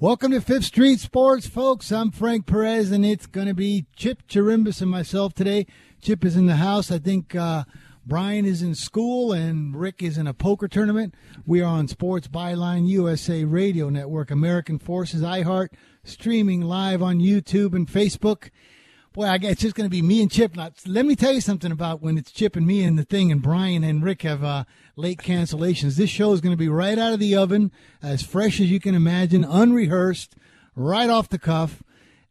Welcome 0.00 0.30
to 0.30 0.40
Fifth 0.40 0.66
Street 0.66 1.00
Sports, 1.00 1.48
folks. 1.48 1.90
I'm 1.90 2.12
Frank 2.12 2.46
Perez, 2.46 2.92
and 2.92 3.04
it's 3.04 3.26
going 3.26 3.48
to 3.48 3.54
be 3.54 3.86
Chip 3.96 4.28
Chirimbus 4.28 4.80
and 4.80 4.88
myself 4.88 5.34
today. 5.34 5.66
Chip 6.00 6.24
is 6.24 6.36
in 6.36 6.46
the 6.46 6.54
house. 6.54 6.92
I 6.92 7.00
think 7.00 7.34
uh, 7.34 7.64
Brian 8.06 8.44
is 8.44 8.62
in 8.62 8.76
school, 8.76 9.32
and 9.32 9.74
Rick 9.74 10.00
is 10.00 10.16
in 10.16 10.28
a 10.28 10.32
poker 10.32 10.68
tournament. 10.68 11.16
We 11.44 11.62
are 11.62 11.64
on 11.64 11.88
Sports 11.88 12.28
Byline 12.28 12.86
USA 12.86 13.42
Radio 13.42 13.88
Network, 13.88 14.30
American 14.30 14.78
Forces, 14.78 15.20
iHeart, 15.20 15.70
streaming 16.04 16.60
live 16.60 17.02
on 17.02 17.18
YouTube 17.18 17.74
and 17.74 17.88
Facebook. 17.88 18.50
Boy, 19.12 19.24
I 19.24 19.38
guess 19.38 19.52
it's 19.52 19.62
just 19.62 19.74
going 19.74 19.86
to 19.86 19.90
be 19.90 20.02
me 20.02 20.20
and 20.20 20.30
Chip. 20.30 20.54
Now, 20.54 20.70
let 20.86 21.06
me 21.06 21.16
tell 21.16 21.32
you 21.32 21.40
something 21.40 21.72
about 21.72 22.02
when 22.02 22.18
it's 22.18 22.30
Chip 22.30 22.56
and 22.56 22.66
me 22.66 22.84
and 22.84 22.98
the 22.98 23.04
thing, 23.04 23.32
and 23.32 23.42
Brian 23.42 23.82
and 23.82 24.02
Rick 24.02 24.22
have 24.22 24.44
uh, 24.44 24.64
late 24.96 25.18
cancellations. 25.18 25.96
This 25.96 26.10
show 26.10 26.32
is 26.32 26.40
going 26.40 26.52
to 26.52 26.58
be 26.58 26.68
right 26.68 26.98
out 26.98 27.14
of 27.14 27.18
the 27.18 27.34
oven, 27.34 27.72
as 28.02 28.22
fresh 28.22 28.60
as 28.60 28.70
you 28.70 28.80
can 28.80 28.94
imagine, 28.94 29.44
unrehearsed, 29.44 30.36
right 30.76 31.08
off 31.08 31.30
the 31.30 31.38
cuff. 31.38 31.82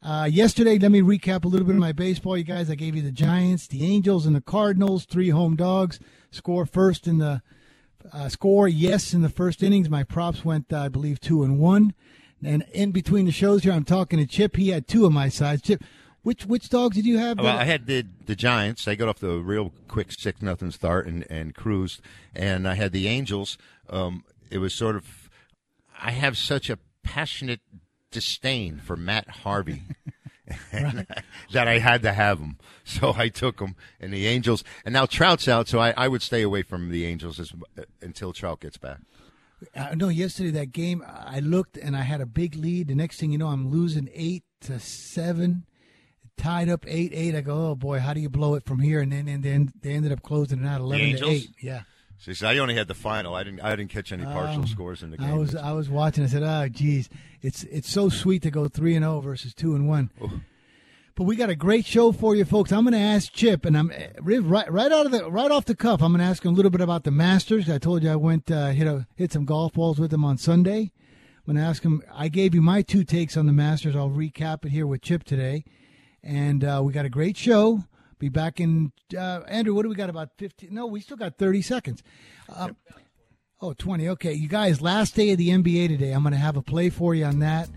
Uh, 0.04 0.30
yesterday, 0.32 0.78
let 0.78 0.92
me 0.92 1.02
recap 1.02 1.44
a 1.44 1.48
little 1.48 1.66
bit 1.66 1.76
of 1.76 1.82
my 1.82 1.92
baseball, 1.92 2.38
you 2.38 2.44
guys. 2.44 2.70
I 2.70 2.76
gave 2.76 2.96
you 2.96 3.02
the 3.02 3.12
Giants, 3.12 3.68
the 3.68 3.84
Angels, 3.84 4.26
and 4.26 4.36
the 4.36 4.42
Cardinals, 4.42 5.06
three 5.06 5.30
home 5.30 5.56
dogs. 5.56 6.00
Score 6.30 6.66
first 6.66 7.08
in 7.08 7.18
the 7.18 7.42
uh, 8.14 8.30
score, 8.30 8.68
yes, 8.68 9.14
in 9.14 9.24
the 9.24 9.30
first 9.30 9.64
innings. 9.64 9.90
My 9.90 10.04
props 10.04 10.46
went, 10.46 10.72
uh, 10.72 10.82
I 10.82 10.88
believe, 10.90 11.20
two 11.20 11.44
and 11.44 11.60
one. 11.60 11.94
And 12.44 12.64
in 12.72 12.92
between 12.92 13.26
the 13.26 13.32
shows 13.32 13.64
here, 13.64 13.74
I'm 13.74 13.84
talking 13.84 14.20
to 14.20 14.28
Chip. 14.28 14.56
He 14.56 14.70
had 14.70 14.88
two 14.88 15.06
of 15.06 15.12
my 15.12 15.28
sides. 15.28 15.64
Chip, 15.64 15.84
which 16.28 16.46
which 16.46 16.68
dogs 16.68 16.98
did 16.98 17.06
you 17.06 17.18
have? 17.20 17.40
Well, 17.40 17.58
I 17.58 17.64
had 17.64 17.86
the 17.86 18.06
the 18.26 18.36
Giants. 18.36 18.84
They 18.84 18.98
got 18.98 19.08
off 19.08 19.20
the 19.20 19.38
real 19.38 19.72
quick 19.88 20.12
six 20.12 20.42
nothing 20.42 20.72
start 20.72 21.08
and 21.08 21.26
and 21.30 21.56
cruised, 21.56 22.02
and 22.36 22.68
I 22.68 22.74
had 22.76 22.92
the 22.92 23.08
Angels. 23.08 23.58
Um, 23.90 24.26
it 24.52 24.58
was 24.58 24.74
sort 24.74 24.98
of 24.98 25.30
I 25.98 26.12
have 26.12 26.38
such 26.38 26.70
a 26.70 26.80
passionate 27.02 27.62
disdain 28.12 28.82
for 28.84 28.98
Matt 28.98 29.30
Harvey. 29.30 29.84
that 31.52 31.68
I 31.68 31.80
had 31.80 32.02
to 32.04 32.14
have 32.14 32.40
him, 32.40 32.58
so 32.86 33.14
I 33.18 33.28
took 33.28 33.60
him. 33.60 33.76
And 34.00 34.14
the 34.14 34.28
Angels, 34.28 34.64
and 34.86 34.94
now 34.94 35.06
Trout's 35.06 35.48
out, 35.48 35.68
so 35.68 35.80
I, 35.80 35.94
I 35.98 36.08
would 36.08 36.22
stay 36.22 36.42
away 36.42 36.62
from 36.62 36.90
the 36.90 37.06
Angels 37.06 37.38
as, 37.38 37.52
until 38.02 38.32
Trout 38.32 38.62
gets 38.62 38.78
back. 38.78 39.00
Uh, 39.76 39.94
no, 39.96 40.08
yesterday 40.08 40.52
that 40.52 40.72
game, 40.72 41.04
I 41.06 41.42
looked 41.42 41.76
and 41.76 41.98
I 41.98 42.04
had 42.04 42.22
a 42.22 42.26
big 42.26 42.56
lead. 42.56 42.88
The 42.88 42.96
next 42.96 43.20
thing 43.20 43.34
you 43.34 43.38
know, 43.38 43.48
I'm 43.48 43.70
losing 43.70 44.10
eight 44.14 44.46
to 44.62 44.80
seven 44.80 45.66
tied 46.38 46.70
up 46.70 46.86
eight 46.88 47.12
eight. 47.14 47.36
I 47.36 47.42
go, 47.42 47.70
oh 47.70 47.76
boy, 47.76 48.00
how 48.00 48.14
do 48.14 48.22
you 48.22 48.30
blow 48.30 48.56
it 48.56 48.66
from 48.66 48.80
here? 48.80 49.02
And 49.02 49.12
then 49.12 49.28
and 49.28 49.44
then 49.44 49.74
they 49.82 49.94
ended 49.94 50.12
up 50.12 50.22
closing 50.24 50.64
it 50.64 50.68
out 50.68 50.82
eleven 50.82 51.18
to 51.18 51.28
eight. 51.28 51.50
Yeah. 51.62 51.82
See, 52.20 52.34
so 52.34 52.48
I 52.48 52.58
only 52.58 52.76
had 52.76 52.88
the 52.88 52.96
final. 52.96 53.36
I 53.36 53.44
didn't. 53.44 53.62
I 53.62 53.76
didn't 53.76 53.92
catch 53.92 54.12
any 54.12 54.24
partial 54.24 54.62
um, 54.62 54.68
scores 54.68 55.04
in 55.04 55.12
the 55.12 55.18
game. 55.18 55.30
I 55.30 55.34
was. 55.34 55.56
I 55.56 55.72
was 55.74 55.88
watching. 55.90 56.24
I 56.24 56.28
said, 56.28 56.44
"Oh, 56.44 56.68
geez, 56.68 57.10
it's 57.42 57.64
it's 57.64 57.92
so 57.92 58.10
sweet 58.10 58.42
to 58.44 58.52
go 58.52 58.68
three 58.68 58.96
and 58.96 59.04
zero 59.04 59.18
oh 59.18 59.20
versus 59.20 59.54
two 59.54 59.76
and 59.76 59.88
one." 59.88 60.10
But 61.16 61.24
we 61.24 61.36
got 61.36 61.50
a 61.50 61.56
great 61.56 61.84
show 61.84 62.12
for 62.12 62.36
you, 62.36 62.46
folks. 62.46 62.72
I'm 62.72 62.84
going 62.84 62.94
to 62.94 63.00
ask 63.00 63.34
Chip, 63.34 63.66
and 63.66 63.76
I'm 63.76 63.92
eh, 63.92 64.10
right 64.20 64.72
right 64.72 64.92
out 64.92 65.08
of 65.08 65.12
the 65.12 65.30
right 65.30 65.50
off 65.50 65.66
the 65.66 65.76
cuff. 65.76 66.02
I'm 66.02 66.12
going 66.12 66.20
to 66.20 66.26
ask 66.26 66.46
him 66.46 66.54
a 66.54 66.56
little 66.56 66.70
bit 66.70 66.82
about 66.82 67.06
the 67.06 67.12
Masters. 67.12 67.70
I 67.70 67.80
told 67.80 68.04
you 68.04 68.12
I 68.12 68.16
went 68.16 68.52
uh, 68.52 68.68
hit 68.68 68.88
a 68.88 69.08
hit 69.16 69.34
some 69.34 69.46
golf 69.46 69.74
balls 69.74 70.00
with 70.00 70.14
him 70.14 70.24
on 70.24 70.38
Sunday. 70.38 70.92
I'm 71.48 71.54
going 71.54 71.64
to 71.64 71.70
ask 71.70 71.84
him. 71.84 72.04
I 72.14 72.28
gave 72.28 72.54
you 72.54 72.62
my 72.62 72.82
two 72.82 73.04
takes 73.04 73.38
on 73.38 73.46
the 73.46 73.54
Masters. 73.54 73.96
I'll 73.96 74.10
recap 74.10 74.66
it 74.66 74.70
here 74.70 74.86
with 74.86 75.02
Chip 75.02 75.24
today 75.24 75.66
and 76.28 76.64
uh, 76.64 76.82
we 76.84 76.92
got 76.92 77.06
a 77.06 77.10
great 77.10 77.38
show. 77.38 77.84
Be 78.20 78.30
back 78.30 78.60
in 78.60 78.92
uh, 79.18 79.42
Andrew. 79.48 79.74
What 79.74 79.84
do 79.84 79.90
we 79.90 79.96
got? 79.96 80.10
About 80.10 80.30
fifteen? 80.38 80.74
No, 80.74 80.86
we 80.86 81.00
still 81.00 81.18
got 81.18 81.38
thirty 81.38 81.62
seconds. 81.62 82.04
Um, 82.54 82.76
oh, 83.62 83.74
20. 83.74 84.10
Okay, 84.10 84.34
you 84.34 84.48
guys. 84.48 84.82
Last 84.82 85.16
day 85.16 85.32
of 85.32 85.38
the 85.38 85.50
NBA 85.50 85.88
today. 85.88 86.12
I'm 86.12 86.22
going 86.22 86.34
to 86.34 86.40
have 86.40 86.58
a 86.58 86.62
play 86.62 86.90
for 86.90 87.16
you 87.16 87.26
on 87.26 87.40
that. 87.40 87.70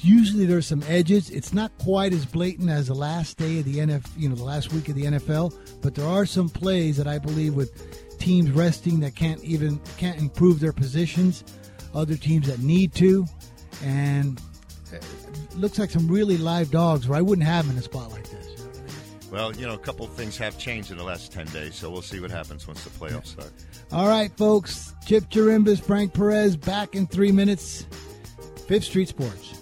Usually 0.00 0.44
there's 0.44 0.66
some 0.66 0.82
edges. 0.88 1.30
It's 1.30 1.52
not 1.52 1.76
quite 1.78 2.12
as 2.12 2.26
blatant 2.26 2.68
as 2.68 2.88
the 2.88 2.94
last 2.94 3.38
day 3.38 3.60
of 3.60 3.64
the 3.64 3.76
NFL. 3.76 4.10
You 4.16 4.28
know, 4.28 4.34
the 4.34 4.44
last 4.44 4.72
week 4.72 4.88
of 4.88 4.96
the 4.96 5.04
NFL. 5.04 5.56
But 5.82 5.94
there 5.94 6.06
are 6.06 6.26
some 6.26 6.48
plays 6.48 6.96
that 6.96 7.06
I 7.06 7.18
believe 7.18 7.54
with 7.54 8.18
teams 8.18 8.50
resting 8.50 9.00
that 9.00 9.14
can't 9.14 9.42
even 9.42 9.80
can't 9.96 10.18
improve 10.18 10.60
their 10.60 10.72
positions. 10.72 11.44
Other 11.94 12.16
teams 12.16 12.48
that 12.48 12.58
need 12.58 12.92
to, 12.94 13.24
and 13.84 14.40
looks 15.56 15.78
like 15.78 15.90
some 15.90 16.08
really 16.08 16.36
live 16.36 16.70
dogs 16.70 17.08
where 17.08 17.18
I 17.18 17.22
wouldn't 17.22 17.46
have 17.46 17.66
them 17.66 17.76
in 17.76 17.80
a 17.80 17.84
spot 17.84 18.10
like 18.10 18.28
this. 18.28 18.44
Well, 19.30 19.54
you 19.56 19.66
know, 19.66 19.74
a 19.74 19.78
couple 19.78 20.06
things 20.06 20.36
have 20.38 20.58
changed 20.58 20.92
in 20.92 20.96
the 20.96 21.02
last 21.02 21.32
10 21.32 21.46
days, 21.46 21.74
so 21.74 21.90
we'll 21.90 22.02
see 22.02 22.20
what 22.20 22.30
happens 22.30 22.68
once 22.68 22.84
the 22.84 22.90
playoffs 22.90 23.26
start. 23.26 23.52
All 23.90 24.06
right, 24.06 24.30
folks. 24.36 24.94
Chip 25.06 25.24
Chirimbus, 25.28 25.80
Frank 25.80 26.14
Perez, 26.14 26.56
back 26.56 26.94
in 26.94 27.06
three 27.06 27.32
minutes. 27.32 27.84
Fifth 28.68 28.84
Street 28.84 29.08
Sports. 29.08 29.60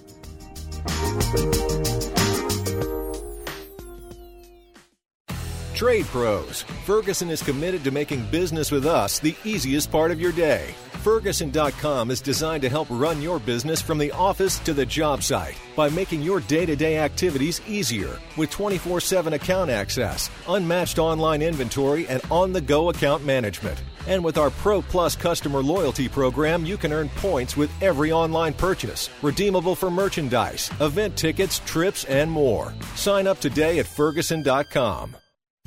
Trade 5.75 6.07
Pros. 6.07 6.63
Ferguson 6.85 7.31
is 7.31 7.43
committed 7.43 7.83
to 7.85 7.91
making 7.91 8.27
business 8.27 8.71
with 8.71 8.87
us 8.87 9.19
the 9.19 9.35
easiest 9.43 9.91
part 9.91 10.11
of 10.11 10.21
your 10.21 10.33
day. 10.33 10.75
Ferguson.com 11.03 12.13
is 12.13 12.21
designed 12.21 12.63
to 12.63 12.69
help 12.69 12.87
run 12.89 13.21
your 13.21 13.41
business 13.41 13.83
from 13.83 13.99
the 13.99 14.13
office 14.13 14.61
to 14.61 14.73
the 14.73 14.87
job 14.87 15.21
site 15.25 15.57
by 15.75 15.89
making 15.89 16.23
your 16.23 16.39
day 16.39 16.65
to 16.65 16.77
day 16.77 16.99
activities 16.99 17.61
easier 17.67 18.21
with 18.37 18.51
24 18.51 19.01
7 19.01 19.33
account 19.33 19.69
access, 19.69 20.31
unmatched 20.49 21.01
online 21.01 21.43
inventory, 21.43 22.07
and 22.07 22.23
on 22.31 22.53
the 22.53 22.61
go 22.61 22.91
account 22.91 23.25
management. 23.25 23.83
And 24.07 24.23
with 24.23 24.39
our 24.39 24.51
Pro 24.51 24.81
Plus 24.81 25.17
customer 25.17 25.61
loyalty 25.61 26.09
program, 26.09 26.65
you 26.65 26.77
can 26.77 26.93
earn 26.93 27.09
points 27.09 27.57
with 27.57 27.71
every 27.83 28.13
online 28.13 28.55
purchase, 28.55 29.11
redeemable 29.23 29.75
for 29.75 29.91
merchandise, 29.91 30.71
event 30.81 31.17
tickets, 31.17 31.61
trips, 31.67 32.05
and 32.05 32.31
more. 32.31 32.73
Sign 32.95 33.27
up 33.27 33.41
today 33.41 33.81
at 33.81 33.87
Ferguson.com. 33.87 35.17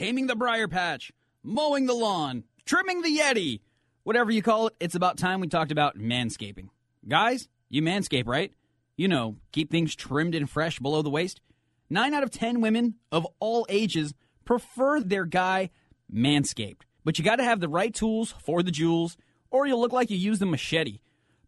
Taming 0.00 0.28
the 0.28 0.34
briar 0.34 0.66
patch, 0.66 1.12
mowing 1.42 1.84
the 1.84 1.92
lawn, 1.92 2.44
trimming 2.64 3.02
the 3.02 3.18
Yeti. 3.18 3.60
Whatever 4.02 4.30
you 4.30 4.40
call 4.40 4.68
it, 4.68 4.74
it's 4.80 4.94
about 4.94 5.18
time 5.18 5.40
we 5.40 5.46
talked 5.46 5.70
about 5.70 5.98
manscaping. 5.98 6.70
Guys, 7.06 7.50
you 7.68 7.82
manscape, 7.82 8.26
right? 8.26 8.50
You 8.96 9.08
know, 9.08 9.36
keep 9.52 9.70
things 9.70 9.94
trimmed 9.94 10.34
and 10.34 10.48
fresh 10.48 10.78
below 10.78 11.02
the 11.02 11.10
waist. 11.10 11.42
Nine 11.90 12.14
out 12.14 12.22
of 12.22 12.30
ten 12.30 12.62
women 12.62 12.94
of 13.12 13.26
all 13.40 13.66
ages 13.68 14.14
prefer 14.46 15.00
their 15.00 15.26
guy 15.26 15.68
manscaped. 16.10 16.84
But 17.04 17.18
you 17.18 17.24
gotta 17.24 17.44
have 17.44 17.60
the 17.60 17.68
right 17.68 17.92
tools 17.92 18.32
for 18.42 18.62
the 18.62 18.70
jewels, 18.70 19.18
or 19.50 19.66
you'll 19.66 19.82
look 19.82 19.92
like 19.92 20.08
you 20.08 20.16
used 20.16 20.40
a 20.40 20.46
machete. 20.46 21.00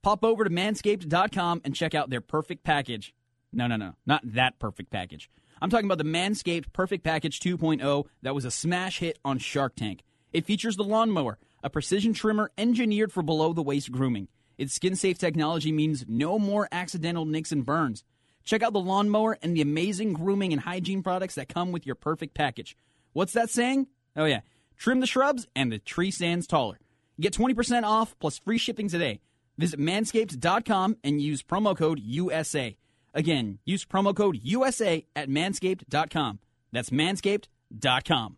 Pop 0.02 0.22
over 0.22 0.44
to 0.44 0.50
manscaped.com 0.50 1.62
and 1.64 1.74
check 1.74 1.94
out 1.94 2.10
their 2.10 2.20
perfect 2.20 2.64
package. 2.64 3.14
No, 3.50 3.66
no, 3.66 3.76
no, 3.76 3.94
not 4.04 4.20
that 4.34 4.58
perfect 4.58 4.90
package. 4.90 5.30
I'm 5.62 5.70
talking 5.70 5.86
about 5.86 5.98
the 5.98 6.04
Manscaped 6.04 6.72
Perfect 6.72 7.04
Package 7.04 7.38
2.0 7.38 8.06
that 8.22 8.34
was 8.34 8.44
a 8.44 8.50
smash 8.50 8.98
hit 8.98 9.20
on 9.24 9.38
Shark 9.38 9.76
Tank. 9.76 10.02
It 10.32 10.44
features 10.44 10.74
the 10.74 10.82
lawnmower, 10.82 11.38
a 11.62 11.70
precision 11.70 12.14
trimmer 12.14 12.50
engineered 12.58 13.12
for 13.12 13.22
below 13.22 13.52
the 13.52 13.62
waist 13.62 13.92
grooming. 13.92 14.26
Its 14.58 14.74
skin 14.74 14.96
safe 14.96 15.18
technology 15.18 15.70
means 15.70 16.04
no 16.08 16.36
more 16.36 16.66
accidental 16.72 17.24
nicks 17.26 17.52
and 17.52 17.64
burns. 17.64 18.02
Check 18.42 18.64
out 18.64 18.72
the 18.72 18.80
lawnmower 18.80 19.38
and 19.40 19.56
the 19.56 19.60
amazing 19.60 20.14
grooming 20.14 20.52
and 20.52 20.60
hygiene 20.60 21.00
products 21.00 21.36
that 21.36 21.48
come 21.48 21.70
with 21.70 21.86
your 21.86 21.94
perfect 21.94 22.34
package. 22.34 22.76
What's 23.12 23.34
that 23.34 23.48
saying? 23.48 23.86
Oh, 24.16 24.24
yeah. 24.24 24.40
Trim 24.76 24.98
the 24.98 25.06
shrubs 25.06 25.46
and 25.54 25.70
the 25.70 25.78
tree 25.78 26.10
stands 26.10 26.48
taller. 26.48 26.80
Get 27.20 27.34
20% 27.34 27.84
off 27.84 28.18
plus 28.18 28.36
free 28.36 28.58
shipping 28.58 28.88
today. 28.88 29.20
Visit 29.58 29.78
manscaped.com 29.78 30.96
and 31.04 31.22
use 31.22 31.44
promo 31.44 31.76
code 31.76 32.00
USA. 32.00 32.76
Again, 33.14 33.58
use 33.64 33.84
promo 33.84 34.14
code 34.14 34.38
USA 34.42 35.06
at 35.14 35.28
manscaped.com. 35.28 36.38
That's 36.72 36.90
manscaped.com. 36.90 38.36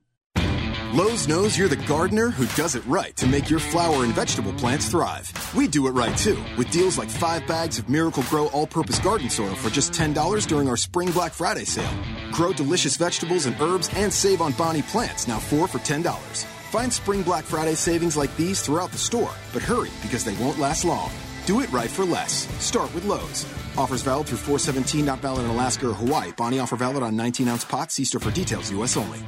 Lowe's 0.95 1.27
knows 1.27 1.59
you're 1.59 1.67
the 1.67 1.75
gardener 1.75 2.31
who 2.31 2.47
does 2.55 2.77
it 2.77 2.87
right 2.87 3.17
to 3.17 3.27
make 3.27 3.51
your 3.51 3.59
flower 3.59 4.05
and 4.05 4.15
vegetable 4.15 4.53
plants 4.53 4.89
thrive. 4.89 5.29
We 5.53 5.67
do 5.67 5.89
it 5.89 5.91
right 5.91 6.17
too, 6.17 6.41
with 6.57 6.71
deals 6.71 6.99
like 6.99 7.11
five 7.11 7.45
bags 7.49 7.81
of 7.81 7.89
Miracle-Gro 7.89 8.47
all 8.49 8.67
purpose 8.69 9.01
garden 9.01 9.29
soil 9.29 9.57
for 9.57 9.71
just 9.71 9.93
$10 9.93 10.47
during 10.47 10.69
our 10.69 10.77
Spring 10.77 11.11
Black 11.11 11.33
Friday 11.33 11.65
sale. 11.65 11.91
Grow 12.31 12.53
delicious 12.53 12.97
vegetables 12.97 13.47
and 13.47 13.61
herbs 13.61 13.91
and 13.97 14.13
save 14.13 14.41
on 14.41 14.53
Bonnie 14.53 14.83
plants, 14.83 15.27
now 15.27 15.41
four 15.41 15.67
for 15.67 15.79
$10. 15.79 16.45
Find 16.71 16.93
Spring 16.93 17.23
Black 17.23 17.43
Friday 17.43 17.75
savings 17.75 18.17
like 18.17 18.35
these 18.37 18.63
throughout 18.63 18.93
the 18.93 18.99
store, 18.99 19.33
but 19.53 19.63
hurry 19.63 19.91
because 20.01 20.25
they 20.25 20.35
won't 20.35 20.61
last 20.61 20.85
long. 20.85 21.11
Do 21.47 21.61
it 21.61 21.71
right 21.71 21.91
for 21.91 22.05
less. 22.05 22.49
Start 22.65 22.93
with 22.95 23.05
Lowe's. 23.05 23.45
Offers 23.77 24.03
valid 24.03 24.29
through 24.29 24.39
417, 24.39 25.05
not 25.05 25.19
valid 25.19 25.45
in 25.45 25.51
Alaska 25.51 25.89
or 25.91 25.93
Hawaii. 25.93 26.33
Bonnie 26.33 26.59
offer 26.59 26.77
valid 26.77 27.03
on 27.03 27.17
19 27.17 27.49
ounce 27.49 27.65
pots. 27.65 27.95
See 27.95 28.05
store 28.05 28.21
for 28.21 28.31
details, 28.31 28.71
U.S. 28.71 28.97
only. 28.97 29.21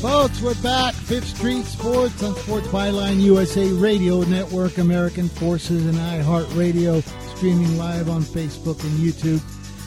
Folks, 0.00 0.42
we're 0.42 0.54
back. 0.62 0.94
Fifth 0.94 1.36
Street 1.36 1.64
Sports 1.64 2.22
on 2.22 2.34
Sports 2.34 2.66
Byline 2.68 3.20
USA 3.20 3.68
Radio 3.68 4.22
Network, 4.22 4.78
American 4.78 5.28
Forces, 5.28 5.86
and 5.86 5.96
iHeartRadio, 5.96 7.02
streaming 7.36 7.78
live 7.78 8.08
on 8.08 8.22
Facebook 8.22 8.82
and 8.82 8.98
YouTube. 8.98 9.40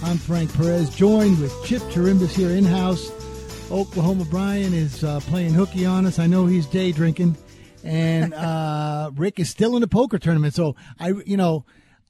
I'm 0.04 0.18
Frank 0.18 0.54
Perez, 0.56 0.90
joined 0.90 1.40
with 1.40 1.54
Chip 1.66 1.82
Chirimbus 1.84 2.36
here 2.36 2.52
in 2.52 2.64
house. 2.64 3.12
Oklahoma 3.70 4.26
Brian 4.30 4.74
is 4.74 5.04
uh, 5.04 5.20
playing 5.22 5.54
hooky 5.54 5.86
on 5.86 6.06
us. 6.06 6.20
I 6.20 6.28
know 6.28 6.46
he's 6.46 6.66
day 6.66 6.92
drinking, 6.94 7.36
and 7.84 8.34
uh, 8.34 9.12
Rick 9.16 9.40
is 9.40 9.50
still 9.50 9.76
in 9.76 9.82
the 9.82 9.88
poker 9.90 10.18
tournament. 10.18 10.54
So 10.54 10.76
I, 11.00 11.10
you 11.26 11.36
know, 11.36 11.66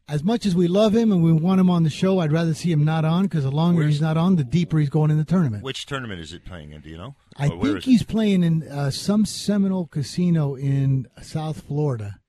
as 0.08 0.24
much 0.24 0.46
as 0.46 0.56
we 0.56 0.68
love 0.68 0.96
him 0.96 1.12
and 1.12 1.24
we 1.24 1.32
want 1.34 1.60
him 1.60 1.70
on 1.72 1.82
the 1.84 1.90
show, 1.90 2.20
I'd 2.20 2.32
rather 2.32 2.54
see 2.54 2.72
him 2.72 2.86
not 2.86 3.06
on 3.06 3.24
because 3.24 3.44
the 3.44 3.50
longer 3.52 3.80
Where's- 3.80 3.96
he's 3.96 4.02
not 4.02 4.18
on, 4.18 4.36
the 4.36 4.44
deeper 4.44 4.78
he's 4.78 4.90
going 4.92 5.10
in 5.10 5.18
the 5.18 5.26
tournament. 5.26 5.64
Which 5.64 5.88
tournament 5.88 6.22
is 6.22 6.32
it 6.32 6.46
playing 6.46 6.74
in? 6.74 6.82
Do 6.82 6.90
you 6.90 6.98
know? 6.98 7.16
I 7.36 7.48
Or 7.48 7.50
think 7.50 7.64
is 7.66 7.74
it? 7.76 7.84
he's 7.86 8.04
playing 8.04 8.44
in 8.44 8.64
uh, 8.68 8.92
some 8.92 9.26
Seminole 9.26 9.88
casino 9.88 10.54
in 10.56 11.08
South 11.24 11.62
Florida, 11.68 12.20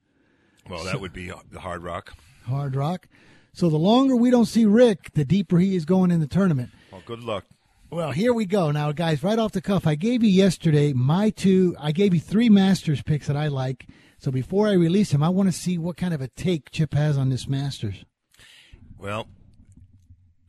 Well, 0.71 0.85
that 0.85 1.01
would 1.03 1.13
be 1.13 1.31
the 1.51 1.61
Hard 1.61 1.83
Rock. 1.83 2.15
Hard 2.47 2.75
Rock. 2.75 3.07
So 3.53 3.69
the 3.69 3.77
longer 3.77 4.17
we 4.17 4.31
don't 4.31 4.47
see 4.47 4.65
Rick, 4.65 5.13
the 5.13 5.25
deeper 5.25 5.59
he 5.59 5.77
is 5.77 5.85
going 5.85 6.11
in 6.11 6.21
the 6.21 6.27
tournament. 6.27 6.71
Well, 6.91 7.03
good 7.05 7.21
luck. 7.23 7.45
Well, 7.91 8.13
here 8.13 8.35
we 8.35 8.45
go. 8.45 8.71
Now, 8.71 8.93
guys, 8.93 9.23
right 9.23 9.39
off 9.39 9.53
the 9.53 9.63
cuff, 9.63 9.87
I 9.87 9.95
gave 9.95 10.23
you 10.23 10.29
yesterday 10.29 10.93
my 10.93 11.31
two, 11.31 11.75
I 11.81 11.91
gave 11.93 12.13
you 12.13 12.21
three 12.21 12.51
Masters 12.51 13.03
picks 13.03 13.29
that 13.29 13.37
I 13.37 13.49
like. 13.49 13.87
So 14.19 14.31
before 14.31 14.69
I 14.69 14.73
release 14.73 15.13
them, 15.13 15.23
I 15.23 15.31
want 15.31 15.49
to 15.49 15.53
see 15.53 15.79
what 15.79 15.97
kind 15.97 16.13
of 16.13 16.21
a 16.21 16.29
take 16.29 16.71
Chip 16.71 16.93
has 16.93 17.17
on 17.17 17.31
this 17.31 17.49
Masters. 17.49 18.05
Well, 18.99 19.29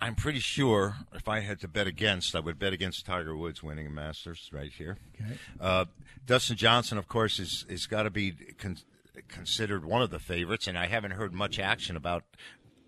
I'm 0.02 0.16
pretty 0.16 0.40
sure 0.40 0.98
if 1.14 1.30
I 1.30 1.40
had 1.40 1.62
to 1.62 1.70
bet 1.70 1.88
against, 1.88 2.36
I 2.36 2.40
would 2.42 2.60
bet 2.60 2.74
against 2.74 3.06
Tiger 3.06 3.36
Woods 3.36 3.64
winning 3.64 3.88
a 3.88 3.90
Masters 3.90 4.50
right 4.52 4.72
here. 4.72 4.98
Okay. 5.16 5.38
Uh, 5.62 5.86
Dustin 6.26 6.58
Johnson, 6.58 6.98
of 6.98 7.08
course, 7.08 7.40
is 7.40 7.66
is 7.70 7.86
got 7.86 8.04
to 8.04 8.10
be 8.10 8.32
con- 8.58 8.78
considered 9.28 9.86
one 9.86 10.02
of 10.02 10.10
the 10.10 10.20
favorites, 10.20 10.68
and 10.68 10.78
I 10.78 10.88
haven't 10.88 11.12
heard 11.12 11.34
much 11.34 11.60
action 11.60 11.96
about 11.96 12.24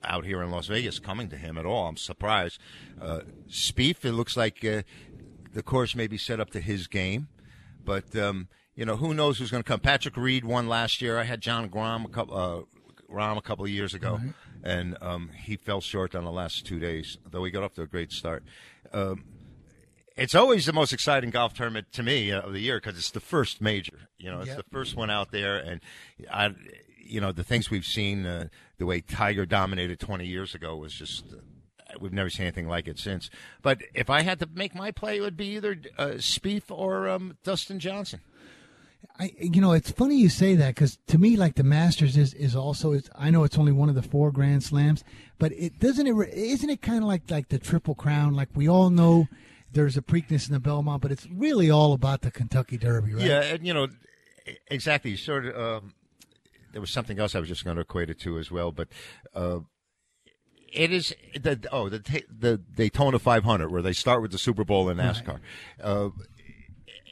out 0.04 0.26
here 0.26 0.42
in 0.42 0.52
Las 0.52 0.68
Vegas 0.68 1.00
coming 1.00 1.30
to 1.30 1.38
him 1.38 1.58
at 1.58 1.66
all. 1.66 1.88
I'm 1.88 1.98
surprised. 1.98 2.60
Uh, 3.02 3.22
Spieth, 3.50 4.04
it 4.06 4.14
looks 4.14 4.36
like 4.38 4.64
uh, 4.66 4.82
the 5.54 5.64
course 5.64 5.96
may 5.96 6.08
be 6.08 6.18
set 6.18 6.40
up 6.40 6.50
to 6.52 6.60
his 6.62 6.88
game, 6.88 7.28
but 7.84 8.16
um, 8.16 8.48
you 8.76 8.86
know 8.86 8.96
who 8.98 9.14
knows 9.14 9.38
who's 9.40 9.52
going 9.52 9.64
to 9.64 9.68
come. 9.68 9.80
Patrick 9.80 10.18
Reed 10.18 10.46
won 10.46 10.68
last 10.68 11.02
year. 11.02 11.18
I 11.18 11.24
had 11.24 11.42
John 11.42 11.68
Grom 11.68 12.06
a 12.06 12.10
couple. 12.10 12.38
Uh, 12.38 12.62
Rahm 13.14 13.36
a 13.38 13.42
couple 13.42 13.66
of 13.66 13.72
years 13.72 13.94
ago, 13.94 14.22
and 14.64 14.96
um, 15.02 15.32
he 15.36 15.58
fell 15.58 15.82
short 15.82 16.16
on 16.16 16.24
the 16.24 16.32
last 16.32 16.66
two 16.66 16.80
days, 16.80 17.18
though 17.30 17.44
he 17.44 17.52
got 17.52 17.62
off 17.62 17.74
to 17.74 17.82
a 17.82 17.86
great 17.86 18.14
start. 18.14 18.42
Um, 18.94 19.26
it's 20.16 20.34
always 20.34 20.66
the 20.66 20.72
most 20.72 20.94
exciting 20.94 21.30
golf 21.30 21.54
tournament 21.54 21.88
to 21.92 22.04
me 22.04 22.32
uh, 22.32 22.40
of 22.40 22.54
the 22.54 22.62
year 22.62 22.78
because 22.80 22.98
it's 22.98 23.12
the 23.12 23.20
first 23.20 23.60
major. 23.60 24.08
You 24.18 24.32
know, 24.32 24.40
it's 24.40 24.48
Yep. 24.48 24.58
the 24.60 24.64
first 24.72 24.96
one 24.96 25.10
out 25.10 25.32
there, 25.32 25.58
and 25.58 25.82
I, 26.32 26.52
you 27.12 27.22
know, 27.22 27.32
the 27.32 27.44
things 27.44 27.70
we've 27.70 27.86
seen, 27.86 28.26
uh, 28.26 28.48
the 28.78 28.86
way 28.86 29.02
Tiger 29.02 29.46
dominated 29.46 30.00
20 30.00 30.26
years 30.26 30.56
ago 30.56 30.76
was 30.76 30.94
just. 30.94 31.26
Uh, 31.32 31.38
We've 32.00 32.14
never 32.14 32.30
seen 32.30 32.46
anything 32.46 32.70
like 32.70 32.88
it 32.88 32.98
since. 32.98 33.30
But 33.62 33.82
if 33.94 34.10
I 34.10 34.22
had 34.22 34.40
to 34.40 34.48
make 34.54 34.74
my 34.74 34.92
play, 34.92 35.18
it 35.18 35.20
would 35.20 35.36
be 35.36 35.58
either 35.58 35.76
uh, 35.98 36.06
Spieth 36.20 36.72
or 36.72 37.10
um, 37.10 37.38
Dustin 37.44 37.80
Johnson. 37.80 38.22
I, 39.20 39.34
you 39.38 39.60
know, 39.60 39.74
it's 39.74 39.92
funny 39.92 40.16
you 40.16 40.30
say 40.30 40.56
that 40.56 40.76
because 40.76 40.98
to 41.08 41.18
me, 41.18 41.36
like 41.36 41.56
the 41.56 41.64
Masters 41.64 42.16
is 42.16 42.34
is 42.34 42.56
also. 42.56 42.94
It's, 42.94 43.10
I 43.16 43.30
know 43.30 43.44
it's 43.44 43.58
only 43.58 43.72
one 43.72 43.90
of 43.90 43.96
the 43.96 44.02
four 44.02 44.32
Grand 44.32 44.64
Slams, 44.64 45.04
but 45.38 45.52
it 45.52 45.80
doesn't 45.80 46.08
it. 46.08 46.30
Isn't 46.34 46.70
it 46.70 46.82
kind 46.82 47.00
of 47.00 47.06
like 47.06 47.30
like 47.30 47.50
the 47.50 47.60
Triple 47.60 47.96
Crown? 47.96 48.36
Like 48.36 48.50
we 48.56 48.70
all 48.70 48.90
know, 48.90 49.28
there's 49.72 49.98
a 49.98 50.02
Preakness 50.02 50.48
in 50.48 50.54
the 50.54 50.60
Belmont, 50.60 51.02
but 51.02 51.12
it's 51.12 51.28
really 51.30 51.70
all 51.70 51.94
about 51.94 52.22
the 52.22 52.32
Kentucky 52.32 52.78
Derby, 52.78 53.14
right? 53.14 53.26
Yeah, 53.26 53.42
and 53.42 53.68
you 53.68 53.74
know, 53.74 53.88
exactly. 54.70 55.18
Sort 55.18 55.46
of. 55.46 55.84
Um, 55.84 55.94
there 56.72 56.82
was 56.82 56.92
something 56.92 57.20
else 57.20 57.36
I 57.36 57.40
was 57.40 57.50
just 57.50 57.64
going 57.64 57.76
to 57.76 57.82
equate 57.82 58.10
it 58.10 58.20
to 58.22 58.38
as 58.38 58.52
well, 58.52 58.72
but 58.72 58.88
uh, 59.34 59.60
it 60.72 60.92
is 60.92 61.16
the 61.34 61.60
oh 61.72 61.90
the 61.90 62.24
the 62.30 62.58
Daytona 62.58 63.20
500 63.20 63.72
where 63.72 63.82
they 63.82 63.94
start 63.94 64.22
with 64.22 64.32
the 64.32 64.38
Super 64.38 64.64
Bowl 64.64 64.90
in 64.90 64.98
NASCAR. 64.98 65.40
Uh, 65.82 66.10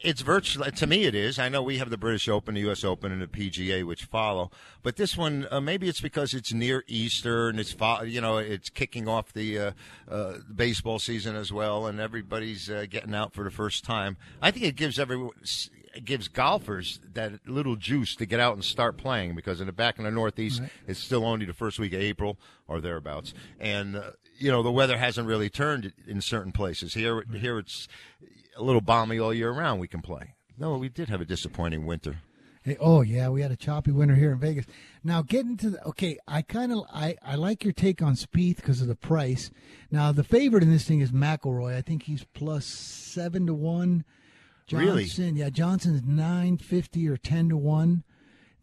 it's 0.01 0.21
virtually 0.21 0.71
to 0.71 0.87
me 0.87 1.03
it 1.03 1.15
is. 1.15 1.37
I 1.37 1.49
know 1.49 1.61
we 1.61 1.77
have 1.77 1.89
the 1.89 1.97
British 1.97 2.29
Open, 2.29 2.55
the 2.55 2.61
U.S. 2.61 2.85
Open, 2.85 3.11
and 3.11 3.21
the 3.21 3.27
PGA 3.27 3.85
which 3.85 4.05
follow, 4.05 4.49
but 4.81 4.95
this 4.95 5.17
one 5.17 5.45
uh, 5.51 5.59
maybe 5.59 5.89
it's 5.89 5.99
because 5.99 6.33
it's 6.33 6.53
near 6.53 6.83
Easter 6.87 7.49
and 7.49 7.59
it's 7.59 7.73
fo- 7.73 8.03
you 8.03 8.21
know 8.21 8.37
it's 8.37 8.69
kicking 8.69 9.07
off 9.07 9.33
the 9.33 9.59
uh, 9.59 9.71
uh, 10.09 10.33
baseball 10.53 10.99
season 10.99 11.35
as 11.35 11.51
well, 11.51 11.85
and 11.85 11.99
everybody's 11.99 12.69
uh, 12.69 12.85
getting 12.89 13.13
out 13.13 13.33
for 13.33 13.43
the 13.43 13.51
first 13.51 13.83
time. 13.83 14.15
I 14.41 14.51
think 14.51 14.65
it 14.65 14.77
gives 14.77 14.99
everyone 14.99 15.31
gives 16.05 16.27
golfers 16.27 16.99
that 17.13 17.47
little 17.47 17.75
juice 17.75 18.15
to 18.15 18.25
get 18.25 18.39
out 18.39 18.53
and 18.53 18.63
start 18.63 18.97
playing 18.97 19.35
because 19.35 19.61
in 19.61 19.67
the 19.67 19.73
back 19.73 19.97
in 19.97 20.05
the 20.05 20.11
Northeast 20.11 20.61
it's 20.87 20.99
still 20.99 21.25
only 21.25 21.45
the 21.45 21.53
first 21.53 21.79
week 21.79 21.93
of 21.93 22.01
April 22.01 22.37
or 22.67 22.81
thereabouts, 22.81 23.33
and 23.59 23.95
uh, 23.95 24.11
you 24.37 24.51
know 24.51 24.63
the 24.63 24.71
weather 24.71 24.97
hasn't 24.97 25.27
really 25.27 25.49
turned 25.49 25.93
in 26.07 26.21
certain 26.21 26.51
places. 26.51 26.93
Here, 26.93 27.23
here 27.33 27.59
it's 27.59 27.87
a 28.57 28.63
little 28.63 28.81
balmy 28.81 29.19
all 29.19 29.33
year 29.33 29.51
round. 29.51 29.79
We 29.79 29.87
can 29.87 30.01
play. 30.01 30.35
No, 30.57 30.77
we 30.77 30.89
did 30.89 31.09
have 31.09 31.21
a 31.21 31.25
disappointing 31.25 31.85
winter. 31.85 32.17
Hey, 32.63 32.75
oh 32.81 33.01
yeah, 33.01 33.29
we 33.29 33.41
had 33.41 33.51
a 33.51 33.55
choppy 33.55 33.91
winter 33.91 34.15
here 34.15 34.33
in 34.33 34.39
Vegas. 34.39 34.65
Now 35.03 35.21
getting 35.21 35.55
to 35.57 35.69
the 35.71 35.87
okay, 35.87 36.17
I 36.27 36.41
kind 36.41 36.73
of 36.73 36.83
I, 36.93 37.15
I 37.25 37.35
like 37.35 37.63
your 37.63 37.71
take 37.71 38.01
on 38.01 38.15
Spieth 38.15 38.57
because 38.57 38.81
of 38.81 38.87
the 38.87 38.95
price. 38.95 39.49
Now 39.89 40.11
the 40.11 40.25
favorite 40.25 40.63
in 40.63 40.71
this 40.71 40.85
thing 40.85 40.99
is 40.99 41.11
McIlroy. 41.11 41.75
I 41.75 41.81
think 41.81 42.03
he's 42.03 42.25
plus 42.33 42.65
seven 42.65 43.47
to 43.47 43.53
one. 43.53 44.03
Really? 44.71 45.05
Johnson, 45.05 45.35
yeah, 45.35 45.49
Johnson's 45.49 46.03
nine 46.03 46.57
fifty 46.57 47.07
or 47.07 47.17
ten 47.17 47.49
to 47.49 47.57
one. 47.57 48.03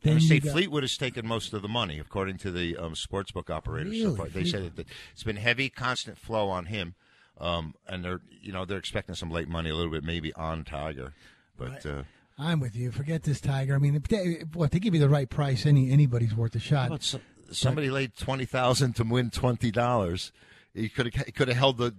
Then 0.02 0.20
say 0.20 0.38
got- 0.40 0.52
Fleetwood 0.52 0.82
has 0.82 0.96
taken 0.96 1.26
most 1.26 1.52
of 1.52 1.62
the 1.62 1.68
money, 1.68 1.98
according 1.98 2.38
to 2.38 2.50
the 2.50 2.76
um, 2.76 2.94
sportsbook 2.94 3.50
operators. 3.50 4.00
So 4.00 4.14
far. 4.14 4.28
They 4.28 4.44
said 4.44 4.76
that 4.76 4.86
it's 5.12 5.22
been 5.24 5.36
heavy, 5.36 5.68
constant 5.68 6.18
flow 6.18 6.48
on 6.48 6.66
him, 6.66 6.94
um, 7.40 7.74
and 7.88 8.04
they're 8.04 8.20
you 8.40 8.52
know 8.52 8.64
they're 8.64 8.78
expecting 8.78 9.14
some 9.14 9.30
late 9.30 9.48
money 9.48 9.70
a 9.70 9.74
little 9.74 9.90
bit, 9.90 10.04
maybe 10.04 10.32
on 10.34 10.64
Tiger, 10.64 11.14
but 11.56 11.84
uh, 11.84 12.02
I'm 12.38 12.60
with 12.60 12.76
you. 12.76 12.90
Forget 12.92 13.22
this 13.24 13.40
Tiger. 13.40 13.74
I 13.74 13.78
mean, 13.78 13.94
if 13.96 14.04
they, 14.08 14.44
what 14.52 14.70
they 14.70 14.78
give 14.78 14.94
you 14.94 15.00
the 15.00 15.08
right 15.08 15.28
price, 15.28 15.66
any 15.66 15.90
anybody's 15.90 16.34
worth 16.34 16.54
a 16.54 16.60
shot. 16.60 16.90
But 16.90 17.02
so- 17.02 17.20
somebody 17.50 17.90
laid 17.90 18.16
twenty 18.16 18.44
thousand 18.44 18.94
to 18.96 19.04
win 19.04 19.30
twenty 19.30 19.70
dollars. 19.70 20.30
He 20.74 20.88
could 20.88 21.12
have 21.14 21.34
could 21.34 21.48
have 21.48 21.56
held 21.56 21.78
the 21.78 21.94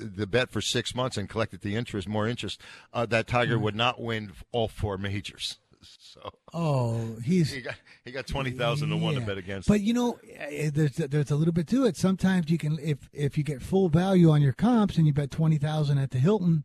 the 0.00 0.26
bet 0.26 0.50
for 0.50 0.60
six 0.60 0.94
months 0.94 1.16
and 1.16 1.28
collected 1.28 1.60
the 1.60 1.76
interest, 1.76 2.08
more 2.08 2.26
interest. 2.28 2.60
Uh, 2.92 3.06
that 3.06 3.26
Tiger 3.26 3.58
would 3.58 3.74
not 3.76 4.00
win 4.00 4.32
all 4.52 4.68
four 4.68 4.98
majors. 4.98 5.58
So 5.88 6.32
Oh, 6.52 7.16
he's 7.24 7.52
he 7.52 7.60
got 7.60 7.74
he 8.04 8.10
got 8.10 8.26
twenty 8.26 8.50
thousand 8.50 8.88
to 8.88 8.96
one 8.96 9.14
to 9.14 9.20
bet 9.20 9.38
against. 9.38 9.68
But 9.68 9.82
you 9.82 9.92
know, 9.94 10.18
eh, 10.36 10.70
there's 10.74 10.96
there's 10.96 11.30
a 11.30 11.36
little 11.36 11.52
bit 11.52 11.68
to 11.68 11.84
it. 11.84 11.96
Sometimes 11.96 12.50
you 12.50 12.58
can 12.58 12.76
if 12.82 13.08
if 13.12 13.38
you 13.38 13.44
get 13.44 13.62
full 13.62 13.88
value 13.88 14.30
on 14.30 14.42
your 14.42 14.54
comps 14.54 14.96
and 14.96 15.06
you 15.06 15.12
bet 15.12 15.30
twenty 15.30 15.58
thousand 15.58 15.98
at 15.98 16.10
the 16.10 16.18
Hilton, 16.18 16.64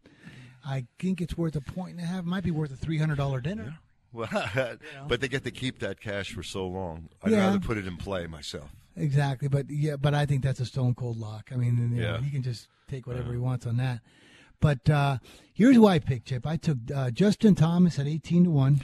I 0.65 0.87
think 0.97 1.21
it's 1.21 1.37
worth 1.37 1.55
a 1.55 1.61
point 1.61 1.91
and 1.91 1.99
a 1.99 2.05
half. 2.05 2.23
Might 2.23 2.43
be 2.43 2.49
worth 2.49 2.71
a 2.71 2.75
three 2.75 2.97
hundred 2.97 3.17
dollar 3.17 3.41
dinner. 3.41 3.75
Well, 4.13 4.27
but 5.07 5.21
they 5.21 5.27
get 5.27 5.43
to 5.45 5.51
keep 5.51 5.79
that 5.79 5.99
cash 6.01 6.31
for 6.33 6.43
so 6.43 6.67
long. 6.67 7.09
I'd 7.23 7.31
Yeah. 7.31 7.45
rather 7.47 7.59
put 7.59 7.77
it 7.77 7.87
in 7.87 7.97
play 7.97 8.27
myself. 8.27 8.69
Exactly, 8.97 9.47
but 9.47 9.69
yeah, 9.69 9.95
but 9.95 10.13
I 10.13 10.25
think 10.25 10.43
that's 10.43 10.59
a 10.59 10.65
stone 10.65 10.93
cold 10.95 11.17
lock. 11.17 11.49
I 11.53 11.55
mean, 11.55 11.77
you 11.77 12.01
know, 12.01 12.01
Yeah. 12.01 12.21
he 12.21 12.29
can 12.29 12.43
just 12.43 12.67
take 12.89 13.07
whatever 13.07 13.31
he 13.31 13.37
wants 13.37 13.65
on 13.65 13.77
that. 13.77 14.01
But 14.59 14.89
uh, 14.89 15.17
here's 15.53 15.79
why 15.79 15.95
I 15.95 15.99
picked, 15.99 16.27
Chip. 16.27 16.45
I 16.45 16.57
took 16.57 16.77
uh, 16.93 17.09
Justin 17.11 17.55
Thomas 17.55 17.97
at 17.97 18.05
eighteen 18.05 18.43
to 18.43 18.51
one, 18.51 18.81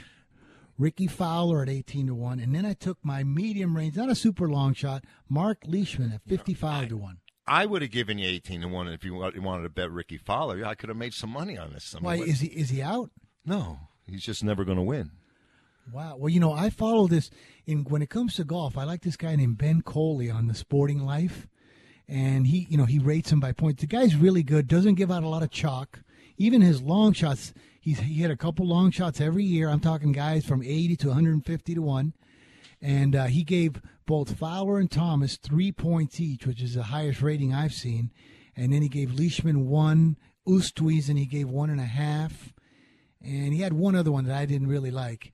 Rickie 0.78 1.06
Fowler 1.06 1.62
at 1.62 1.68
eighteen 1.68 2.06
to 2.06 2.14
one, 2.14 2.40
and 2.40 2.54
then 2.54 2.64
I 2.64 2.72
took 2.72 2.98
my 3.02 3.22
medium 3.22 3.76
range, 3.76 3.96
not 3.96 4.08
a 4.08 4.14
super 4.14 4.48
long 4.48 4.74
shot, 4.74 5.04
Marc 5.28 5.58
Leishman 5.66 6.10
at 6.12 6.22
fifty 6.26 6.54
five 6.54 6.88
to 6.88 6.96
one. 6.96 7.18
I 7.46 7.66
would 7.66 7.82
have 7.82 7.90
given 7.90 8.18
you 8.18 8.28
eighteen 8.28 8.62
to 8.62 8.68
one 8.68 8.88
if 8.88 9.04
you 9.04 9.14
you 9.34 9.42
wanted 9.42 9.64
to 9.64 9.68
bet 9.68 9.90
Rickie 9.92 10.18
Fowler. 10.18 10.64
I 10.64 10.74
could 10.74 10.88
have 10.88 10.98
made 10.98 11.14
some 11.14 11.30
money 11.30 11.56
on 11.58 11.72
this. 11.74 11.94
I 11.94 11.98
mean, 11.98 12.04
Why 12.04 12.16
what- 12.18 12.28
is 12.28 12.40
he 12.40 12.48
is 12.48 12.70
he 12.70 12.82
out? 12.82 13.10
no, 13.44 13.78
he's 14.06 14.24
just 14.24 14.42
never 14.42 14.64
going 14.64 14.78
to 14.78 14.82
win. 14.82 15.10
Wow. 15.92 16.16
Well, 16.18 16.28
you 16.28 16.40
know, 16.40 16.52
I 16.52 16.68
follow 16.68 17.06
this 17.06 17.30
in 17.66 17.84
when 17.84 18.02
it 18.02 18.10
comes 18.10 18.34
to 18.34 18.44
golf. 18.44 18.76
I 18.76 18.84
like 18.84 19.02
this 19.02 19.16
guy 19.16 19.34
named 19.36 19.56
Ben 19.56 19.80
Coley 19.80 20.30
on 20.30 20.46
the 20.46 20.54
Sporting 20.54 21.00
Life, 21.00 21.46
and 22.06 22.46
he, 22.46 22.66
you 22.68 22.76
know, 22.76 22.84
he 22.84 22.98
rates 22.98 23.32
him 23.32 23.40
by 23.40 23.52
points. 23.52 23.80
The 23.80 23.86
guy's 23.86 24.14
really 24.14 24.42
good. 24.42 24.68
Doesn't 24.68 24.96
give 24.96 25.10
out 25.10 25.22
a 25.22 25.28
lot 25.28 25.42
of 25.42 25.50
chalk. 25.50 26.00
Even 26.36 26.60
his 26.60 26.82
long 26.82 27.14
shots, 27.14 27.54
he's 27.80 28.00
he 28.00 28.14
hit 28.14 28.30
a 28.30 28.36
couple 28.36 28.66
long 28.66 28.90
shots 28.90 29.20
every 29.20 29.44
year. 29.44 29.68
I'm 29.68 29.80
talking 29.80 30.12
guys 30.12 30.44
from 30.44 30.62
80 30.62 30.96
to 30.96 31.06
150 31.08 31.74
to 31.74 31.82
one, 31.82 32.12
and 32.82 33.16
uh, 33.16 33.24
he 33.24 33.42
gave 33.42 33.80
both 34.04 34.38
Fowler 34.38 34.78
and 34.78 34.90
Thomas 34.90 35.36
three 35.36 35.72
points 35.72 36.20
each, 36.20 36.46
which 36.46 36.62
is 36.62 36.74
the 36.74 36.84
highest 36.84 37.22
rating 37.22 37.54
I've 37.54 37.72
seen. 37.72 38.10
And 38.54 38.72
then 38.72 38.82
he 38.82 38.88
gave 38.88 39.18
Leishman 39.18 39.68
one, 39.68 40.16
Oosthuizen, 40.46 41.10
and 41.10 41.18
he 41.18 41.26
gave 41.26 41.48
one 41.48 41.70
and 41.70 41.80
a 41.80 41.84
half, 41.84 42.52
and 43.22 43.54
he 43.54 43.60
had 43.60 43.72
one 43.72 43.94
other 43.94 44.12
one 44.12 44.24
that 44.24 44.36
I 44.36 44.44
didn't 44.44 44.68
really 44.68 44.90
like. 44.90 45.32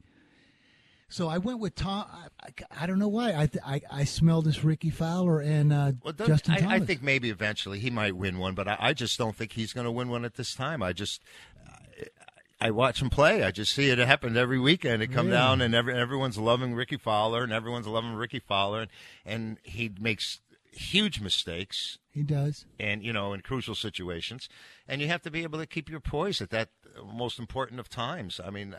So 1.08 1.28
I 1.28 1.38
went 1.38 1.60
with 1.60 1.74
Tom. 1.74 2.06
I, 2.10 2.46
I, 2.46 2.82
I 2.82 2.86
don't 2.86 2.98
know 2.98 3.08
why. 3.08 3.28
I, 3.34 3.46
th- 3.46 3.62
I 3.64 3.80
I 3.90 4.04
smell 4.04 4.42
this 4.42 4.64
Rickie 4.64 4.90
Fowler 4.90 5.40
and 5.40 5.72
uh, 5.72 5.92
Well, 6.02 6.12
Justin 6.26 6.54
I, 6.54 6.58
Thomas. 6.58 6.82
I 6.82 6.84
think 6.84 7.02
maybe 7.02 7.30
eventually 7.30 7.78
he 7.78 7.90
might 7.90 8.16
win 8.16 8.38
one, 8.38 8.54
but 8.54 8.66
I, 8.66 8.76
I 8.80 8.92
just 8.94 9.16
don't 9.18 9.36
think 9.36 9.52
he's 9.52 9.72
going 9.72 9.84
to 9.84 9.92
win 9.92 10.08
one 10.08 10.24
at 10.24 10.34
this 10.34 10.54
time. 10.54 10.82
I 10.82 10.92
just. 10.92 11.22
I 12.60 12.70
watch 12.70 13.02
him 13.02 13.10
play. 13.10 13.42
I 13.42 13.50
just 13.50 13.74
see 13.74 13.90
it 13.90 13.98
happen 13.98 14.36
every 14.36 14.58
weekend. 14.58 15.02
It 15.02 15.08
come 15.08 15.26
Really? 15.26 15.36
down, 15.36 15.60
and 15.60 15.74
every, 15.74 15.92
everyone's 15.94 16.38
loving 16.38 16.74
Rickie 16.74 16.96
Fowler, 16.96 17.42
and 17.42 17.52
everyone's 17.52 17.86
loving 17.86 18.14
Rickie 18.14 18.38
Fowler, 18.38 18.82
and, 18.82 18.90
and 19.26 19.58
he 19.64 19.90
makes 20.00 20.40
huge 20.72 21.20
mistakes, 21.20 21.98
he 22.10 22.22
does. 22.22 22.64
and 22.80 23.02
you 23.04 23.12
know, 23.12 23.32
in 23.34 23.40
crucial 23.42 23.74
situations, 23.74 24.48
and 24.88 25.02
you 25.02 25.08
have 25.08 25.20
to 25.22 25.30
be 25.30 25.42
able 25.42 25.58
to 25.58 25.66
keep 25.66 25.90
your 25.90 26.00
poise 26.00 26.40
at 26.40 26.50
that 26.50 26.70
most 27.04 27.38
important 27.38 27.80
of 27.80 27.88
times. 27.90 28.40
I 28.42 28.48
mean, 28.50 28.74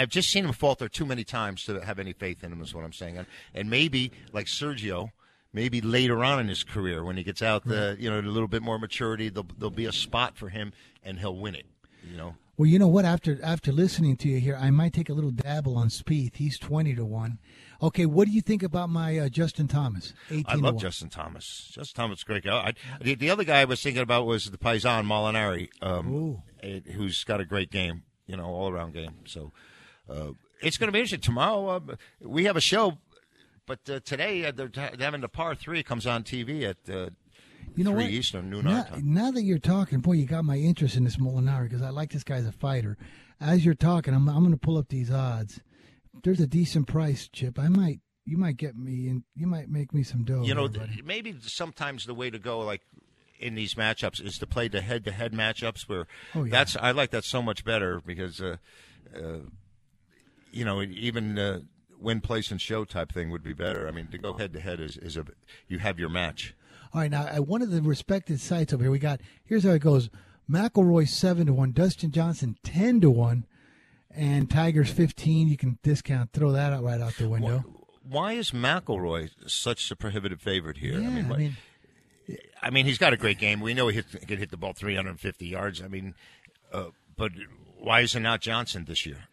I've 0.00 0.08
just 0.08 0.30
seen 0.30 0.46
him 0.46 0.52
falter 0.52 0.88
too 0.88 1.04
many 1.04 1.24
times 1.24 1.64
to 1.64 1.84
have 1.84 1.98
any 1.98 2.14
faith 2.14 2.42
in 2.42 2.52
him. 2.52 2.62
Is 2.62 2.74
what 2.74 2.84
I'm 2.84 2.92
saying, 2.92 3.18
and, 3.18 3.26
and 3.54 3.68
maybe 3.68 4.10
like 4.32 4.46
Sergio, 4.46 5.10
maybe 5.52 5.82
later 5.82 6.24
on 6.24 6.40
in 6.40 6.48
his 6.48 6.64
career 6.64 7.04
when 7.04 7.18
he 7.18 7.22
gets 7.22 7.42
out 7.42 7.66
the 7.66 7.96
you 8.00 8.08
know 8.08 8.18
a 8.18 8.22
little 8.22 8.48
bit 8.48 8.62
more 8.62 8.78
maturity, 8.78 9.28
there'll, 9.28 9.48
there'll 9.58 9.70
be 9.70 9.84
a 9.84 9.92
spot 9.92 10.36
for 10.38 10.48
him, 10.48 10.72
and 11.02 11.18
he'll 11.18 11.36
win 11.36 11.54
it. 11.54 11.66
You 12.10 12.16
know, 12.16 12.34
Well, 12.56 12.66
you 12.66 12.78
know 12.78 12.88
what? 12.88 13.04
After 13.04 13.38
after 13.42 13.72
listening 13.72 14.16
to 14.18 14.28
you 14.28 14.40
here, 14.40 14.56
I 14.58 14.70
might 14.70 14.94
take 14.94 15.10
a 15.10 15.12
little 15.12 15.30
dabble 15.30 15.76
on 15.76 15.88
Spieth. 15.88 16.36
He's 16.36 16.58
twenty 16.58 16.94
to 16.94 17.04
one. 17.04 17.38
Okay, 17.82 18.06
what 18.06 18.26
do 18.26 18.32
you 18.32 18.40
think 18.40 18.62
about 18.62 18.88
my 18.88 19.18
uh, 19.18 19.28
Justin 19.28 19.68
Thomas? 19.68 20.14
I 20.46 20.54
love. 20.54 20.80
Justin 20.80 21.08
Thomas. 21.10 21.70
Justin 21.72 21.96
Thomas, 22.02 22.20
is 22.20 22.24
great 22.24 22.44
guy. 22.44 22.56
I, 22.56 22.74
the, 23.02 23.14
the 23.16 23.30
other 23.30 23.44
guy 23.44 23.60
I 23.60 23.64
was 23.66 23.82
thinking 23.82 24.02
about 24.02 24.26
was 24.26 24.50
the 24.50 24.58
Paisan 24.58 25.04
Molinari, 25.06 25.68
um, 25.82 26.42
eh, 26.62 26.80
who's 26.94 27.22
got 27.24 27.40
a 27.40 27.44
great 27.44 27.70
game, 27.70 28.02
you 28.26 28.36
know, 28.36 28.46
all 28.46 28.70
around 28.70 28.92
game. 28.94 29.14
So 29.26 29.52
it's 30.62 30.76
going 30.76 30.88
to 30.88 30.92
be 30.92 30.98
interesting. 30.98 31.20
Tomorrow 31.20 31.68
uh, 31.68 31.80
we 32.20 32.44
have 32.44 32.56
a 32.56 32.60
show, 32.60 32.98
but 33.66 33.78
uh, 33.88 34.00
today 34.04 34.44
uh, 34.46 34.52
they're, 34.52 34.68
they're 34.68 34.90
having 34.98 35.20
the 35.20 35.28
par 35.28 35.54
three 35.54 35.82
comes 35.82 36.06
on 36.06 36.22
TV 36.24 36.62
at 36.64 36.76
uh, 36.92 37.10
You 37.76 37.84
know 37.84 37.92
three 37.92 38.04
what? 38.04 38.10
Eastern, 38.10 38.50
noon 38.50 38.64
now, 38.64 38.82
time. 38.84 39.14
now 39.14 39.30
that 39.30 39.42
you're 39.42 39.58
talking, 39.58 40.00
boy, 40.00 40.12
you 40.12 40.26
got 40.26 40.44
my 40.44 40.56
interest 40.56 40.96
in 40.96 41.04
this 41.04 41.16
Molinari 41.16 41.64
because 41.64 41.82
I 41.82 41.90
like 41.90 42.10
this 42.12 42.24
guy 42.24 42.36
as 42.36 42.46
a 42.46 42.52
fighter. 42.52 42.96
As 43.40 43.64
you're 43.64 43.74
talking, 43.74 44.12
I'm 44.14 44.28
I'm 44.28 44.40
going 44.40 44.50
to 44.52 44.58
pull 44.58 44.76
up 44.76 44.88
these 44.88 45.10
odds. 45.10 45.60
There's 46.22 46.40
a 46.40 46.46
decent 46.46 46.86
price, 46.88 47.28
Chip. 47.32 47.58
I 47.58 47.68
might 47.68 48.00
you 48.26 48.36
might 48.36 48.58
get 48.58 48.76
me 48.76 49.08
and 49.08 49.22
you 49.34 49.46
might 49.46 49.70
make 49.70 49.94
me 49.94 50.02
some 50.02 50.24
dough. 50.24 50.42
You 50.42 50.54
know, 50.54 50.68
th- 50.68 51.02
maybe 51.04 51.34
sometimes 51.40 52.04
the 52.04 52.12
way 52.14 52.28
to 52.30 52.38
go, 52.38 52.58
like 52.60 52.82
in 53.38 53.54
these 53.54 53.74
matchups, 53.74 54.22
is 54.24 54.36
to 54.38 54.46
play 54.46 54.68
the 54.68 54.82
head-to-head 54.82 55.32
matchups. 55.32 55.88
Where 55.88 56.06
Oh, 56.34 56.44
yeah. 56.44 56.50
that's 56.50 56.76
I 56.76 56.90
like 56.90 57.10
that 57.12 57.24
so 57.24 57.40
much 57.40 57.64
better 57.64 58.00
because, 58.04 58.40
uh, 58.42 58.56
uh, 59.16 59.38
you 60.50 60.64
know, 60.64 60.82
even 60.82 61.38
uh, 61.38 61.60
win, 61.98 62.20
place, 62.20 62.50
and 62.50 62.60
show 62.60 62.84
type 62.84 63.12
thing 63.12 63.30
would 63.30 63.42
be 63.42 63.52
better. 63.52 63.86
I 63.86 63.90
mean, 63.90 64.08
to 64.08 64.18
go 64.18 64.34
head-to-head 64.34 64.80
is 64.80 64.96
is 64.96 65.16
a 65.16 65.24
you 65.68 65.78
have 65.78 65.98
your 65.98 66.08
match. 66.08 66.54
All 66.92 67.00
right, 67.00 67.10
now 67.10 67.26
at 67.26 67.46
one 67.46 67.62
of 67.62 67.70
the 67.70 67.82
respected 67.82 68.40
sites 68.40 68.72
over 68.72 68.84
here, 68.84 68.90
we 68.90 68.98
got 68.98 69.20
here's 69.44 69.64
how 69.64 69.70
it 69.70 69.82
goes: 69.82 70.10
McIlroy 70.50 71.08
seven 71.08 71.46
to 71.46 71.52
one, 71.52 71.72
Dustin 71.72 72.10
Johnson 72.10 72.56
ten 72.62 73.00
to 73.00 73.10
one, 73.10 73.46
and 74.10 74.50
Tigers 74.50 74.90
fifteen. 74.90 75.48
You 75.48 75.56
can 75.56 75.78
discount, 75.82 76.32
throw 76.32 76.52
that 76.52 76.72
out 76.72 76.82
right 76.82 77.00
out 77.00 77.14
the 77.16 77.28
window. 77.28 77.64
Why 78.02 78.32
is 78.32 78.50
McIlroy 78.50 79.30
such 79.46 79.90
a 79.90 79.96
prohibitive 79.96 80.40
favorite 80.40 80.78
here? 80.78 80.98
Yeah, 80.98 81.08
I 81.08 81.10
mean, 81.10 81.32
I 81.32 81.36
mean, 81.36 81.56
I 82.62 82.70
mean, 82.70 82.86
he's 82.86 82.98
got 82.98 83.12
a 83.12 83.16
great 83.16 83.38
game. 83.38 83.60
We 83.60 83.74
know 83.74 83.88
he 83.88 83.96
hit, 83.96 84.26
can 84.26 84.38
hit 84.38 84.50
the 84.50 84.56
ball 84.56 84.72
350 84.72 85.46
yards. 85.46 85.80
I 85.80 85.88
mean, 85.88 86.14
uh, 86.72 86.86
but 87.16 87.32
why 87.78 88.00
is 88.00 88.14
it 88.14 88.20
not 88.20 88.40
Johnson 88.40 88.84
this 88.86 89.06
year? 89.06 89.28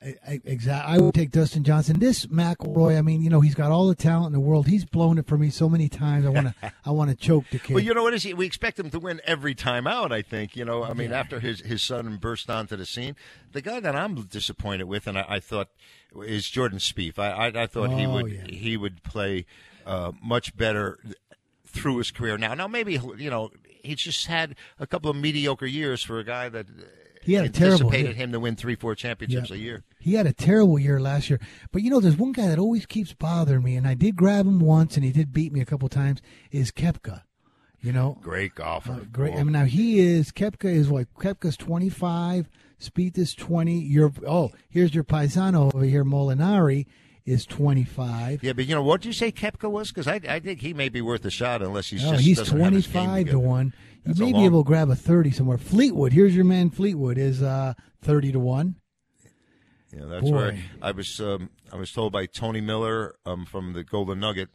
Exactly. 0.00 0.94
I 0.94 0.98
would 0.98 1.14
take 1.14 1.30
Dustin 1.32 1.64
Johnson. 1.64 1.98
This 1.98 2.26
McIlroy, 2.26 2.96
I 2.96 3.02
mean, 3.02 3.20
you 3.20 3.30
know, 3.30 3.40
he's 3.40 3.54
got 3.56 3.72
all 3.72 3.88
the 3.88 3.94
talent 3.96 4.26
in 4.28 4.32
the 4.32 4.40
world. 4.40 4.68
He's 4.68 4.84
blown 4.84 5.18
it 5.18 5.26
for 5.26 5.36
me 5.36 5.50
so 5.50 5.68
many 5.68 5.88
times. 5.88 6.24
I 6.24 6.28
want 6.28 6.46
to, 6.48 6.72
I 6.84 6.90
want 6.92 7.10
to 7.10 7.16
choke 7.16 7.44
the 7.50 7.58
kid. 7.58 7.74
Well, 7.74 7.82
you 7.82 7.92
know 7.94 8.04
what 8.04 8.14
is 8.14 8.22
he? 8.22 8.32
We 8.32 8.46
expect 8.46 8.78
him 8.78 8.90
to 8.90 8.98
win 9.00 9.20
every 9.24 9.54
time 9.56 9.86
out. 9.86 10.12
I 10.12 10.22
think 10.22 10.54
you 10.56 10.64
know. 10.64 10.84
I 10.84 10.92
mean, 10.94 11.10
Yeah. 11.10 11.18
after 11.20 11.40
his 11.40 11.60
his 11.60 11.82
son 11.82 12.16
burst 12.16 12.48
onto 12.48 12.76
the 12.76 12.86
scene, 12.86 13.16
the 13.52 13.60
guy 13.60 13.80
that 13.80 13.96
I'm 13.96 14.14
disappointed 14.26 14.84
with, 14.84 15.06
and 15.08 15.18
I, 15.18 15.24
I 15.28 15.40
thought 15.40 15.68
is 16.22 16.48
Jordan 16.48 16.78
Spieth. 16.78 17.18
I 17.18 17.30
I, 17.48 17.62
I 17.62 17.66
thought 17.66 17.90
he 17.90 18.06
Oh, 18.06 18.12
would 18.14 18.30
yeah. 18.32 18.44
he 18.48 18.76
would 18.76 19.02
play 19.02 19.46
uh, 19.84 20.12
much 20.22 20.56
better 20.56 20.98
through 21.66 21.98
his 21.98 22.10
career. 22.12 22.38
Now, 22.38 22.54
now 22.54 22.68
maybe 22.68 23.00
you 23.16 23.30
know 23.30 23.50
he's 23.82 23.98
just 24.02 24.26
had 24.26 24.54
a 24.78 24.86
couple 24.86 25.10
of 25.10 25.16
mediocre 25.16 25.66
years 25.66 26.02
for 26.04 26.18
a 26.20 26.24
guy 26.24 26.48
that. 26.50 26.66
He 27.28 27.34
had 27.34 27.44
a 27.46 27.48
terrible 27.50 27.86
anticipated 27.86 28.06
year. 28.06 28.14
him 28.26 28.32
to 28.32 28.40
win 28.40 28.56
three, 28.56 28.74
four 28.74 28.94
championships 28.94 29.50
Yeah. 29.50 29.56
a 29.56 29.58
year. 29.58 29.84
He 30.00 30.14
had 30.14 30.26
a 30.26 30.32
terrible 30.32 30.78
year 30.78 30.98
last 31.00 31.28
year. 31.30 31.38
But 31.72 31.82
you 31.82 31.90
know, 31.90 32.00
there's 32.00 32.16
one 32.16 32.32
guy 32.32 32.46
that 32.48 32.58
always 32.58 32.86
keeps 32.86 33.12
bothering 33.12 33.62
me, 33.62 33.76
and 33.76 33.86
I 33.86 33.94
did 33.94 34.16
grab 34.16 34.46
him 34.46 34.60
once, 34.60 34.96
and 34.96 35.04
he 35.04 35.12
did 35.12 35.32
beat 35.32 35.52
me 35.52 35.60
a 35.60 35.64
couple 35.64 35.88
times. 35.88 36.20
Is 36.50 36.70
Koepka? 36.72 37.22
You 37.80 37.92
know, 37.92 38.18
Great 38.22 38.54
golfer. 38.56 38.92
Uh, 38.92 39.04
great. 39.12 39.34
I 39.34 39.42
mean, 39.44 39.52
now 39.52 39.64
he 39.66 40.00
is 40.00 40.32
Koepka 40.32 40.64
is 40.64 40.88
what? 40.88 41.12
Koepka's 41.14 41.56
25. 41.56 42.48
Spieth 42.80 43.16
is 43.18 43.34
20. 43.34 43.78
Your 43.78 44.12
oh, 44.26 44.50
here's 44.68 44.94
your 44.94 45.04
paisano 45.04 45.70
over 45.74 45.84
here, 45.84 46.04
Molinari 46.04 46.86
is 47.26 47.44
25. 47.46 48.42
Yeah, 48.42 48.52
but 48.54 48.66
you 48.66 48.74
know 48.74 48.82
what? 48.82 49.02
do 49.02 49.08
you 49.08 49.12
say 49.12 49.30
Koepka 49.30 49.70
was? 49.70 49.88
Because 49.88 50.08
I, 50.08 50.20
I 50.28 50.40
think 50.40 50.60
he 50.60 50.72
may 50.74 50.88
be 50.88 51.00
worth 51.02 51.24
a 51.24 51.30
shot 51.30 51.62
unless 51.62 51.88
he's 51.88 52.04
Oh, 52.04 52.12
just 52.12 52.24
he's 52.24 52.38
doesn't 52.38 52.58
have 52.58 52.72
his 52.72 52.86
game 52.86 53.04
25 53.04 53.30
to 53.30 53.38
one. 53.38 53.74
You 54.04 54.14
That's 54.14 54.20
may 54.20 54.32
be 54.32 54.44
able 54.44 54.62
to 54.62 54.66
grab 54.66 54.90
a 54.90 54.96
30 54.96 55.32
somewhere. 55.32 55.58
Fleetwood, 55.58 56.12
here's 56.12 56.34
your 56.34 56.44
man. 56.44 56.70
Fleetwood 56.70 57.18
is 57.18 57.42
uh 57.42 57.74
30 58.02 58.32
to 58.32 58.40
one. 58.40 58.76
Yeah, 59.92 60.04
that's 60.04 60.30
Boy. 60.30 60.42
right. 60.42 60.58
I 60.82 60.90
was 60.90 61.20
um, 61.20 61.50
I 61.72 61.76
was 61.76 61.92
told 61.92 62.12
by 62.12 62.26
Tony 62.26 62.60
Miller 62.60 63.16
um, 63.24 63.46
from 63.46 63.72
the 63.72 63.82
Golden 63.82 64.20
Nugget 64.20 64.50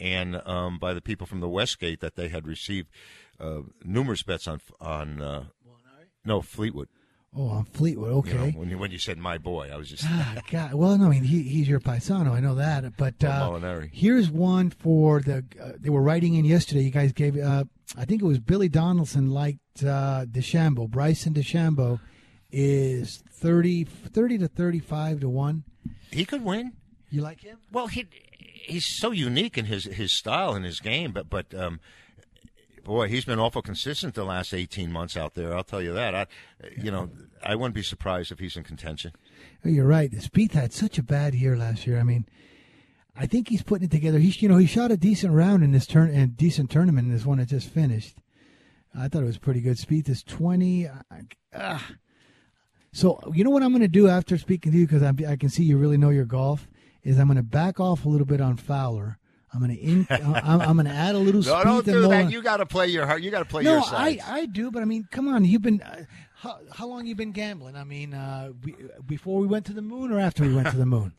and 0.00 0.40
um, 0.46 0.78
by 0.78 0.94
the 0.94 1.00
people 1.02 1.26
from 1.26 1.40
the 1.40 1.48
Westgate 1.48 2.00
that 2.00 2.16
they 2.16 2.28
had 2.28 2.46
received 2.46 2.88
uh, 3.38 3.60
numerous 3.84 4.22
bets 4.22 4.46
on 4.46 4.60
on 4.80 5.20
uh, 5.20 5.44
no 6.24 6.40
Fleetwood. 6.40 6.88
Oh, 7.34 7.48
on 7.48 7.64
Fleetwood. 7.64 8.12
Okay. 8.12 8.32
You 8.32 8.38
know, 8.52 8.58
when 8.58 8.70
you 8.70 8.78
when 8.78 8.90
you 8.90 8.98
said 8.98 9.18
my 9.18 9.38
boy, 9.38 9.70
I 9.72 9.76
was 9.76 9.88
just 9.88 10.04
Ah, 10.06 10.36
God. 10.50 10.74
Well, 10.74 10.96
no, 10.98 11.06
I 11.06 11.10
mean 11.10 11.24
he, 11.24 11.42
he's 11.42 11.68
your 11.68 11.80
paisano. 11.80 12.32
I 12.32 12.40
know 12.40 12.54
that, 12.56 12.96
but 12.96 13.22
uh, 13.24 13.80
here's 13.92 14.30
one 14.30 14.70
for 14.70 15.20
the. 15.20 15.44
Uh, 15.62 15.72
they 15.78 15.90
were 15.90 16.02
writing 16.02 16.34
in 16.34 16.44
yesterday. 16.44 16.82
You 16.82 16.90
guys 16.90 17.12
gave. 17.12 17.36
I 17.96 18.04
think 18.04 18.22
it 18.22 18.24
was 18.24 18.38
Billy 18.38 18.68
Donaldson 18.68 19.30
liked 19.30 19.84
uh, 19.84 20.24
DeChambeau. 20.30 20.88
Bryson 20.88 21.34
DeChambeau 21.34 22.00
is 22.50 23.22
30, 23.32 23.84
30 23.84 24.38
to 24.38 24.48
thirty-five 24.48 25.20
to 25.20 25.28
one. 25.28 25.64
he 26.10 26.24
could 26.24 26.42
win. 26.44 26.72
You 27.10 27.20
like 27.20 27.40
him? 27.42 27.58
Well, 27.70 27.88
he 27.88 28.06
he's 28.64 28.86
so 28.86 29.10
unique 29.10 29.58
in 29.58 29.66
his 29.66 29.84
his 29.84 30.12
style 30.16 30.54
and 30.54 30.64
his 30.64 30.80
game, 30.80 31.12
but 31.12 31.28
but 31.28 31.54
um, 31.54 31.80
boy, 32.84 33.08
he's 33.08 33.26
been 33.26 33.38
awful 33.38 33.60
consistent 33.60 34.14
the 34.14 34.24
last 34.24 34.54
eighteen 34.54 34.90
months 34.90 35.16
out 35.16 35.34
there. 35.34 35.54
I'll 35.54 35.64
tell 35.64 35.82
you 35.82 35.92
that. 35.92 36.14
I, 36.14 36.26
you 36.76 36.90
know, 36.90 37.10
I 37.42 37.54
wouldn't 37.54 37.74
be 37.74 37.82
surprised 37.82 38.32
if 38.32 38.38
he's 38.38 38.56
in 38.56 38.64
contention. 38.64 39.12
Oh, 39.64 39.68
you're 39.68 39.86
right. 39.86 40.10
Spieth 40.12 40.52
had 40.52 40.72
such 40.72 40.96
a 40.98 41.02
bad 41.02 41.34
year 41.34 41.56
last 41.56 41.86
year. 41.86 41.98
I 41.98 42.02
mean, 42.02 42.24
I 43.16 43.26
think 43.26 43.48
he's 43.48 43.62
putting 43.62 43.84
it 43.86 43.90
together. 43.90 44.18
He's 44.18 44.40
you 44.40 44.48
know 44.48 44.56
he 44.56 44.66
shot 44.66 44.90
a 44.90 44.96
decent 44.96 45.34
round 45.34 45.62
in 45.62 45.72
this 45.72 45.86
turn 45.86 46.10
and 46.10 46.36
decent 46.36 46.70
tournament 46.70 47.06
in 47.08 47.12
this 47.12 47.26
one 47.26 47.38
that 47.38 47.48
just 47.48 47.68
finished. 47.68 48.16
I 48.94 49.08
thought 49.08 49.22
it 49.22 49.26
was 49.26 49.38
pretty 49.38 49.60
good. 49.60 49.76
Spieth 49.76 50.08
is 50.08 50.22
twenty. 50.22 50.88
Uh, 51.54 51.78
so 52.92 53.20
you 53.34 53.44
know 53.44 53.50
what 53.50 53.62
I'm 53.62 53.70
going 53.70 53.82
to 53.82 53.88
do 53.88 54.08
after 54.08 54.36
speaking 54.38 54.72
to 54.72 54.78
you 54.78 54.86
because 54.86 55.02
I 55.02 55.36
can 55.36 55.48
see 55.48 55.64
you 55.64 55.78
really 55.78 55.98
know 55.98 56.10
your 56.10 56.24
golf 56.24 56.68
is 57.02 57.18
I'm 57.18 57.26
going 57.26 57.36
to 57.36 57.42
back 57.42 57.80
off 57.80 58.04
a 58.04 58.08
little 58.08 58.26
bit 58.26 58.40
on 58.40 58.56
Fowler. 58.56 59.18
I'm 59.52 59.60
going 59.60 59.76
to 59.76 59.82
in, 59.82 60.06
I'm, 60.10 60.60
I'm 60.62 60.76
going 60.76 60.86
to 60.86 60.92
add 60.92 61.14
a 61.14 61.18
little 61.18 61.42
Spieth. 61.42 61.64
No, 61.64 61.82
Spieth 61.82 61.84
don't 61.84 61.84
do 61.84 62.08
that. 62.08 62.30
You 62.30 62.42
got 62.42 62.58
to 62.58 62.66
play 62.66 62.86
your 62.88 63.06
heart. 63.06 63.22
You 63.22 63.30
got 63.30 63.40
to 63.40 63.44
play 63.44 63.62
No, 63.62 63.74
your 63.74 63.82
I. 63.84 64.18
I 64.26 64.46
do, 64.46 64.70
but 64.70 64.82
I 64.82 64.86
mean, 64.86 65.06
come 65.10 65.28
on, 65.28 65.44
you've 65.44 65.62
been 65.62 65.82
uh, 65.82 66.04
how, 66.34 66.58
how 66.72 66.86
long 66.86 67.06
you 67.06 67.14
been 67.14 67.32
gambling? 67.32 67.76
I 67.76 67.84
mean, 67.84 68.14
uh, 68.14 68.52
we, 68.64 68.74
before 69.06 69.38
we 69.40 69.46
went 69.46 69.66
to 69.66 69.72
the 69.72 69.82
moon 69.82 70.10
or 70.10 70.18
after 70.18 70.42
we 70.42 70.54
went 70.54 70.70
to 70.70 70.76
the 70.76 70.86
moon? 70.86 71.12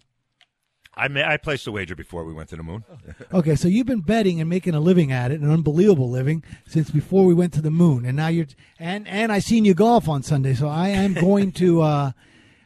I 0.96 1.08
ma- 1.08 1.28
I 1.28 1.38
placed 1.38 1.66
a 1.68 1.72
wager 1.72 1.96
before 1.96 2.24
we 2.24 2.34
went 2.34 2.50
to 2.50 2.56
the 2.56 2.64
moon. 2.64 2.84
Okay, 3.34 3.56
so 3.56 3.68
you've 3.68 3.88
been 3.88 4.02
betting 4.02 4.40
and 4.40 4.50
making 4.50 4.76
a 4.76 4.80
living 4.80 5.12
at 5.12 5.32
it, 5.32 5.42
an 5.42 5.50
unbelievable 5.50 6.10
living, 6.10 6.44
since 6.68 6.92
before 6.92 7.26
we 7.26 7.34
went 7.34 7.52
to 7.54 7.62
the 7.62 7.72
moon, 7.72 8.06
and 8.06 8.16
now 8.16 8.28
you're 8.28 8.46
and 8.80 9.08
and 9.08 9.32
I 9.32 9.40
seen 9.40 9.66
you 9.66 9.74
golf 9.74 10.08
on 10.08 10.22
Sunday, 10.22 10.54
so 10.54 10.68
I 10.68 10.90
am 10.90 11.14
going 11.14 11.52
to. 11.54 11.82
uh 11.94 12.12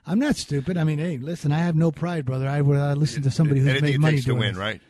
I'm 0.09 0.19
not 0.19 0.37
stupid. 0.37 0.77
I 0.77 0.85
mean, 0.85 0.99
hey, 0.99 1.17
listen, 1.17 1.51
I 1.51 1.59
have 1.59 1.75
no 1.75 1.91
pride, 1.91 2.25
brother. 2.25 2.47
I 2.47 2.61
would 2.61 2.77
uh, 2.77 2.93
listen 2.93 3.23
to 3.23 3.31
somebody 3.31 3.59
who's 3.59 3.69
Anything 3.69 3.85
made 3.87 3.95
it 3.95 3.99
money 3.99 4.15
takes 4.15 4.25
to 4.27 4.35
win, 4.35 4.53
this. 4.53 4.57
right? 4.57 4.81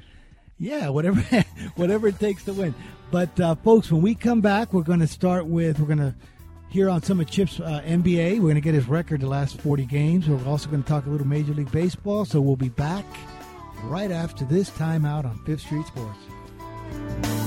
Yeah, 0.60 0.90
whatever, 0.90 1.22
whatever 1.76 2.08
it 2.08 2.20
takes 2.20 2.44
to 2.46 2.54
win. 2.54 2.76
But 3.10 3.40
uh, 3.40 3.56
folks, 3.56 3.92
when 3.92 4.04
we 4.04 4.14
come 4.14 4.42
back, 4.42 4.74
we're 4.74 4.84
going 4.84 5.00
to 5.00 5.08
start 5.08 5.48
with 5.48 5.80
we're 5.80 5.88
going 5.88 5.98
to 5.98 6.14
hear 6.70 6.90
on 6.90 7.02
some 7.04 7.20
of 7.20 7.30
Chip's 7.30 7.60
uh, 7.60 7.82
NBA. 7.86 8.36
We're 8.36 8.42
going 8.42 8.56
to 8.56 8.62
get 8.62 8.74
his 8.74 8.88
record 8.88 9.22
the 9.22 9.28
last 9.28 9.60
40 9.62 9.86
games. 9.86 10.28
We're 10.28 10.46
also 10.46 10.70
going 10.70 10.84
to 10.84 10.90
talk 10.90 11.06
a 11.06 11.10
little 11.10 11.28
Major 11.28 11.54
League 11.54 11.72
Baseball. 11.72 12.26
So 12.26 12.42
we'll 12.42 12.56
be 12.56 12.70
back 12.70 13.06
right 13.84 14.12
after 14.12 14.46
this 14.46 14.70
timeout 14.72 15.26
on 15.26 15.38
Fifth 15.46 15.62
Street 15.62 15.86
Sports. 15.88 17.47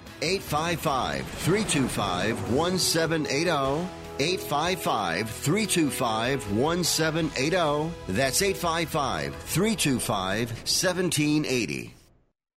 855 0.21 1.25
325 1.25 2.53
1780. 2.53 3.87
855 4.19 5.29
325 5.29 6.51
1780. 6.57 7.91
That's 8.09 8.41
855 8.41 9.35
325 9.35 10.49
1780. 10.49 11.93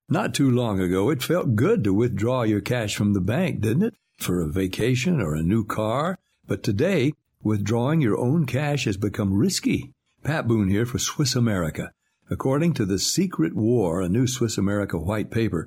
Not 0.09 0.35
too 0.35 0.51
long 0.51 0.81
ago, 0.81 1.09
it 1.09 1.23
felt 1.23 1.57
good 1.57 1.83
to 1.85 1.95
withdraw 1.95 2.43
your 2.43 2.61
cash 2.61 2.95
from 2.95 3.15
the 3.15 3.21
bank, 3.21 3.61
didn't 3.61 3.85
it? 3.85 3.95
For 4.19 4.43
a 4.43 4.49
vacation 4.49 5.21
or 5.21 5.35
a 5.35 5.43
new 5.43 5.65
car. 5.65 6.19
But 6.47 6.63
today, 6.63 7.15
withdrawing 7.43 8.03
your 8.03 8.19
own 8.19 8.45
cash 8.45 8.85
has 8.85 8.99
become 8.99 9.33
risky. 9.33 9.93
Pat 10.23 10.47
Boone 10.47 10.69
here 10.69 10.85
for 10.85 10.99
Swiss 10.99 11.35
America. 11.35 11.93
According 12.31 12.75
to 12.75 12.85
The 12.85 12.99
Secret 12.99 13.55
War, 13.55 14.03
a 14.03 14.09
new 14.09 14.27
Swiss 14.27 14.59
America 14.59 14.99
white 14.99 15.31
paper, 15.31 15.67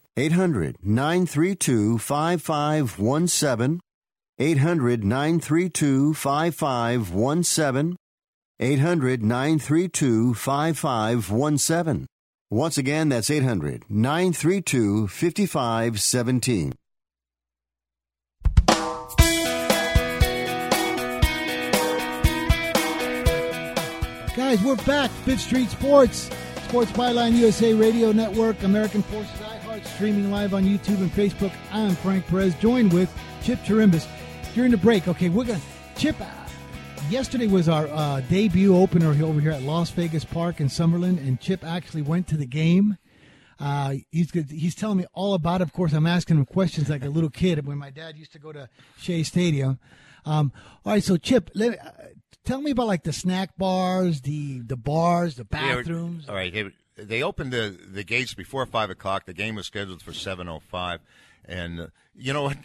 800 0.21 0.77
932 0.83 1.97
5517. 1.97 3.79
800 4.37 5.03
932 5.03 6.13
5517. 6.13 7.97
800 8.59 9.23
932 9.23 10.35
5517. 10.35 12.05
Once 12.51 12.77
again, 12.77 13.09
that's 13.09 13.31
800 13.31 13.89
932 13.89 15.07
5517. 15.07 16.73
Guys, 24.35 24.61
we're 24.63 24.75
back. 24.85 25.09
Fifth 25.25 25.41
Street 25.41 25.69
Sports, 25.69 26.29
Sports 26.67 26.91
Byline 26.91 27.33
USA 27.33 27.73
Radio 27.73 28.11
Network, 28.11 28.61
American 28.61 29.01
Forces 29.01 29.50
iHeart, 29.71 29.85
streaming 29.85 30.31
live 30.31 30.53
on 30.53 30.63
YouTube 30.63 30.97
and 30.97 31.11
Facebook. 31.11 31.51
I'm 31.71 31.95
Frank 31.95 32.27
Perez, 32.27 32.53
joined 32.55 32.91
with 32.91 33.11
Chip 33.43 33.59
Chirimbus. 33.59 34.07
During 34.53 34.71
the 34.71 34.77
break, 34.77 35.07
okay, 35.07 35.29
we're 35.29 35.45
gonna 35.45 35.61
Chip. 35.95 36.19
Uh, 36.19 36.25
yesterday 37.09 37.47
was 37.47 37.69
our 37.69 37.87
uh, 37.87 38.21
debut 38.29 38.75
opener 38.75 39.09
over 39.23 39.39
here 39.39 39.51
at 39.51 39.61
Las 39.61 39.89
Vegas 39.91 40.25
Park 40.25 40.59
in 40.59 40.67
Summerlin, 40.67 41.17
and 41.17 41.39
Chip 41.39 41.63
actually 41.63 42.01
went 42.01 42.27
to 42.27 42.37
the 42.37 42.45
game. 42.45 42.97
Uh, 43.59 43.95
he's 44.11 44.31
good. 44.31 44.49
he's 44.49 44.75
telling 44.75 44.97
me 44.97 45.05
all 45.13 45.35
about 45.35 45.61
it. 45.61 45.63
Of 45.63 45.73
course, 45.73 45.93
I'm 45.93 46.07
asking 46.07 46.37
him 46.37 46.45
questions 46.45 46.89
like 46.89 47.05
a 47.05 47.09
little 47.09 47.29
kid 47.29 47.65
when 47.65 47.77
my 47.77 47.91
dad 47.91 48.17
used 48.17 48.33
to 48.33 48.39
go 48.39 48.51
to 48.51 48.67
Shea 48.97 49.23
Stadium. 49.23 49.79
Um, 50.25 50.51
all 50.85 50.93
right, 50.93 51.03
so 51.03 51.17
Chip, 51.17 51.49
let, 51.53 51.79
uh, 51.79 51.91
tell 52.43 52.61
me 52.61 52.71
about 52.71 52.87
like 52.87 53.03
the 53.03 53.13
snack 53.13 53.55
bars, 53.57 54.21
the 54.21 54.59
the 54.61 54.77
bars, 54.77 55.35
the 55.35 55.45
bathrooms. 55.45 56.27
all 56.27 56.35
right, 56.35 56.51
they, 56.53 56.71
they 57.01 57.23
opened 57.23 57.51
the 57.51 57.77
the 57.91 58.03
gates 58.03 58.33
before 58.33 58.65
five 58.65 58.89
o'clock. 58.89 59.25
The 59.25 59.33
game 59.33 59.55
was 59.55 59.67
scheduled 59.67 60.01
for 60.01 60.13
seven 60.13 60.47
o 60.47 60.59
five, 60.59 61.01
and 61.45 61.79
uh, 61.79 61.87
you 62.15 62.33
know 62.33 62.43
what? 62.43 62.57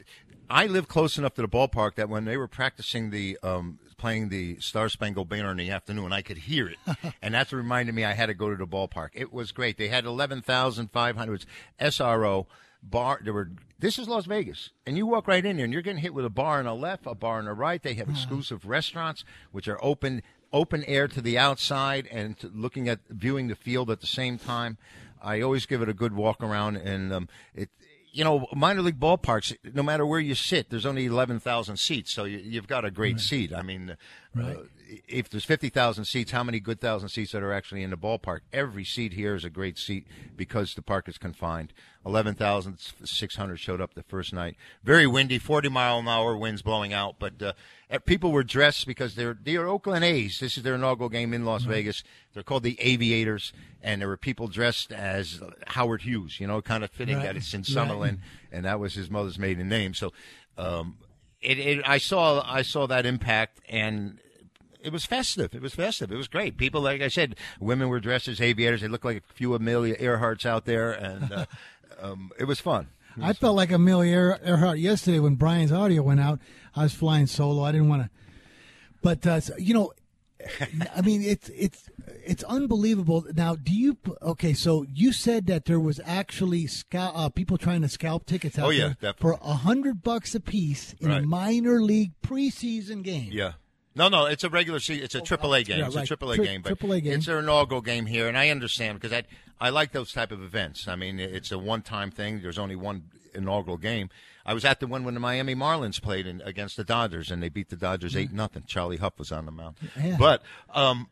I 0.48 0.66
live 0.66 0.86
close 0.86 1.18
enough 1.18 1.34
to 1.34 1.42
the 1.42 1.48
ballpark 1.48 1.96
that 1.96 2.08
when 2.08 2.24
they 2.24 2.36
were 2.36 2.48
practicing 2.48 3.10
the 3.10 3.38
um, 3.42 3.78
playing 3.96 4.28
the 4.28 4.58
Star 4.60 4.88
Spangled 4.88 5.28
Banner 5.28 5.50
in 5.50 5.56
the 5.56 5.70
afternoon, 5.70 6.12
I 6.12 6.22
could 6.22 6.38
hear 6.38 6.68
it, 6.68 6.78
and 7.22 7.34
that's 7.34 7.52
what 7.52 7.58
reminded 7.58 7.94
me 7.94 8.04
I 8.04 8.12
had 8.12 8.26
to 8.26 8.34
go 8.34 8.50
to 8.50 8.56
the 8.56 8.66
ballpark. 8.66 9.10
It 9.14 9.32
was 9.32 9.52
great. 9.52 9.76
They 9.76 9.88
had 9.88 10.04
eleven 10.04 10.42
thousand 10.42 10.92
five 10.92 11.16
hundred 11.16 11.44
SRO 11.80 12.46
bar. 12.82 13.20
There 13.22 13.32
were. 13.32 13.50
This 13.78 13.98
is 13.98 14.08
Las 14.08 14.24
Vegas, 14.24 14.70
and 14.86 14.96
you 14.96 15.06
walk 15.06 15.28
right 15.28 15.44
in 15.44 15.56
there, 15.56 15.64
and 15.64 15.72
you're 15.72 15.82
getting 15.82 16.00
hit 16.00 16.14
with 16.14 16.24
a 16.24 16.30
bar 16.30 16.58
on 16.58 16.64
the 16.64 16.74
left, 16.74 17.06
a 17.06 17.14
bar 17.14 17.38
on 17.38 17.44
the 17.44 17.52
right. 17.52 17.82
They 17.82 17.94
have 17.94 18.08
exclusive 18.08 18.66
restaurants 18.66 19.24
which 19.52 19.68
are 19.68 19.82
open 19.84 20.22
open 20.56 20.82
air 20.84 21.06
to 21.08 21.20
the 21.20 21.36
outside 21.38 22.08
and 22.10 22.38
to 22.40 22.48
looking 22.48 22.88
at 22.88 23.00
viewing 23.08 23.48
the 23.48 23.54
field 23.54 23.90
at 23.90 24.00
the 24.00 24.06
same 24.06 24.38
time. 24.38 24.78
I 25.22 25.40
always 25.40 25.66
give 25.66 25.82
it 25.82 25.88
a 25.88 25.94
good 25.94 26.14
walk 26.14 26.42
around, 26.42 26.76
and 26.76 27.12
um, 27.12 27.28
it. 27.54 27.68
You 28.12 28.24
know, 28.24 28.46
minor 28.54 28.80
league 28.80 28.98
ballparks. 28.98 29.54
No 29.74 29.82
matter 29.82 30.06
where 30.06 30.20
you 30.20 30.34
sit, 30.34 30.70
there's 30.70 30.86
only 30.86 31.04
eleven 31.04 31.38
thousand 31.38 31.76
seats, 31.76 32.10
so 32.14 32.24
you, 32.24 32.38
you've 32.38 32.66
got 32.66 32.82
a 32.86 32.90
great 32.90 33.20
seat. 33.20 33.52
I 33.52 33.60
mean, 33.60 33.94
Right. 34.34 34.56
uh, 34.56 34.62
if 35.08 35.28
there's 35.28 35.44
50,000 35.44 36.04
seats, 36.04 36.30
how 36.30 36.44
many 36.44 36.60
good 36.60 36.80
thousand 36.80 37.08
seats 37.08 37.32
that 37.32 37.42
are 37.42 37.52
actually 37.52 37.82
in 37.82 37.90
the 37.90 37.96
ballpark? 37.96 38.40
Every 38.52 38.84
seat 38.84 39.12
here 39.14 39.34
is 39.34 39.44
a 39.44 39.50
great 39.50 39.78
seat 39.78 40.06
because 40.36 40.74
the 40.74 40.82
park 40.82 41.08
is 41.08 41.18
confined. 41.18 41.72
11,600 42.04 43.56
showed 43.58 43.80
up 43.80 43.94
the 43.94 44.02
first 44.02 44.32
night. 44.32 44.56
Very 44.84 45.06
windy, 45.06 45.38
40 45.38 45.68
mile 45.68 45.98
an 45.98 46.08
hour 46.08 46.36
winds 46.36 46.62
blowing 46.62 46.92
out, 46.92 47.16
but 47.18 47.42
uh, 47.42 47.52
people 48.04 48.32
were 48.32 48.44
dressed 48.44 48.86
because 48.86 49.14
they're 49.14 49.36
they're 49.40 49.66
Oakland 49.66 50.04
A's. 50.04 50.38
This 50.40 50.56
is 50.56 50.62
their 50.62 50.74
inaugural 50.74 51.08
game 51.08 51.32
in 51.34 51.44
Las 51.44 51.64
Vegas. 51.64 52.02
They're 52.34 52.42
called 52.42 52.62
the 52.62 52.80
Aviators, 52.80 53.52
and 53.82 54.00
there 54.00 54.08
were 54.08 54.16
people 54.16 54.48
dressed 54.48 54.92
as 54.92 55.40
Howard 55.68 56.02
Hughes. 56.02 56.38
You 56.40 56.46
know, 56.46 56.62
kind 56.62 56.84
of 56.84 56.90
fitting 56.90 57.16
Right. 57.16 57.24
that 57.26 57.36
it's 57.36 57.52
in 57.54 57.60
Right. 57.60 57.66
Summerlin, 57.68 58.18
and 58.52 58.64
that 58.64 58.78
was 58.80 58.94
his 58.94 59.10
mother's 59.10 59.38
maiden 59.38 59.68
name. 59.68 59.94
So. 59.94 60.12
Um, 60.58 60.96
it, 61.42 61.58
it, 61.58 61.82
I 61.86 61.98
saw 61.98 62.42
I 62.44 62.62
saw 62.62 62.86
that 62.86 63.04
impact, 63.04 63.60
and 63.68 64.18
it 64.82 64.92
was 64.92 65.04
festive. 65.04 65.54
It 65.54 65.62
was 65.62 65.74
festive. 65.74 66.10
It 66.12 66.16
was 66.16 66.28
great. 66.28 66.56
People, 66.56 66.80
like 66.80 67.00
I 67.00 67.08
said, 67.08 67.36
women 67.60 67.88
were 67.88 68.00
dressed 68.00 68.28
as 68.28 68.40
aviators. 68.40 68.80
They 68.80 68.88
looked 68.88 69.04
like 69.04 69.18
a 69.28 69.32
few 69.34 69.54
Amelia 69.54 69.96
Earharts 69.96 70.46
out 70.46 70.64
there, 70.64 70.92
and 70.92 71.32
uh, 71.32 71.46
um, 72.00 72.30
it 72.38 72.44
was 72.44 72.60
fun. 72.60 72.88
I 73.20 73.32
felt 73.32 73.56
like 73.56 73.72
Amelia 73.72 74.38
Earhart 74.44 74.78
yesterday 74.78 75.18
when 75.20 75.36
Brian's 75.36 75.72
audio 75.72 76.02
went 76.02 76.20
out. 76.20 76.38
I 76.74 76.82
was 76.82 76.92
flying 76.92 77.26
solo. 77.26 77.62
I 77.62 77.72
didn't 77.72 77.88
want 77.88 78.02
to, 78.02 78.10
but 79.02 79.26
uh, 79.26 79.40
so- 79.40 79.56
you 79.58 79.72
know, 79.72 79.92
I 80.94 81.00
mean, 81.00 81.22
it's 81.22 81.48
it's 81.48 81.88
it's 82.24 82.44
unbelievable. 82.44 83.24
Now, 83.34 83.56
do 83.56 83.72
you? 83.72 83.96
Okay, 84.20 84.52
so 84.52 84.84
you 84.92 85.12
said 85.12 85.46
that 85.46 85.64
there 85.64 85.80
was 85.80 85.98
actually 86.04 86.66
scalp, 86.66 87.16
uh, 87.16 87.28
people 87.30 87.56
trying 87.56 87.80
to 87.82 87.88
scalp 87.88 88.26
tickets 88.26 88.58
out 88.58 88.66
Oh, 88.66 88.70
yeah, 88.70 88.80
there 88.88 89.12
definitely. 89.12 89.20
for 89.20 89.38
a 89.42 89.54
hundred 89.54 90.02
bucks 90.02 90.34
a 90.34 90.40
piece 90.40 90.92
in 91.00 91.10
a 91.10 91.22
minor 91.22 91.80
league 91.80 92.12
preseason 92.22 93.02
game. 93.02 93.30
Yeah. 93.32 93.52
No, 93.96 94.08
no, 94.08 94.26
it's 94.26 94.44
a 94.44 94.48
regular 94.50 94.78
season. 94.78 95.04
It's 95.04 95.14
a 95.14 95.20
triple 95.20 95.54
A 95.54 95.62
game. 95.64 95.78
yeah, 95.78 95.86
it's 95.86 95.96
right. 95.96 96.08
a 96.10 96.16
AAA 96.16 96.36
Tri- 96.36 96.44
game, 96.44 96.62
but 96.62 96.68
triple 96.68 96.92
A 96.92 97.00
game. 97.00 97.14
it's 97.14 97.26
their 97.26 97.38
inaugural 97.40 97.80
game 97.80 98.06
here, 98.06 98.28
and 98.28 98.36
I 98.38 98.50
understand 98.50 99.00
because 99.00 99.12
I 99.16 99.24
I 99.58 99.70
like 99.70 99.92
those 99.92 100.12
type 100.12 100.30
of 100.32 100.42
events. 100.42 100.86
I 100.86 100.96
mean, 100.96 101.18
it's 101.18 101.50
a 101.50 101.58
one 101.58 101.82
time 101.82 102.10
thing. 102.10 102.40
There's 102.42 102.58
only 102.58 102.76
one 102.76 103.04
inaugural 103.34 103.78
game. 103.78 104.10
I 104.44 104.54
was 104.54 104.64
at 104.64 104.78
the 104.80 104.86
one 104.86 105.02
when 105.04 105.14
the 105.14 105.20
Miami 105.20 105.54
Marlins 105.56 106.00
played 106.00 106.26
in, 106.26 106.40
against 106.42 106.76
the 106.76 106.84
Dodgers, 106.84 107.30
and 107.30 107.42
they 107.42 107.48
beat 107.48 107.70
the 107.70 107.76
Dodgers 107.76 108.14
eight 108.16 108.32
nothing. 108.32 108.62
Charlie 108.66 108.98
Hough 108.98 109.18
was 109.18 109.32
on 109.32 109.44
the 109.46 109.50
mound, 109.52 109.76
Yeah. 110.00 110.16
but 110.18 110.42
um, 110.74 111.08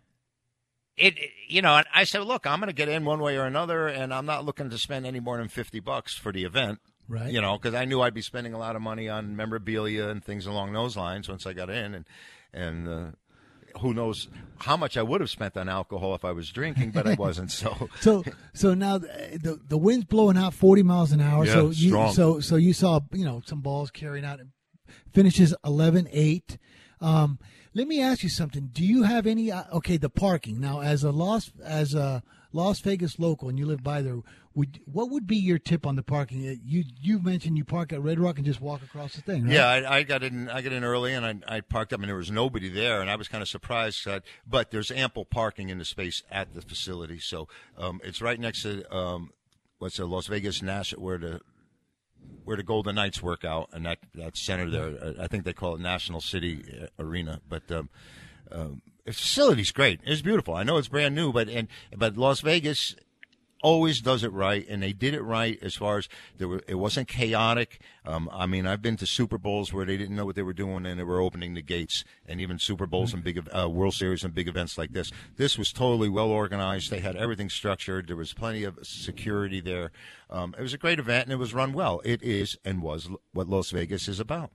it, 0.97 1.18
it- 1.18 1.31
you 1.49 1.61
know, 1.62 1.77
and 1.77 1.87
I 1.94 2.05
said, 2.05 2.23
look, 2.23 2.47
I'm 2.47 2.59
going 2.61 2.68
to 2.68 2.75
get 2.75 2.88
in 2.88 3.05
one 3.05 3.20
way 3.20 3.37
or 3.37 3.44
another, 3.44 3.87
and 3.87 4.12
I'm 4.14 4.25
not 4.27 4.44
looking 4.47 4.70
to 4.70 4.79
spend 4.79 5.05
any 5.07 5.20
more 5.20 5.37
than 5.38 5.49
fifty 5.49 5.79
bucks 5.81 6.14
for 6.14 6.33
the 6.33 6.44
event. 6.44 6.79
Right. 7.09 7.31
You 7.33 7.40
know, 7.42 7.59
because 7.59 7.75
I 7.75 7.85
knew 7.85 8.01
I'd 8.01 8.14
be 8.14 8.23
spending 8.23 8.55
a 8.55 8.59
lot 8.59 8.77
of 8.77 8.83
money 8.83 9.09
on 9.11 9.37
memorabilia 9.37 10.09
and 10.09 10.25
things 10.25 10.47
along 10.47 10.73
those 10.73 10.97
lines 10.97 11.29
once 11.29 11.47
I 11.47 11.53
got 11.53 11.68
in, 11.70 11.94
and 11.94 12.07
and 12.55 12.88
uh, 12.88 13.07
who 13.81 13.93
knows 13.93 14.29
how 14.59 14.77
much 14.77 14.97
I 14.97 15.03
would 15.03 15.21
have 15.21 15.31
spent 15.31 15.57
on 15.57 15.69
alcohol 15.69 16.14
if 16.14 16.25
I 16.25 16.33
was 16.33 16.51
drinking, 16.51 16.93
but 16.93 17.07
I 17.07 17.14
wasn't. 17.14 17.51
So 17.51 17.88
So 18.01 18.25
so 18.53 18.75
now 18.75 18.99
the 18.99 19.38
the, 19.43 19.61
the 19.69 19.79
wind's 19.79 20.05
blowing 20.05 20.37
out 20.37 20.55
forty 20.55 20.83
miles 20.83 21.12
an 21.12 21.21
hour. 21.21 21.45
Yeah, 21.45 21.53
so 21.53 21.71
you 21.71 21.88
strong. 21.88 22.12
so 22.12 22.40
so 22.40 22.57
you 22.57 22.73
saw 22.73 23.01
you 23.12 23.25
know 23.25 23.43
some 23.45 23.61
balls 23.61 23.90
carrying 23.90 24.25
out. 24.25 24.40
Finishes 25.12 25.55
11-8. 25.64 26.59
Um, 27.01 27.38
let 27.73 27.88
me 27.88 28.01
ask 28.01 28.23
you 28.23 28.29
something. 28.29 28.69
Do 28.73 28.85
you 28.85 29.03
have 29.03 29.27
any? 29.27 29.51
Uh, 29.51 29.64
okay, 29.75 29.97
the 29.97 30.11
parking 30.11 30.61
now 30.61 30.81
as 30.81 31.03
a 31.03 31.11
loss 31.11 31.51
as 31.64 31.95
a 31.95 32.23
Las 32.55 32.79
Vegas 32.79 33.19
local, 33.19 33.49
and 33.49 33.59
you 33.59 33.67
live 33.67 33.83
by 33.83 34.01
there. 34.01 34.21
Would 34.55 34.81
what 34.87 35.11
would 35.11 35.27
be 35.27 35.37
your 35.37 35.59
tip 35.59 35.85
on 35.85 35.97
the 35.97 36.05
parking? 36.05 36.49
Uh, 36.49 36.55
You 36.64 36.85
you 37.01 37.19
mentioned 37.19 37.59
you 37.59 37.64
park 37.64 37.93
at 37.93 38.01
Red 38.01 38.21
Rock 38.21 38.37
and 38.37 38.47
just 38.47 38.61
walk 38.61 38.81
across 38.83 39.14
the 39.14 39.23
thing. 39.23 39.45
Right? 39.45 39.55
Yeah, 39.55 39.67
I, 39.67 39.97
I 39.97 40.03
got 40.05 40.23
in. 40.23 40.49
I 40.49 40.62
got 40.62 40.73
in 40.73 40.85
early, 40.85 41.12
and 41.12 41.27
I, 41.27 41.57
I 41.57 41.61
parked 41.61 41.93
up, 41.93 41.99
and 41.99 42.09
there 42.09 42.17
was 42.17 42.31
nobody 42.31 42.69
there, 42.69 43.01
and 43.01 43.11
I 43.11 43.17
was 43.17 43.27
kind 43.27 43.43
of 43.43 43.49
surprised. 43.49 44.07
Uh, 44.07 44.21
but 44.47 44.71
there's 44.71 44.93
ample 44.93 45.25
parking 45.25 45.69
in 45.69 45.79
the 45.79 45.85
space 45.85 46.23
at 46.31 46.55
the 46.55 46.62
facility, 46.62 47.19
so 47.19 47.49
um, 47.77 48.01
it's 48.05 48.23
right 48.23 48.38
next 48.38 48.62
to 48.62 48.97
um, 48.97 49.33
what's 49.79 49.97
the 49.97 50.07
Las 50.07 50.29
Vegas 50.29 50.62
National, 50.62 51.03
where 51.03 51.19
the 51.19 51.40
where 52.45 52.57
the 52.57 52.62
Golden 52.62 52.95
Knights 52.95 53.21
work 53.21 53.45
out, 53.45 53.71
and 53.73 53.85
that 53.85 53.99
that 54.14 54.37
center 54.37 54.71
there. 54.71 54.97
uh, 55.03 55.12
I 55.21 55.27
think 55.27 55.45
they 55.45 55.53
call 55.53 55.75
it 55.75 55.81
National 55.81 56.21
City 56.21 56.64
uh, 56.81 57.03
Arena, 57.03 57.40
but. 57.49 57.69
Um, 57.73 57.90
um, 58.53 58.83
facility's 59.07 59.73
great. 59.73 60.01
It's 60.05 60.23
beautiful. 60.23 60.55
I 60.55 60.62
know 60.62 60.77
it's 60.77 60.88
brand 60.88 61.14
new, 61.14 61.33
but 61.33 61.49
and 61.49 61.69
but 61.97 62.17
Las 62.17 62.40
Vegas 62.40 62.95
always 63.64 64.03
does 64.03 64.23
it 64.23 64.33
right, 64.33 64.67
and 64.69 64.83
they 64.83 64.93
did 64.93 65.14
it 65.14 65.23
right 65.23 65.59
as 65.62 65.75
far 65.75 65.97
as 65.97 66.09
there 66.37 66.47
were. 66.47 66.62
It 66.69 66.75
wasn't 66.75 67.09
chaotic. 67.09 67.81
Um, 68.05 68.29
I 68.31 68.45
mean, 68.45 68.67
I've 68.67 68.83
been 68.83 68.99
to 68.99 69.07
Super 69.07 69.38
Bowls 69.38 69.73
where 69.73 69.87
they 69.87 69.97
didn't 69.97 70.14
know 70.14 70.27
what 70.27 70.37
they 70.37 70.43
were 70.43 70.53
doing, 70.53 70.85
and 70.85 71.01
they 71.01 71.05
were 71.05 71.21
opening 71.21 71.55
the 71.55 71.62
gates, 71.62 72.05
and 72.27 72.40
even 72.40 72.59
Super 72.59 72.87
Bowls 72.87 73.14
and 73.14 73.25
big 73.25 73.43
uh, 73.57 73.69
World 73.69 73.95
Series 73.95 74.23
and 74.23 74.35
big 74.35 74.49
events 74.49 74.77
like 74.77 74.93
this. 74.93 75.11
This 75.37 75.57
was 75.57 75.73
totally 75.73 76.11
well 76.11 76.29
organized. 76.29 76.90
They 76.90 77.01
had 77.01 77.17
everything 77.17 77.49
structured. 77.49 78.07
There 78.07 78.17
was 78.17 78.35
plenty 78.35 78.64
of 78.64 78.79
security 78.83 79.61
there. 79.61 79.90
Um, 80.29 80.55
it 80.59 80.62
was 80.62 80.75
a 80.75 80.79
great 80.79 80.99
event, 80.99 81.25
and 81.25 81.33
it 81.33 81.37
was 81.37 81.55
run 81.55 81.73
well. 81.73 82.03
It 82.05 82.23
is 82.23 82.59
and 82.64 82.83
was 82.83 83.09
what 83.33 83.49
Las 83.49 83.71
Vegas 83.71 84.09
is 84.09 84.21
about. 84.21 84.51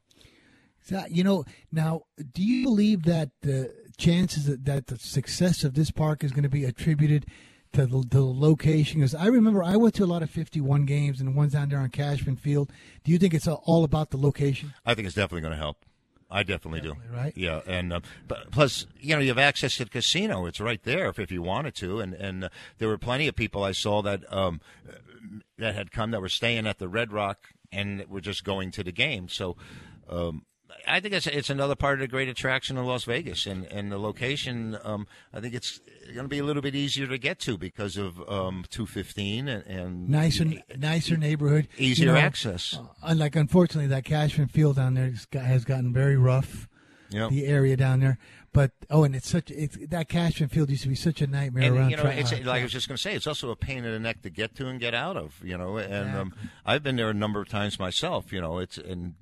You 1.09 1.23
know, 1.23 1.45
now, 1.71 2.03
do 2.33 2.41
you 2.43 2.63
believe 2.63 3.03
that 3.03 3.29
the 3.41 3.71
chances 3.99 4.45
that, 4.45 4.65
that 4.65 4.87
the 4.87 4.97
success 4.97 5.63
of 5.63 5.75
this 5.75 5.91
park 5.91 6.23
is 6.23 6.31
going 6.31 6.43
to 6.43 6.49
be 6.49 6.65
attributed 6.65 7.27
to 7.73 7.85
the, 7.85 8.03
the 8.09 8.23
location? 8.23 9.01
Because 9.01 9.13
I 9.13 9.27
remember 9.27 9.63
I 9.63 9.75
went 9.75 9.93
to 9.95 10.03
a 10.03 10.07
lot 10.07 10.23
of 10.23 10.31
51 10.31 10.85
games 10.85 11.19
and 11.19 11.29
the 11.29 11.37
ones 11.37 11.53
down 11.53 11.69
there 11.69 11.79
on 11.79 11.89
Cashman 11.89 12.37
Field. 12.37 12.71
Do 13.03 13.11
you 13.11 13.19
think 13.19 13.33
it's 13.33 13.47
all 13.47 13.83
about 13.83 14.09
the 14.09 14.17
location? 14.17 14.73
I 14.85 14.95
think 14.95 15.05
it's 15.05 15.15
definitely 15.15 15.41
going 15.41 15.53
to 15.53 15.57
help. 15.57 15.85
I 16.31 16.43
definitely, 16.43 16.81
do. 16.81 16.95
right? 17.11 17.33
Yeah, 17.35 17.61
and 17.65 17.91
uh, 17.91 18.01
but 18.27 18.51
plus, 18.51 18.85
you 18.99 19.15
know, 19.15 19.21
you 19.21 19.29
have 19.29 19.39
access 19.39 19.77
to 19.77 19.85
the 19.85 19.89
casino. 19.89 20.45
It's 20.45 20.59
right 20.59 20.81
there 20.83 21.09
if, 21.09 21.17
if 21.17 21.31
you 21.31 21.41
wanted 21.41 21.73
to, 21.75 21.99
and 21.99 22.13
and 22.13 22.43
uh, 22.43 22.49
there 22.77 22.87
were 22.87 22.99
plenty 22.99 23.27
of 23.27 23.35
people 23.35 23.63
I 23.63 23.71
saw 23.71 24.03
that 24.03 24.31
um, 24.31 24.61
that 25.57 25.73
had 25.73 25.91
come 25.91 26.11
that 26.11 26.21
were 26.21 26.29
staying 26.29 26.67
at 26.67 26.77
the 26.77 26.87
Red 26.87 27.11
Rock 27.11 27.47
and 27.71 28.05
were 28.07 28.21
just 28.21 28.43
going 28.43 28.71
to 28.71 28.83
the 28.83 28.91
game. 28.91 29.27
So. 29.27 29.57
Um, 30.07 30.43
I 30.87 30.99
think 30.99 31.13
it's 31.13 31.27
it's 31.27 31.49
another 31.49 31.75
part 31.75 31.95
of 31.95 31.99
the 32.01 32.07
great 32.07 32.27
attraction 32.29 32.77
of 32.77 32.85
Las 32.85 33.03
Vegas, 33.05 33.45
and 33.45 33.65
and 33.65 33.91
the 33.91 33.97
location. 33.97 34.77
Um, 34.83 35.07
I 35.33 35.39
think 35.39 35.53
it's 35.53 35.79
going 36.05 36.23
to 36.25 36.27
be 36.27 36.39
a 36.39 36.43
little 36.43 36.61
bit 36.61 36.75
easier 36.75 37.07
to 37.07 37.17
get 37.17 37.39
to 37.41 37.57
because 37.57 37.97
of 37.97 38.21
um, 38.29 38.65
two 38.69 38.85
fifteen 38.85 39.47
and, 39.47 39.63
and 39.65 40.09
Nicer, 40.09 40.45
nicer 40.77 41.17
neighborhood, 41.17 41.67
easier 41.77 42.07
You 42.07 42.13
know, 42.13 42.17
access. 42.19 42.75
uh, 42.77 42.83
Unlike, 43.03 43.35
unfortunately, 43.35 43.87
that 43.87 44.05
Cashman 44.05 44.47
Field 44.47 44.77
down 44.77 44.95
there 44.95 45.13
has 45.33 45.65
gotten 45.65 45.93
very 45.93 46.17
rough. 46.17 46.67
Yep. 47.11 47.31
the 47.31 47.47
area 47.47 47.75
down 47.75 48.01
there. 48.01 48.19
But 48.53 48.71
oh, 48.91 49.03
and 49.03 49.15
it's 49.15 49.27
such 49.27 49.49
it's 49.49 49.75
that 49.89 50.09
Cashman 50.09 50.49
Field 50.49 50.69
used 50.69 50.83
to 50.83 50.89
be 50.89 50.93
such 50.95 51.21
a 51.23 51.27
nightmare 51.27 51.63
And 51.63 51.75
around. 51.77 51.89
you 51.89 51.97
know, 51.97 52.03
it's 52.03 52.31
uh, 52.31 52.37
like 52.45 52.59
I 52.59 52.63
was 52.63 52.71
just 52.71 52.87
going 52.87 52.97
to 52.97 53.01
say, 53.01 53.15
it's 53.15 53.25
also 53.25 53.49
a 53.49 53.55
pain 53.55 53.83
in 53.83 53.91
the 53.91 53.99
neck 53.99 54.21
to 54.21 54.29
get 54.29 54.53
to 54.57 54.67
and 54.67 54.79
get 54.79 54.93
out 54.93 55.17
of. 55.17 55.39
You 55.43 55.57
know, 55.57 55.77
and 55.77 56.15
um, 56.15 56.33
I've 56.65 56.83
been 56.83 56.97
there 56.97 57.09
a 57.09 57.13
number 57.15 57.41
of 57.41 57.49
times 57.49 57.79
myself. 57.79 58.31
You 58.31 58.41
know, 58.41 58.59
it's 58.59 58.77
and 58.77 59.15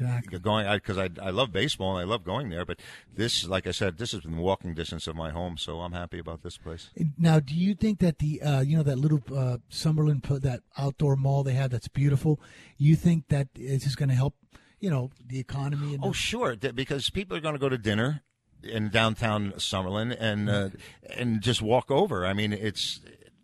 Exactly. 0.00 0.38
going 0.38 0.70
because 0.72 0.98
I, 0.98 1.10
I 1.22 1.30
love 1.30 1.52
baseball 1.52 1.96
and 1.96 2.00
I 2.00 2.10
love 2.10 2.24
going 2.24 2.48
there. 2.50 2.64
But 2.64 2.80
this, 3.14 3.46
like 3.46 3.66
I 3.66 3.70
said, 3.72 3.98
this 3.98 4.12
has 4.12 4.22
been 4.22 4.38
walking 4.38 4.74
distance 4.74 5.06
of 5.06 5.16
my 5.16 5.30
home, 5.30 5.58
so 5.58 5.80
I'm 5.80 5.92
happy 5.92 6.18
about 6.18 6.42
this 6.42 6.56
place. 6.56 6.90
Now, 7.18 7.40
do 7.40 7.54
you 7.54 7.74
think 7.74 7.98
that 8.00 8.18
the 8.18 8.42
uh, 8.42 8.60
you 8.60 8.76
know 8.76 8.82
that 8.82 8.98
little 8.98 9.22
uh, 9.34 9.58
Summerlin 9.70 10.22
put 10.22 10.42
that 10.42 10.62
outdoor 10.78 11.16
mall 11.16 11.42
they 11.42 11.52
have 11.54 11.70
that's 11.70 11.88
beautiful? 11.88 12.40
You 12.78 12.96
think 12.96 13.28
that 13.28 13.48
is 13.54 13.84
just 13.84 13.96
going 13.96 14.08
to 14.08 14.14
help 14.14 14.34
you 14.80 14.90
know 14.90 15.10
the 15.26 15.38
economy? 15.38 15.94
And 15.94 16.04
Oh, 16.04 16.12
sure, 16.12 16.56
th- 16.56 16.74
because 16.74 17.10
people 17.10 17.36
are 17.36 17.40
going 17.40 17.54
to 17.54 17.60
go 17.60 17.68
to 17.68 17.78
dinner 17.78 18.22
in 18.62 18.90
downtown 18.90 19.52
Summerlin 19.52 20.16
and 20.18 20.50
uh, 20.50 20.68
and 21.14 21.40
just 21.40 21.62
walk 21.62 21.90
over. 21.90 22.26
I 22.26 22.32
mean, 22.32 22.52
it's 22.52 23.00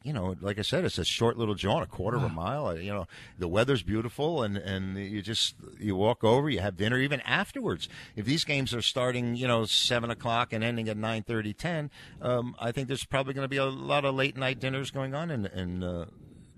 you 0.06 0.12
know, 0.12 0.36
like 0.40 0.58
I 0.58 0.62
said, 0.62 0.84
it's 0.84 0.98
a 0.98 1.04
short 1.04 1.36
little 1.36 1.56
jaunt, 1.56 1.82
a 1.82 1.86
quarter 1.86 2.16
of 2.16 2.22
a 2.22 2.28
mile. 2.28 2.66
Uh, 2.68 2.74
You 2.74 2.92
know, 2.92 3.08
the 3.38 3.48
weather's 3.48 3.82
beautiful, 3.82 4.42
and 4.42 4.56
and 4.56 4.96
you 4.96 5.20
just 5.20 5.56
you 5.80 5.96
walk 5.96 6.22
over, 6.22 6.48
you 6.48 6.60
have 6.60 6.76
dinner, 6.76 6.98
even 6.98 7.20
afterwards. 7.22 7.88
If 8.14 8.24
these 8.24 8.44
games 8.44 8.72
are 8.72 8.82
starting, 8.82 9.34
you 9.34 9.48
know, 9.48 9.64
seven 9.64 10.10
o'clock 10.10 10.52
and 10.52 10.62
ending 10.62 10.88
at 10.88 10.96
nine 10.96 11.24
thirty, 11.24 11.52
ten, 11.52 11.90
um, 12.22 12.54
I 12.60 12.70
think 12.70 12.86
there's 12.86 13.04
probably 13.04 13.34
going 13.34 13.44
to 13.44 13.48
be 13.48 13.56
a 13.56 13.66
lot 13.66 14.04
of 14.04 14.14
late 14.14 14.36
night 14.36 14.60
dinners 14.60 14.90
going 14.92 15.14
on 15.14 15.30
in 15.30 15.46
in 15.46 15.82
uh, 15.82 16.06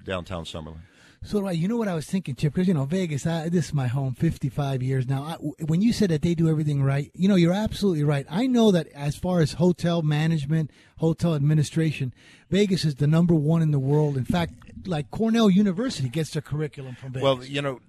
downtown 0.04 0.44
Summerlin. 0.44 0.80
So, 1.24 1.40
right, 1.40 1.56
you 1.56 1.66
know 1.68 1.76
what 1.76 1.88
I 1.88 1.94
was 1.94 2.06
thinking, 2.06 2.36
Chip? 2.36 2.54
Because 2.54 2.68
you 2.68 2.74
know 2.74 2.84
Vegas, 2.84 3.26
I, 3.26 3.48
this 3.48 3.66
is 3.66 3.74
my 3.74 3.88
home, 3.88 4.14
fifty-five 4.14 4.82
years 4.82 5.08
now. 5.08 5.22
I, 5.24 5.34
when 5.64 5.82
you 5.82 5.92
said 5.92 6.10
that 6.10 6.22
they 6.22 6.34
do 6.34 6.48
everything 6.48 6.82
right, 6.82 7.10
you 7.12 7.28
know 7.28 7.34
you're 7.34 7.52
absolutely 7.52 8.04
right. 8.04 8.24
I 8.30 8.46
know 8.46 8.70
that 8.70 8.86
as 8.94 9.16
far 9.16 9.40
as 9.40 9.54
hotel 9.54 10.02
management, 10.02 10.70
hotel 10.98 11.34
administration, 11.34 12.14
Vegas 12.50 12.84
is 12.84 12.94
the 12.94 13.06
number 13.06 13.34
one 13.34 13.62
in 13.62 13.72
the 13.72 13.78
world. 13.78 14.16
In 14.16 14.24
fact, 14.24 14.54
like 14.86 15.10
Cornell 15.10 15.50
University 15.50 16.08
gets 16.08 16.30
their 16.30 16.42
curriculum 16.42 16.94
from 16.94 17.12
Vegas. 17.12 17.22
Well, 17.22 17.44
you 17.44 17.62
know, 17.62 17.80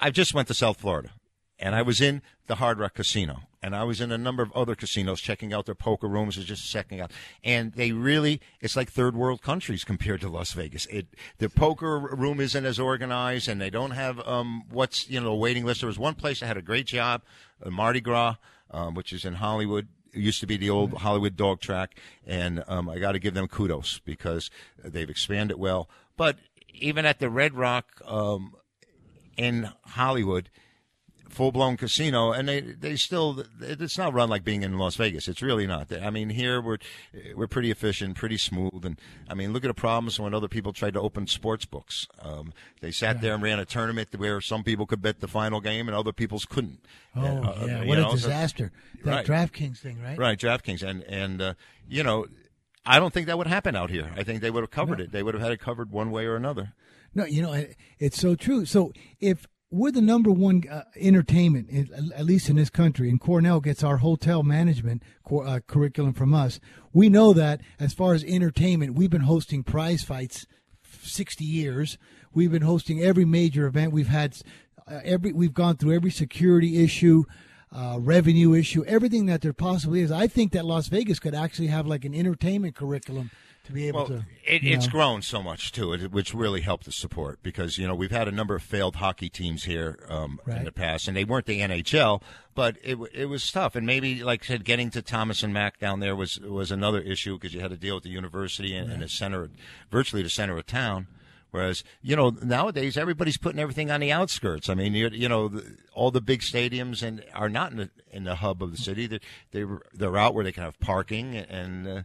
I 0.00 0.10
just 0.10 0.34
went 0.34 0.48
to 0.48 0.54
South 0.54 0.80
Florida, 0.80 1.10
and 1.62 1.76
I 1.76 1.82
was 1.82 2.00
in 2.00 2.22
the 2.48 2.56
Hard 2.56 2.80
Rock 2.80 2.94
Casino, 2.94 3.42
and 3.62 3.74
I 3.74 3.84
was 3.84 4.00
in 4.00 4.10
a 4.10 4.18
number 4.18 4.42
of 4.42 4.52
other 4.52 4.74
casinos 4.74 5.20
checking 5.20 5.52
out 5.52 5.64
their 5.64 5.76
poker 5.76 6.08
rooms 6.08 6.36
or 6.36 6.42
just 6.42 6.68
checking 6.68 7.00
out. 7.00 7.12
And 7.44 7.72
they 7.72 7.92
really, 7.92 8.40
it's 8.60 8.74
like 8.74 8.90
third 8.90 9.14
world 9.14 9.42
countries 9.42 9.84
compared 9.84 10.20
to 10.22 10.28
Las 10.28 10.52
Vegas. 10.52 10.86
It 10.86 11.06
the 11.38 11.48
poker 11.48 12.00
room 12.00 12.40
isn't 12.40 12.66
as 12.66 12.80
organized, 12.80 13.48
and 13.48 13.60
they 13.60 13.70
don't 13.70 13.92
have 13.92 14.26
um 14.26 14.64
what's 14.70 15.08
you 15.08 15.20
know 15.20 15.30
a 15.30 15.36
waiting 15.36 15.64
list. 15.64 15.80
There 15.80 15.86
was 15.86 16.00
one 16.00 16.14
place 16.14 16.40
that 16.40 16.46
had 16.46 16.56
a 16.56 16.62
great 16.62 16.86
job, 16.86 17.22
uh, 17.64 17.70
Mardi 17.70 18.00
Gras, 18.00 18.36
um, 18.72 18.94
which 18.94 19.12
is 19.12 19.24
in 19.24 19.34
Hollywood. 19.34 19.86
It 20.12 20.20
used 20.20 20.40
to 20.40 20.46
be 20.46 20.56
the 20.56 20.68
old 20.68 20.92
Hollywood 20.94 21.36
dog 21.36 21.60
track, 21.60 21.94
and 22.26 22.64
um, 22.66 22.88
I 22.88 22.98
got 22.98 23.12
to 23.12 23.20
give 23.20 23.34
them 23.34 23.46
kudos 23.46 24.00
because 24.04 24.50
they've 24.84 25.08
expanded 25.08 25.58
well. 25.58 25.88
But 26.16 26.38
even 26.74 27.06
at 27.06 27.20
the 27.20 27.30
Red 27.30 27.54
Rock 27.54 28.02
um, 28.04 28.54
in 29.36 29.70
Hollywood, 29.84 30.50
full 31.32 31.50
blown 31.50 31.76
casino, 31.76 32.30
and 32.32 32.48
they 32.48 32.60
they 32.60 32.94
still 32.96 33.44
it's 33.60 33.98
not 33.98 34.12
run 34.14 34.28
like 34.28 34.44
being 34.44 34.62
in 34.62 34.78
Las 34.78 34.94
Vegas. 34.96 35.26
It's 35.28 35.42
really 35.42 35.66
not. 35.66 35.92
I 35.92 36.10
mean, 36.10 36.30
here 36.30 36.60
we're 36.60 36.78
we're 37.34 37.46
pretty 37.48 37.70
efficient, 37.70 38.16
pretty 38.16 38.36
smooth, 38.38 38.84
and 38.84 38.98
I 39.28 39.34
mean, 39.34 39.52
look 39.52 39.64
at 39.64 39.68
the 39.68 39.74
problems 39.74 40.20
when 40.20 40.34
other 40.34 40.48
people 40.48 40.72
tried 40.72 40.94
to 40.94 41.00
open 41.00 41.26
sports 41.26 41.64
books. 41.64 42.06
Um, 42.20 42.52
they 42.80 42.90
sat 42.92 43.20
there 43.20 43.34
and 43.34 43.42
ran 43.42 43.58
a 43.58 43.64
tournament 43.64 44.08
where 44.16 44.40
some 44.40 44.62
people 44.62 44.86
could 44.86 45.02
bet 45.02 45.20
the 45.20 45.28
final 45.28 45.60
game 45.60 45.88
and 45.88 45.96
other 45.96 46.12
people's 46.12 46.44
couldn't. 46.44 46.80
oh 47.16 47.24
And, 47.24 47.44
uh, 47.46 47.54
yeah, 47.66 47.84
what 47.84 47.98
know, 47.98 48.06
a 48.08 48.10
so- 48.10 48.28
disaster! 48.28 48.72
That 49.04 49.26
Right. 49.28 49.50
DraftKings 49.50 49.78
thing, 49.78 50.00
right? 50.00 50.16
Right, 50.18 50.38
DraftKings, 50.38 50.82
and 50.82 51.02
and 51.04 51.42
uh, 51.42 51.54
you 51.88 52.02
know, 52.04 52.26
I 52.86 52.98
don't 52.98 53.12
think 53.12 53.26
that 53.26 53.38
would 53.38 53.46
happen 53.46 53.74
out 53.74 53.90
here. 53.90 54.10
I 54.16 54.22
think 54.22 54.42
they 54.42 54.50
would 54.50 54.62
have 54.62 54.70
covered 54.70 54.98
No. 54.98 55.04
it. 55.04 55.12
They 55.12 55.22
would 55.22 55.34
have 55.34 55.42
had 55.42 55.52
it 55.52 55.60
covered 55.60 55.90
one 55.90 56.10
way 56.10 56.26
or 56.26 56.36
another. 56.36 56.72
No, 57.14 57.24
you 57.24 57.42
know, 57.42 57.64
it's 57.98 58.18
so 58.18 58.34
true. 58.34 58.64
So 58.64 58.92
if 59.20 59.46
we're 59.72 59.90
the 59.90 60.02
number 60.02 60.30
one 60.30 60.62
uh, 60.70 60.82
entertainment, 60.96 61.68
in, 61.70 62.12
at 62.14 62.26
least 62.26 62.50
in 62.50 62.56
this 62.56 62.68
country, 62.68 63.08
and 63.08 63.18
Cornell 63.18 63.60
gets 63.60 63.82
our 63.82 63.96
hotel 63.96 64.42
management 64.42 65.02
uh, 65.32 65.60
curriculum 65.66 66.12
from 66.12 66.34
us, 66.34 66.60
we 66.92 67.08
know 67.08 67.32
that 67.32 67.62
as 67.80 67.94
far 67.94 68.12
as 68.12 68.22
entertainment, 68.24 68.94
we've 68.94 69.10
been 69.10 69.22
hosting 69.22 69.64
prize 69.64 70.04
fights 70.04 70.46
60 71.02 71.42
years. 71.42 71.96
We've 72.34 72.52
been 72.52 72.62
hosting 72.62 73.02
every 73.02 73.24
major 73.24 73.66
event. 73.66 73.92
We've 73.92 74.08
had 74.08 74.36
uh, 74.86 75.00
every, 75.04 75.32
we've 75.32 75.54
gone 75.54 75.78
through 75.78 75.94
every 75.94 76.10
security 76.10 76.84
issue. 76.84 77.24
Uh, 77.74 77.96
revenue 77.98 78.52
issue, 78.52 78.84
everything 78.84 79.24
that 79.24 79.40
there 79.40 79.54
possibly 79.54 80.02
is. 80.02 80.12
I 80.12 80.26
think 80.26 80.52
that 80.52 80.66
Las 80.66 80.88
Vegas 80.88 81.18
could 81.18 81.34
actually 81.34 81.68
have 81.68 81.86
like 81.86 82.04
an 82.04 82.14
entertainment 82.14 82.74
curriculum 82.74 83.30
to 83.72 83.74
be 83.80 83.88
able 83.88 83.98
Well, 84.00 84.06
to. 84.08 84.24
it, 84.46 84.62
it's 84.64 84.86
know. 84.86 84.92
grown 84.92 85.22
so 85.22 85.42
much 85.42 85.72
too, 85.72 85.92
it- 85.92 86.12
which 86.12 86.32
really 86.34 86.60
helped 86.60 86.84
the 86.84 86.92
support 86.92 87.42
because 87.42 87.78
you 87.78 87.86
know 87.86 87.94
we've 87.94 88.10
had 88.10 88.28
a 88.28 88.32
number 88.32 88.54
of 88.54 88.62
failed 88.62 88.96
hockey 88.96 89.28
teams 89.28 89.64
here 89.64 89.98
um, 90.08 90.40
in 90.46 90.64
the 90.64 90.72
past, 90.72 91.08
and 91.08 91.16
they 91.16 91.24
weren't 91.24 91.46
the 91.46 91.60
NHL, 91.60 92.22
but 92.54 92.76
it 92.82 92.98
it 93.14 93.26
was 93.26 93.50
tough. 93.50 93.74
And 93.74 93.86
maybe, 93.86 94.22
like 94.22 94.44
I 94.44 94.46
said, 94.46 94.64
getting 94.64 94.90
to 94.90 95.02
Thomas 95.02 95.42
and 95.42 95.52
Mack 95.52 95.78
down 95.78 96.00
there 96.00 96.14
was 96.16 96.38
was 96.40 96.70
another 96.70 97.00
issue 97.00 97.34
because 97.38 97.54
you 97.54 97.60
had 97.60 97.70
to 97.70 97.76
deal 97.76 97.94
with 97.96 98.04
the 98.04 98.10
university 98.10 98.74
and, 98.76 98.90
and 98.92 99.02
the 99.02 99.08
center, 99.08 99.50
virtually 99.90 100.22
the 100.22 100.30
center 100.30 100.56
of 100.56 100.66
town. 100.66 101.06
Whereas, 101.50 101.84
you 102.00 102.16
know, 102.16 102.30
nowadays 102.42 102.96
everybody's 102.96 103.36
putting 103.36 103.58
everything 103.60 103.90
on 103.90 104.00
the 104.00 104.10
outskirts. 104.10 104.70
I 104.70 104.74
mean, 104.74 104.94
you, 104.94 105.10
you 105.10 105.28
know, 105.28 105.48
the, 105.48 105.76
all 105.92 106.10
the 106.10 106.22
big 106.22 106.40
stadiums 106.40 107.02
and 107.02 107.22
are 107.34 107.50
not 107.50 107.72
in 107.72 107.76
the 107.76 107.90
in 108.10 108.24
the 108.24 108.36
hub 108.36 108.62
of 108.62 108.70
the 108.70 108.78
city. 108.78 109.06
They're 109.06 109.20
they're, 109.50 109.82
they're 109.92 110.16
out 110.16 110.34
where 110.34 110.44
they 110.44 110.52
can 110.52 110.62
have 110.62 110.80
parking 110.80 111.36
and 111.36 111.86
uh, 111.86 112.02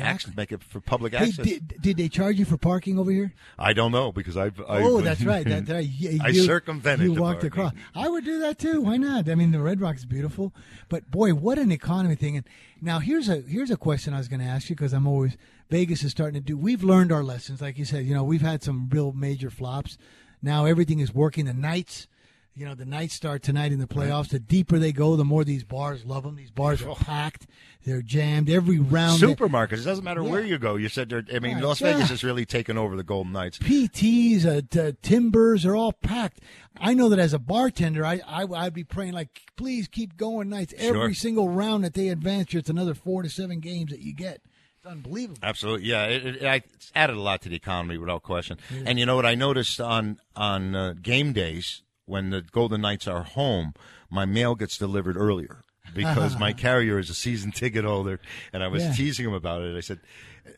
access, 0.00 0.36
make 0.36 0.52
it 0.52 0.62
for 0.62 0.80
public 0.80 1.14
Hey, 1.14 1.28
access. 1.28 1.44
did, 1.44 1.80
did 1.80 1.96
they 1.96 2.08
charge 2.08 2.38
you 2.38 2.44
for 2.44 2.56
parking 2.56 2.98
over 2.98 3.10
here? 3.10 3.32
I 3.58 3.72
don't 3.72 3.92
know 3.92 4.12
because 4.12 4.36
I've. 4.36 4.60
I've 4.60 4.84
oh, 4.84 5.00
that's 5.00 5.22
right. 5.22 5.46
That, 5.56 5.66
that, 5.66 5.84
you, 5.84 6.18
I 6.22 6.32
circumvented. 6.32 7.06
You 7.06 7.14
walked 7.14 7.42
parking. 7.42 7.46
across. 7.48 7.72
I 7.94 8.08
would 8.08 8.24
do 8.24 8.40
that 8.40 8.58
too. 8.58 8.80
Why 8.80 8.96
not? 8.96 9.28
I 9.28 9.34
mean, 9.34 9.52
the 9.52 9.60
Red 9.60 9.80
Rock 9.80 9.96
is 9.96 10.04
beautiful, 10.04 10.52
but 10.88 11.10
boy, 11.10 11.34
what 11.34 11.58
an 11.58 11.70
economy 11.70 12.16
thing! 12.16 12.36
And 12.36 12.46
now 12.80 12.98
here's 12.98 13.28
a 13.28 13.36
here's 13.42 13.70
a 13.70 13.76
question 13.76 14.12
I 14.12 14.18
was 14.18 14.28
going 14.28 14.40
to 14.40 14.46
ask 14.46 14.68
you 14.68 14.76
because 14.76 14.92
I'm 14.92 15.06
always 15.06 15.36
Vegas 15.70 16.02
is 16.02 16.10
starting 16.10 16.40
to 16.40 16.44
do. 16.44 16.56
We've 16.56 16.82
learned 16.82 17.12
our 17.12 17.22
lessons, 17.22 17.60
like 17.60 17.78
you 17.78 17.84
said. 17.84 18.04
You 18.04 18.14
know, 18.14 18.24
we've 18.24 18.42
had 18.42 18.62
some 18.62 18.88
real 18.90 19.12
major 19.12 19.50
flops. 19.50 19.98
Now 20.42 20.64
everything 20.64 20.98
is 21.00 21.14
working. 21.14 21.46
The 21.46 21.54
Knights. 21.54 22.08
You 22.58 22.64
know, 22.64 22.74
the 22.74 22.86
Knights 22.86 23.12
start 23.12 23.42
tonight 23.42 23.70
in 23.70 23.78
the 23.80 23.86
playoffs. 23.86 24.30
The 24.30 24.38
deeper 24.38 24.78
they 24.78 24.90
go, 24.90 25.14
the 25.16 25.26
more 25.26 25.44
these 25.44 25.62
bars 25.62 26.06
love 26.06 26.22
them. 26.22 26.36
These 26.36 26.50
bars 26.50 26.82
are 26.82 26.94
packed. 26.94 27.46
They're 27.84 28.00
jammed 28.00 28.48
every 28.48 28.78
round. 28.78 29.20
Supermarkets. 29.20 29.82
It 29.82 29.84
doesn't 29.84 30.04
matter 30.04 30.22
where 30.22 30.40
you 30.40 30.56
go. 30.56 30.76
You 30.76 30.88
said. 30.88 31.12
I 31.34 31.38
mean, 31.38 31.60
Las 31.60 31.82
yeah. 31.82 31.92
Vegas 31.92 32.08
has 32.08 32.24
really 32.24 32.46
taken 32.46 32.78
over 32.78 32.96
the 32.96 33.02
Golden 33.04 33.32
Knights. 33.32 33.58
PTs, 33.58 34.46
uh, 34.46 34.62
t- 34.70 34.96
timbers 35.02 35.66
are 35.66 35.76
all 35.76 35.92
packed. 35.92 36.40
I 36.80 36.94
know 36.94 37.10
that 37.10 37.18
as 37.18 37.34
a 37.34 37.38
bartender, 37.38 38.06
I, 38.06 38.22
I 38.26 38.44
I'd 38.44 38.72
be 38.72 38.84
praying 38.84 39.12
like, 39.12 39.42
please 39.56 39.86
keep 39.86 40.16
going 40.16 40.48
Knights. 40.48 40.72
Every 40.78 41.12
Sure. 41.12 41.14
single 41.14 41.50
round 41.50 41.84
that 41.84 41.92
they 41.92 42.08
advance, 42.08 42.54
it's 42.54 42.70
another 42.70 42.94
four 42.94 43.22
to 43.22 43.28
seven 43.28 43.60
games 43.60 43.90
that 43.90 44.00
you 44.00 44.14
get. 44.14 44.40
It's 44.78 44.86
unbelievable. 44.86 45.40
Absolutely, 45.42 45.88
yeah. 45.88 46.06
It, 46.06 46.24
it, 46.24 46.42
it's 46.72 46.90
added 46.94 47.16
a 47.16 47.20
lot 47.20 47.42
to 47.42 47.50
the 47.50 47.56
economy 47.56 47.98
without 47.98 48.22
question. 48.22 48.56
And 48.86 48.98
you 48.98 49.04
know 49.04 49.14
what 49.16 49.26
I 49.26 49.34
noticed 49.34 49.78
on 49.78 50.20
on 50.34 50.74
uh, 50.74 50.94
game 51.02 51.34
days 51.34 51.82
when 52.06 52.30
the 52.30 52.40
Golden 52.42 52.80
Knights 52.80 53.06
are 53.06 53.22
home, 53.24 53.74
my 54.10 54.24
mail 54.24 54.54
gets 54.54 54.78
delivered 54.78 55.16
earlier 55.16 55.64
because 55.94 56.38
my 56.38 56.52
carrier 56.66 56.98
is 56.98 57.10
a 57.10 57.14
season 57.14 57.50
ticket 57.52 57.84
holder, 57.84 58.18
and 58.52 58.62
I 58.62 58.68
was 58.68 58.82
Yeah. 58.84 58.92
teasing 58.92 59.26
him 59.26 59.34
about 59.34 59.62
it. 59.62 59.76
I 59.76 59.80
said, 59.80 60.00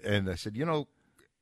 and 0.05 0.31
I 0.31 0.35
said, 0.37 0.57
you 0.57 0.65
know. 0.65 0.87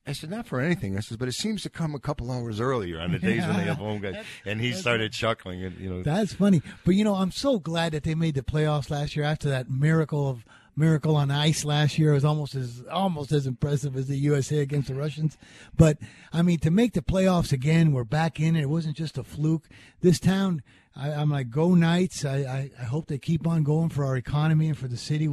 I 0.09 0.13
said, 0.13 0.31
not 0.31 0.47
for 0.47 0.61
anything. 0.61 0.97
I 0.97 1.01
said, 1.01 1.19
but 1.19 1.27
it 1.27 1.33
seems 1.35 1.63
to 1.65 1.69
come 1.69 1.93
a 1.97 1.99
couple 1.99 2.31
hours 2.31 2.61
earlier 2.61 3.01
on 3.01 3.11
the 3.11 3.19
days 3.19 3.45
when 3.45 3.57
they 3.57 3.65
have 3.65 3.79
home 3.79 4.01
games. 4.01 4.19
And 4.45 4.61
he 4.61 4.71
started 4.73 5.13
chuckling. 5.13 5.65
And, 5.65 5.77
you 5.81 5.91
know, 5.91 6.05
That's 6.05 6.33
funny. 6.33 6.63
But 6.85 6.95
you 6.95 7.03
know, 7.03 7.17
I'm 7.17 7.33
so 7.33 7.59
glad 7.59 7.91
that 7.91 8.05
they 8.05 8.15
made 8.15 8.37
the 8.37 8.43
playoffs 8.43 8.89
last 8.89 9.17
year 9.17 9.25
after 9.25 9.49
that 9.49 9.69
miracle 9.69 10.29
of 10.29 10.45
miracle 10.77 11.17
on 11.17 11.31
ice 11.31 11.65
last 11.65 11.99
year. 11.99 12.13
Was 12.13 12.25
almost 12.25 12.55
as 12.55 12.83
almost 12.91 13.33
as 13.33 13.47
impressive 13.47 13.97
as 13.97 14.07
the 14.07 14.17
USA 14.19 14.59
against 14.59 14.89
the 14.89 14.95
Russians. 14.95 15.37
But 15.77 15.99
I 16.33 16.43
mean, 16.43 16.59
to 16.61 16.71
make 16.71 16.93
the 16.93 17.03
playoffs 17.03 17.53
again, 17.53 17.93
we're 17.93 18.05
back 18.05 18.39
in 18.39 18.57
it. 18.57 18.63
It 18.63 18.69
wasn't 18.69 18.97
just 18.97 19.19
a 19.19 19.25
fluke. 19.25 19.69
This 20.01 20.21
town, 20.21 20.63
I, 20.95 21.13
I'm 21.13 21.31
like, 21.31 21.51
go 21.51 21.75
Knights. 21.75 22.25
I, 22.25 22.37
I, 22.37 22.71
I 22.79 22.85
hope 22.85 23.07
they 23.07 23.19
keep 23.19 23.47
on 23.47 23.63
going 23.63 23.89
for 23.89 24.05
our 24.05 24.17
economy 24.17 24.69
and 24.69 24.79
for 24.79 24.89
the 24.89 24.97
city. 24.97 25.29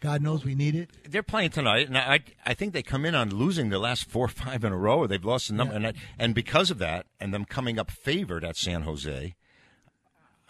God 0.00 0.22
knows 0.22 0.44
we 0.44 0.54
need 0.54 0.74
it. 0.74 0.90
they're 1.08 1.22
playing 1.22 1.50
tonight, 1.50 1.86
and 1.86 1.98
I 1.98 2.20
I 2.46 2.54
think 2.54 2.72
they 2.72 2.82
come 2.82 3.04
in 3.04 3.14
on 3.14 3.30
losing 3.30 3.68
the 3.68 3.78
last 3.78 4.08
four 4.08 4.26
or 4.26 4.28
five 4.28 4.64
in 4.64 4.72
a 4.72 4.76
row. 4.76 5.06
They've 5.06 5.24
lost 5.24 5.50
a 5.50 5.54
number, 5.54 5.74
and 5.74 5.86
I, 5.88 5.92
and 6.18 6.34
because 6.34 6.70
of 6.70 6.78
that, 6.78 7.06
and 7.18 7.34
them 7.34 7.44
coming 7.44 7.78
up 7.78 7.90
favored 7.90 8.44
at 8.44 8.56
San 8.56 8.82
Jose, 8.82 9.34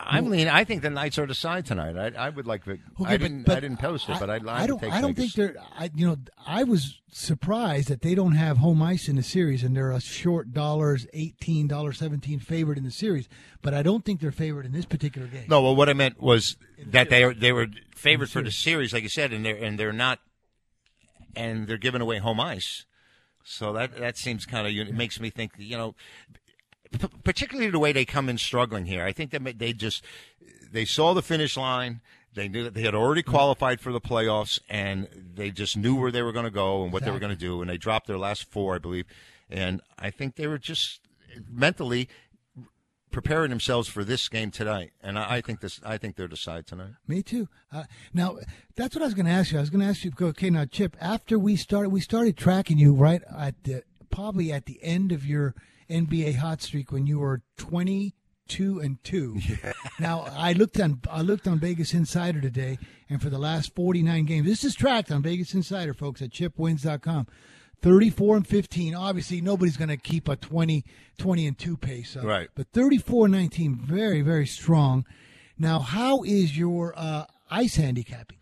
I'm 0.02 0.30
leaning. 0.30 0.48
I 0.48 0.64
think 0.64 0.82
the 0.82 0.90
Knights 0.90 1.18
are 1.18 1.26
the 1.26 1.34
side 1.34 1.66
tonight. 1.66 1.96
I, 1.96 2.26
I 2.26 2.28
would 2.30 2.46
like. 2.46 2.66
Okay, 2.66 2.80
I 3.04 3.16
didn't. 3.16 3.44
but 3.44 3.56
I 3.56 3.60
didn't 3.60 3.78
post 3.78 4.08
it, 4.08 4.18
but 4.18 4.30
I'd 4.30 4.42
like 4.42 4.60
I 4.60 4.66
don't. 4.66 4.78
to 4.78 4.86
take 4.86 4.94
I 4.94 5.00
don't 5.00 5.14
Vegas. 5.14 5.34
think 5.34 5.54
they're. 5.54 5.62
I 5.76 5.90
you 5.94 6.06
know 6.06 6.16
I 6.46 6.64
was 6.64 7.00
surprised 7.12 7.88
that 7.88 8.02
they 8.02 8.14
don't 8.14 8.32
have 8.34 8.58
home 8.58 8.82
ice 8.82 9.08
in 9.08 9.16
the 9.16 9.22
series, 9.22 9.62
and 9.62 9.76
they're 9.76 9.92
a 9.92 10.00
short 10.00 10.52
dollars, 10.52 11.06
eighteen 11.12 11.66
dollars, 11.68 11.98
seventeen 11.98 12.38
favorite 12.40 12.78
in 12.78 12.84
the 12.84 12.90
series. 12.90 13.28
But 13.62 13.74
I 13.74 13.82
don't 13.82 14.04
think 14.04 14.20
they're 14.20 14.32
favored 14.32 14.66
in 14.66 14.72
this 14.72 14.86
particular 14.86 15.26
game. 15.26 15.44
No, 15.48 15.62
well, 15.62 15.76
what 15.76 15.88
I 15.88 15.92
meant 15.92 16.20
was 16.20 16.56
that 16.86 17.10
they 17.10 17.22
are 17.22 17.34
they 17.34 17.52
were 17.52 17.66
favored 17.94 18.30
for 18.30 18.42
the 18.42 18.50
series, 18.50 18.92
like 18.92 19.02
you 19.02 19.08
said, 19.08 19.32
and 19.32 19.44
they're 19.44 19.56
and 19.56 19.78
they're 19.78 19.92
not, 19.92 20.20
and 21.36 21.66
they're 21.66 21.78
giving 21.78 22.00
away 22.00 22.18
home 22.18 22.40
ice. 22.40 22.84
So 23.42 23.72
that 23.72 23.96
that 23.98 24.16
seems 24.16 24.46
kind 24.46 24.66
of 24.66 24.72
it 24.72 24.94
makes 24.94 25.18
me 25.18 25.30
think. 25.30 25.52
You 25.58 25.76
know, 25.76 25.94
particularly 27.24 27.70
the 27.70 27.78
way 27.78 27.92
they 27.92 28.04
come 28.04 28.28
in 28.28 28.38
struggling 28.38 28.86
here. 28.86 29.04
I 29.04 29.12
think 29.12 29.30
that 29.30 29.58
they 29.58 29.72
just 29.72 30.04
they 30.72 30.84
saw 30.84 31.14
the 31.14 31.22
finish 31.22 31.56
line. 31.56 32.00
They 32.34 32.48
knew 32.48 32.62
that 32.62 32.74
they 32.74 32.82
had 32.82 32.94
already 32.94 33.22
qualified 33.22 33.80
for 33.80 33.92
the 33.92 34.00
playoffs, 34.00 34.60
and 34.68 35.08
they 35.34 35.50
just 35.50 35.76
knew 35.76 35.96
where 35.96 36.12
they 36.12 36.22
were 36.22 36.32
going 36.32 36.44
to 36.44 36.50
go 36.50 36.84
and 36.84 36.92
what 36.92 37.04
they 37.04 37.10
were 37.10 37.18
going 37.18 37.32
to 37.32 37.38
do. 37.38 37.60
And 37.60 37.68
they 37.68 37.76
dropped 37.76 38.06
their 38.06 38.18
last 38.18 38.44
four, 38.44 38.76
I 38.76 38.78
believe. 38.78 39.06
And 39.48 39.80
I 39.98 40.10
think 40.10 40.36
they 40.36 40.46
were 40.46 40.58
just 40.58 41.00
mentally 41.48 42.08
preparing 43.10 43.50
themselves 43.50 43.88
for 43.88 44.04
this 44.04 44.28
game 44.28 44.52
tonight. 44.52 44.92
And 45.02 45.18
I, 45.18 45.36
I 45.36 45.40
think 45.40 45.60
this. 45.60 45.80
I 45.84 45.98
think 45.98 46.14
they're 46.14 46.28
the 46.28 46.36
side 46.36 46.66
tonight. 46.66 46.92
Me 47.08 47.22
too. 47.22 47.48
Uh, 47.72 47.84
now, 48.14 48.38
that's 48.76 48.94
what 48.94 49.02
I 49.02 49.06
was 49.06 49.14
going 49.14 49.26
to 49.26 49.32
ask 49.32 49.50
you. 49.50 49.58
I 49.58 49.60
was 49.60 49.70
going 49.70 49.80
to 49.80 49.88
ask 49.88 50.04
you. 50.04 50.12
Okay, 50.20 50.50
now, 50.50 50.66
Chip. 50.66 50.96
After 51.00 51.38
we 51.38 51.56
started, 51.56 51.90
we 51.90 52.00
started 52.00 52.36
tracking 52.36 52.78
you 52.78 52.94
right 52.94 53.22
at 53.36 53.62
the 53.64 53.82
probably 54.10 54.52
at 54.52 54.66
the 54.66 54.78
end 54.82 55.10
of 55.10 55.24
your 55.26 55.54
NBA 55.90 56.36
hot 56.36 56.62
streak 56.62 56.92
when 56.92 57.06
you 57.06 57.18
were 57.18 57.42
twenty 57.56 58.14
two 58.48 58.80
and 58.80 59.02
two. 59.04 59.38
Now, 60.00 60.24
I 60.32 60.52
looked 60.54 60.80
on 60.80 61.00
I 61.10 61.20
looked 61.20 61.46
on 61.46 61.58
Vegas 61.60 61.92
Insider 61.92 62.40
today, 62.40 62.78
and 63.10 63.20
for 63.20 63.28
the 63.28 63.38
last 63.38 63.74
forty 63.74 64.02
nine 64.02 64.24
games, 64.24 64.46
this 64.46 64.64
is 64.64 64.74
tracked 64.74 65.10
on 65.12 65.22
Vegas 65.22 65.52
Insider, 65.54 65.92
folks, 65.92 66.22
at 66.22 66.30
ChipWins.com. 66.30 67.26
34 67.82 68.36
and 68.36 68.46
15. 68.46 68.94
Obviously, 68.94 69.40
nobody's 69.40 69.78
going 69.78 69.88
to 69.88 69.96
keep 69.96 70.28
a 70.28 70.36
20, 70.36 70.84
20 71.16 71.46
and 71.46 71.58
2 71.58 71.76
pace. 71.78 72.14
Up. 72.14 72.24
Right. 72.24 72.48
But 72.54 72.68
34 72.74 73.24
and 73.26 73.32
19, 73.32 73.74
very, 73.86 74.20
very 74.20 74.46
strong. 74.46 75.06
Now, 75.58 75.78
how 75.78 76.22
is 76.22 76.58
your 76.58 76.92
uh, 76.94 77.24
ice 77.50 77.76
handicapping? 77.76 78.36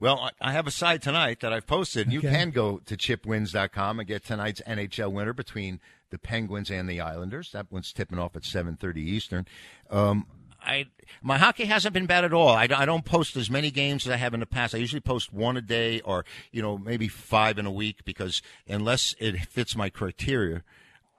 Well, 0.00 0.18
I- 0.20 0.48
I 0.48 0.52
have 0.52 0.66
a 0.66 0.70
side 0.70 1.02
tonight 1.02 1.40
that 1.40 1.52
I've 1.52 1.66
posted. 1.66 2.10
You 2.12 2.22
can 2.22 2.50
go 2.50 2.78
to 2.86 2.96
chipwins.com 2.96 3.98
and 4.00 4.08
get 4.08 4.24
tonight's 4.24 4.62
NHL 4.66 5.12
winner 5.12 5.34
between 5.34 5.78
the 6.12 6.18
Penguins 6.18 6.70
and 6.70 6.88
the 6.88 7.00
Islanders. 7.00 7.50
That 7.50 7.66
one's 7.72 7.92
tipping 7.92 8.20
off 8.20 8.36
at 8.36 8.42
7:30 8.42 8.98
Eastern. 8.98 9.46
Um, 9.90 10.26
I 10.64 10.86
my 11.22 11.38
hockey 11.38 11.64
hasn't 11.64 11.94
been 11.94 12.06
bad 12.06 12.24
at 12.24 12.32
all. 12.32 12.50
I, 12.50 12.68
I 12.72 12.84
don't 12.84 13.04
post 13.04 13.36
as 13.36 13.50
many 13.50 13.72
games 13.72 14.06
as 14.06 14.12
I 14.12 14.16
have 14.16 14.34
in 14.34 14.40
the 14.40 14.46
past. 14.46 14.74
I 14.74 14.78
usually 14.78 15.00
post 15.00 15.32
one 15.32 15.56
a 15.56 15.62
day, 15.62 16.00
or 16.02 16.24
you 16.52 16.62
know 16.62 16.78
maybe 16.78 17.08
five 17.08 17.58
in 17.58 17.66
a 17.66 17.72
week, 17.72 18.04
because 18.04 18.42
unless 18.68 19.16
it 19.18 19.40
fits 19.46 19.74
my 19.74 19.90
criteria, 19.90 20.62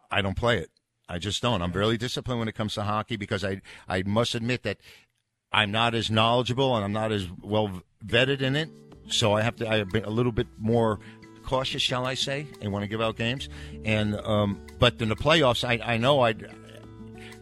I 0.10 0.22
don't 0.22 0.38
play 0.38 0.60
it. 0.60 0.70
I 1.10 1.20
just 1.20 1.42
don't. 1.42 1.62
I'm 1.62 1.74
very 1.74 1.98
disciplined 1.98 2.40
when 2.40 2.48
it 2.48 2.56
comes 2.56 2.76
to 2.76 2.84
hockey 2.84 3.18
because 3.18 3.44
I 3.44 3.62
I 3.88 4.04
must 4.04 4.36
admit 4.36 4.64
that 4.64 4.78
I'm 5.52 5.72
not 5.72 5.94
as 5.94 6.10
knowledgeable 6.10 6.76
and 6.76 6.86
I'm 6.86 6.94
not 6.94 7.12
as 7.12 7.28
well 7.42 7.82
vetted 8.06 8.42
in 8.42 8.56
it. 8.56 8.70
So 9.08 9.34
I 9.34 9.42
have 9.42 9.58
to. 9.58 9.70
I've 9.70 9.90
been 9.90 10.06
a 10.06 10.10
little 10.10 10.32
bit 10.32 10.48
more 10.58 11.00
cautious, 11.54 11.84
shall 11.84 12.08
I 12.08 12.16
say, 12.16 12.48
and 12.62 12.72
want 12.72 12.82
to 12.82 12.88
give 12.88 13.00
out 13.00 13.16
games. 13.16 13.48
And 13.86 14.16
um, 14.16 14.60
but 14.80 15.00
in 15.00 15.10
the 15.10 15.16
playoffs, 15.16 15.64
I 15.64 15.80
I 15.94 15.98
know 15.98 16.22
I. 16.22 16.34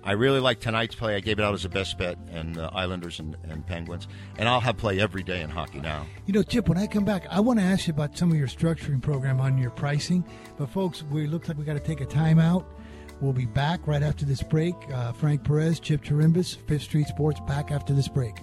I 0.03 0.13
really 0.13 0.39
like 0.39 0.59
tonight's 0.59 0.95
play. 0.95 1.15
I 1.15 1.19
gave 1.19 1.37
it 1.37 1.43
out 1.43 1.53
as 1.53 1.63
a 1.63 1.69
best 1.69 1.95
bet, 1.99 2.17
and 2.31 2.57
uh, 2.57 2.71
Islanders 2.73 3.19
and, 3.19 3.37
and 3.43 3.63
Penguins. 3.67 4.07
And 4.39 4.49
I'll 4.49 4.59
have 4.59 4.75
play 4.75 4.99
every 4.99 5.21
day 5.21 5.41
in 5.41 5.49
hockey 5.51 5.79
now. 5.79 6.07
You 6.25 6.33
know, 6.33 6.41
Chip, 6.41 6.67
when 6.67 6.79
I 6.79 6.87
come 6.87 7.05
back, 7.05 7.27
I 7.29 7.39
want 7.39 7.59
to 7.59 7.63
ask 7.65 7.85
you 7.85 7.93
about 7.93 8.17
some 8.17 8.31
of 8.31 8.37
your 8.37 8.47
structuring 8.47 8.99
program 8.99 9.39
on 9.39 9.59
your 9.59 9.69
pricing. 9.69 10.25
But, 10.57 10.71
folks, 10.71 11.03
we 11.03 11.27
looks 11.27 11.49
like 11.49 11.57
we 11.59 11.65
got 11.65 11.73
to 11.73 11.79
take 11.79 12.01
a 12.01 12.07
timeout. 12.07 12.65
We'll 13.21 13.31
be 13.31 13.45
back 13.45 13.85
right 13.85 14.01
after 14.01 14.25
this 14.25 14.41
break. 14.41 14.73
Uh, 14.91 15.11
Frank 15.11 15.43
Perez, 15.43 15.79
Chip 15.79 16.03
Chirimbus, 16.03 16.57
Fifth 16.67 16.81
Street 16.81 17.05
Sports, 17.05 17.39
back 17.41 17.69
after 17.69 17.93
this 17.93 18.07
break. 18.07 18.37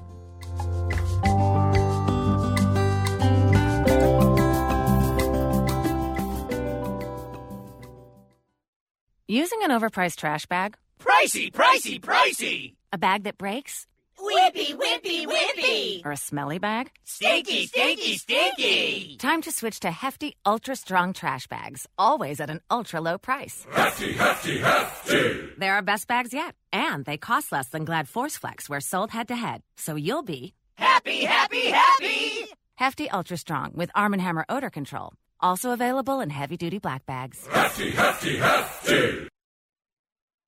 Using 9.31 9.59
an 9.63 9.71
overpriced 9.71 10.17
trash 10.17 10.47
bag? 10.47 10.75
Pricey, 10.99 11.53
pricey, 11.53 12.01
pricey! 12.01 12.73
A 12.95 12.97
bag 12.97 13.25
that 13.25 13.37
breaks? 13.37 13.87
Whippy, 14.19 14.75
whippy, 14.75 15.27
whippy! 15.27 16.03
Or 16.03 16.13
a 16.13 16.17
smelly 16.17 16.59
bag? 16.59 16.91
Stinky, 17.05 17.67
stinky, 17.67 18.17
stinky! 18.17 19.17
Time 19.19 19.43
to 19.43 19.53
switch 19.53 19.81
to 19.81 19.91
hefty, 19.91 20.35
ultra 20.47 20.75
strong 20.77 21.13
trash 21.13 21.47
bags, 21.47 21.87
always 21.99 22.41
at 22.41 22.49
an 22.49 22.63
ultra 22.71 23.03
low 23.03 23.19
price. 23.19 23.67
Hefty, 23.71 24.15
hefty, 24.15 24.61
hefty! 24.61 25.51
They're 25.59 25.75
our 25.75 25.83
best 25.83 26.09
bags 26.09 26.33
yet, 26.33 26.55
and 26.73 27.05
they 27.05 27.19
cost 27.19 27.53
less 27.53 27.69
than 27.69 27.85
Glad 27.85 28.09
Force 28.09 28.39
Flex, 28.39 28.67
where 28.67 28.81
sold 28.81 29.11
head 29.11 29.29
to 29.29 29.37
head. 29.37 29.61
So 29.77 29.95
you'll 29.95 30.23
be 30.23 30.55
Happy, 30.77 31.27
happy, 31.27 31.67
happy! 31.71 32.47
hefty, 32.77 33.11
ultra 33.11 33.37
strong 33.37 33.73
with 33.75 33.91
Arm 33.95 34.13
& 34.13 34.19
Hammer 34.19 34.47
odor 34.49 34.71
control. 34.71 35.13
Also 35.41 35.73
available 35.73 36.21
in 36.21 36.31
heavy 36.31 36.57
duty 36.57 36.79
black 36.79 37.07
bags. 37.07 37.47
Hefty, 37.47 37.91
hefty, 37.91 38.37
hefty! 38.39 39.29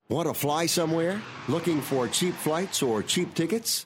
Want 0.09 0.27
to 0.27 0.33
fly 0.33 0.65
somewhere? 0.65 1.21
Looking 1.47 1.79
for 1.79 2.07
cheap 2.09 2.33
flights 2.35 2.83
or 2.83 3.01
cheap 3.01 3.33
tickets? 3.33 3.85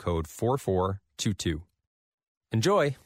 code 0.00 0.26
4422. 0.26 1.62
Enjoy! 2.52 2.96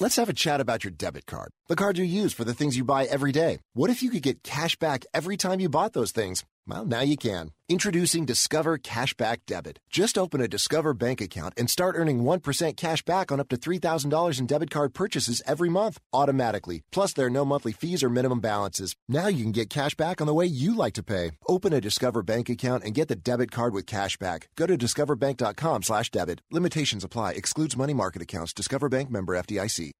Let's 0.00 0.16
have 0.16 0.28
a 0.28 0.32
chat 0.32 0.60
about 0.60 0.82
your 0.82 0.92
debit 0.92 1.26
card, 1.26 1.50
the 1.68 1.76
card 1.76 1.98
you 1.98 2.04
use 2.04 2.32
for 2.32 2.44
the 2.44 2.54
things 2.54 2.76
you 2.76 2.84
buy 2.84 3.04
every 3.04 3.32
day. 3.32 3.58
What 3.74 3.90
if 3.90 4.02
you 4.02 4.10
could 4.10 4.22
get 4.22 4.42
cash 4.42 4.76
back 4.76 5.04
every 5.12 5.36
time 5.36 5.60
you 5.60 5.68
bought 5.68 5.92
those 5.92 6.12
things? 6.12 6.44
Well, 6.68 6.84
now 6.84 7.00
you 7.00 7.16
can. 7.16 7.52
Introducing 7.70 8.26
Discover 8.26 8.78
Cashback 8.78 9.38
Debit. 9.46 9.78
Just 9.88 10.18
open 10.18 10.42
a 10.42 10.48
Discover 10.48 10.92
bank 10.92 11.22
account 11.22 11.54
and 11.56 11.70
start 11.70 11.94
earning 11.96 12.22
1% 12.24 12.76
cash 12.76 13.02
back 13.04 13.32
on 13.32 13.40
up 13.40 13.48
to 13.48 13.56
$3,000 13.56 14.38
in 14.38 14.46
debit 14.46 14.70
card 14.70 14.92
purchases 14.92 15.40
every 15.46 15.70
month, 15.70 15.98
automatically. 16.12 16.82
Plus, 16.92 17.14
there 17.14 17.26
are 17.26 17.30
no 17.30 17.46
monthly 17.46 17.72
fees 17.72 18.02
or 18.02 18.10
minimum 18.10 18.40
balances. 18.40 18.94
Now 19.08 19.28
you 19.28 19.44
can 19.44 19.52
get 19.52 19.70
cash 19.70 19.94
back 19.94 20.20
on 20.20 20.26
the 20.26 20.34
way 20.34 20.44
you 20.44 20.74
like 20.74 20.94
to 20.94 21.02
pay. 21.02 21.30
Open 21.46 21.72
a 21.72 21.80
Discover 21.80 22.22
bank 22.22 22.50
account 22.50 22.84
and 22.84 22.94
get 22.94 23.08
the 23.08 23.16
debit 23.16 23.50
card 23.50 23.72
with 23.72 23.86
cash 23.86 24.18
back. 24.18 24.48
Go 24.54 24.66
to 24.66 24.76
discoverbank.com 24.76 25.84
slash 25.84 26.10
debit. 26.10 26.42
Limitations 26.50 27.02
apply. 27.02 27.32
Excludes 27.32 27.78
money 27.78 27.94
market 27.94 28.20
accounts. 28.20 28.52
Discover 28.52 28.90
Bank 28.90 29.10
member 29.10 29.34
FDIC. 29.34 29.92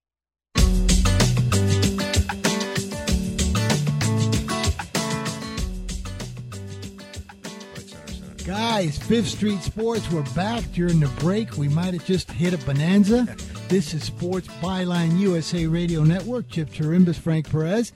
Guys, 8.48 8.96
Fifth 8.96 9.28
Street 9.28 9.60
Sports, 9.60 10.10
we're 10.10 10.22
back 10.34 10.64
during 10.72 11.00
the 11.00 11.08
break. 11.20 11.58
We 11.58 11.68
might 11.68 11.92
have 11.92 12.06
just 12.06 12.30
hit 12.30 12.54
a 12.54 12.58
bonanza. 12.64 13.36
This 13.68 13.92
is 13.92 14.04
Sports 14.04 14.48
Byline 14.62 15.18
USA 15.18 15.66
Radio 15.66 16.02
Network. 16.02 16.48
Chip 16.48 16.70
Chirimbus, 16.70 17.16
Frank 17.16 17.50
Perez. 17.50 17.92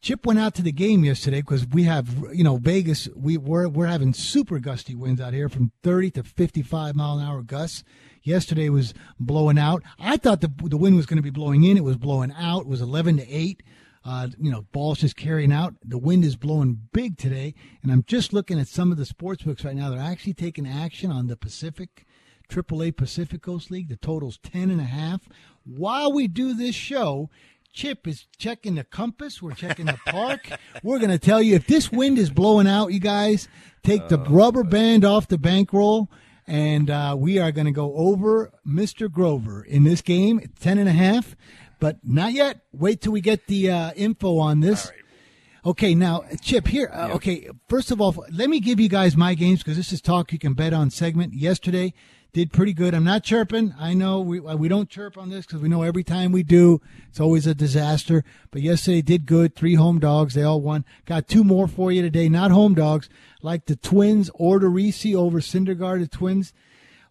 Chip 0.00 0.24
went 0.24 0.38
out 0.38 0.54
to 0.54 0.62
the 0.62 0.70
game 0.70 1.04
yesterday 1.04 1.40
because 1.40 1.66
we 1.66 1.82
have, 1.82 2.14
you 2.32 2.44
know, 2.44 2.58
Vegas. 2.58 3.08
We 3.16 3.38
we're 3.38 3.68
we're 3.68 3.86
having 3.86 4.14
super 4.14 4.60
gusty 4.60 4.94
winds 4.94 5.20
out 5.20 5.32
here 5.34 5.48
from 5.48 5.72
30 5.82 6.12
to 6.12 6.22
55 6.22 6.94
mile 6.94 7.18
an 7.18 7.26
hour 7.26 7.42
gusts. 7.42 7.82
Yesterday 8.22 8.68
was 8.68 8.94
blowing 9.18 9.58
out. 9.58 9.82
I 9.98 10.16
thought 10.16 10.42
the 10.42 10.52
the 10.62 10.76
wind 10.76 10.94
was 10.94 11.06
going 11.06 11.16
to 11.16 11.22
be 11.24 11.30
blowing 11.30 11.64
in. 11.64 11.76
It 11.76 11.82
was 11.82 11.96
blowing 11.96 12.32
out. 12.38 12.60
It 12.60 12.68
was 12.68 12.80
11 12.80 13.16
to 13.16 13.28
8. 13.28 13.64
Uh, 14.08 14.28
you 14.38 14.50
know, 14.50 14.62
balls 14.72 15.00
just 15.00 15.16
carrying 15.16 15.52
out. 15.52 15.74
The 15.84 15.98
wind 15.98 16.24
is 16.24 16.34
blowing 16.34 16.78
big 16.94 17.18
today, 17.18 17.54
and 17.82 17.92
I'm 17.92 18.04
just 18.06 18.32
looking 18.32 18.58
at 18.58 18.66
some 18.66 18.90
of 18.90 18.96
the 18.96 19.04
sports 19.04 19.42
books 19.42 19.66
right 19.66 19.76
now. 19.76 19.90
They're 19.90 20.00
actually 20.00 20.32
taking 20.32 20.66
action 20.66 21.12
on 21.12 21.26
the 21.26 21.36
Pacific, 21.36 22.06
AAA 22.48 22.96
Pacific 22.96 23.42
Coast 23.42 23.70
League. 23.70 23.90
The 23.90 23.96
total's 23.96 24.38
ten 24.38 24.70
and 24.70 24.80
a 24.80 24.84
half. 24.84 25.28
While 25.62 26.14
we 26.14 26.26
do 26.26 26.54
this 26.54 26.74
show, 26.74 27.28
Chip 27.74 28.08
is 28.08 28.26
checking 28.38 28.76
the 28.76 28.84
compass. 28.84 29.42
We're 29.42 29.52
checking 29.52 29.84
the 29.84 29.98
park. 30.06 30.48
We're 30.82 31.00
going 31.00 31.10
to 31.10 31.18
tell 31.18 31.42
you 31.42 31.56
if 31.56 31.66
this 31.66 31.92
wind 31.92 32.16
is 32.16 32.30
blowing 32.30 32.66
out, 32.66 32.94
you 32.94 33.00
guys 33.00 33.46
take 33.82 34.08
the 34.08 34.16
rubber 34.16 34.64
band 34.64 35.04
off 35.04 35.28
the 35.28 35.36
bankroll. 35.36 36.10
And 36.46 36.88
uh, 36.88 37.14
we 37.18 37.38
are 37.38 37.52
going 37.52 37.66
to 37.66 37.72
go 37.72 37.94
over 37.94 38.52
Mr. 38.66 39.12
Grover 39.12 39.62
in 39.62 39.84
this 39.84 40.00
game, 40.00 40.40
ten 40.58 40.78
and 40.78 40.88
a 40.88 40.92
half 40.92 41.36
but 41.78 41.98
not 42.02 42.32
yet. 42.32 42.60
Wait 42.72 43.00
till 43.00 43.12
we 43.12 43.20
get 43.20 43.46
the 43.46 43.70
uh, 43.70 43.92
info 43.94 44.38
on 44.38 44.60
this. 44.60 44.90
Okay, 45.64 45.94
now 45.94 46.24
Chip 46.40 46.68
here. 46.68 46.90
Uh, 46.92 47.10
Okay, 47.14 47.48
first 47.68 47.90
of 47.90 48.00
all, 48.00 48.14
let 48.32 48.48
me 48.48 48.60
give 48.60 48.80
you 48.80 48.88
guys 48.88 49.16
my 49.16 49.34
games 49.34 49.62
because 49.62 49.76
this 49.76 49.92
is 49.92 50.00
talk 50.00 50.32
you 50.32 50.38
can 50.38 50.54
bet 50.54 50.72
on 50.72 50.90
segment. 50.90 51.34
Yesterday 51.34 51.94
did 52.32 52.52
pretty 52.52 52.72
good. 52.72 52.94
I'm 52.94 53.04
not 53.04 53.24
chirping. 53.24 53.74
I 53.78 53.94
know 53.94 54.20
we 54.20 54.38
uh, 54.38 54.56
we 54.56 54.68
don't 54.68 54.88
chirp 54.88 55.18
on 55.18 55.30
this 55.30 55.46
because 55.46 55.60
we 55.60 55.68
know 55.68 55.82
every 55.82 56.04
time 56.04 56.30
we 56.30 56.42
do, 56.42 56.80
it's 57.08 57.20
always 57.20 57.46
a 57.46 57.54
disaster. 57.54 58.22
But 58.50 58.62
yesterday 58.62 59.02
did 59.02 59.26
good. 59.26 59.54
Three 59.54 59.74
home 59.74 59.98
dogs. 59.98 60.34
They 60.34 60.42
all 60.42 60.60
won. 60.60 60.84
Got 61.06 61.26
two 61.26 61.42
more 61.42 61.66
for 61.66 61.90
you 61.90 62.02
today. 62.02 62.28
Not 62.28 62.50
home 62.50 62.74
dogs 62.74 63.08
like 63.42 63.66
the 63.66 63.76
Twins. 63.76 64.30
Odorizzi 64.38 65.14
over 65.14 65.40
Syndergaard. 65.40 66.00
The 66.00 66.08
Twins 66.08 66.52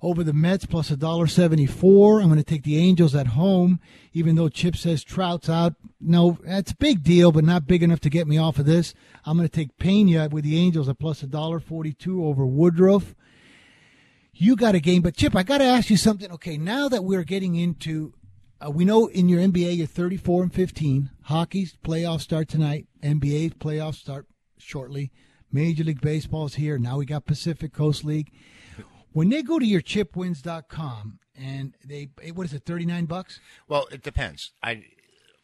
over 0.01 0.23
the 0.23 0.33
Mets 0.33 0.65
plus 0.65 0.91
a 0.91 0.97
dollar 0.97 1.27
seventy 1.27 1.65
four. 1.65 2.21
I'm 2.21 2.27
going 2.27 2.37
to 2.37 2.43
take 2.43 2.63
the 2.63 2.77
Angels 2.77 3.15
at 3.15 3.27
home, 3.27 3.79
even 4.13 4.35
though 4.35 4.49
Chip 4.49 4.75
says 4.75 5.03
Trout's 5.03 5.49
out. 5.49 5.73
No, 5.99 6.37
that's 6.43 6.71
a 6.71 6.75
big 6.75 7.03
deal, 7.03 7.31
but 7.31 7.43
not 7.43 7.67
big 7.67 7.83
enough 7.83 7.99
to 8.01 8.09
get 8.09 8.27
me 8.27 8.37
off 8.37 8.59
of 8.59 8.65
this. 8.65 8.93
I'm 9.25 9.37
going 9.37 9.49
to 9.49 9.55
take 9.55 9.77
Pena 9.77 10.29
with 10.29 10.43
the 10.43 10.57
Angels 10.57 10.87
at 10.87 10.99
plus 10.99 11.23
a 11.23 11.27
dollar 11.27 11.59
forty 11.59 11.93
two 11.93 12.25
over 12.25 12.45
Woodruff. 12.45 13.15
You 14.33 14.55
got 14.55 14.75
a 14.75 14.79
game, 14.79 15.01
but 15.01 15.17
Chip, 15.17 15.35
I 15.35 15.41
got 15.41 15.57
to 15.59 15.63
ask 15.63 15.89
you 15.89 15.97
something. 15.97 16.31
Okay, 16.31 16.57
now 16.57 16.87
that 16.89 17.03
we're 17.03 17.23
getting 17.23 17.55
into, 17.55 18.13
uh, 18.63 18.69
we 18.69 18.85
know 18.85 19.07
in 19.07 19.29
your 19.29 19.41
NBA 19.41 19.75
you're 19.75 19.87
34 19.87 20.43
and 20.43 20.53
15. 20.53 21.09
Hockey's 21.23 21.75
playoffs 21.83 22.21
start 22.21 22.47
tonight. 22.47 22.85
NBA 23.01 23.55
playoffs 23.55 23.95
start 23.95 24.27
shortly. 24.59 25.11
Major 25.51 25.83
League 25.83 26.01
Baseball's 26.01 26.53
here. 26.53 26.77
Now 26.77 26.97
we 26.97 27.07
got 27.07 27.25
Pacific 27.25 27.73
Coast 27.73 28.05
League 28.05 28.31
when 29.14 29.30
they 29.30 29.41
go 29.41 29.60
to 29.60 29.66
your 29.66 29.82
chipwins.com 29.82 31.20
and 31.36 31.76
they 31.84 32.10
eh, 32.22 32.32
what 32.32 32.45
is 32.45 32.53
it 32.53 32.64
39 32.66 33.05
bucks? 33.05 33.39
Well 33.68 33.88
it 33.91 34.03
depends. 34.03 34.51
I 34.62 34.86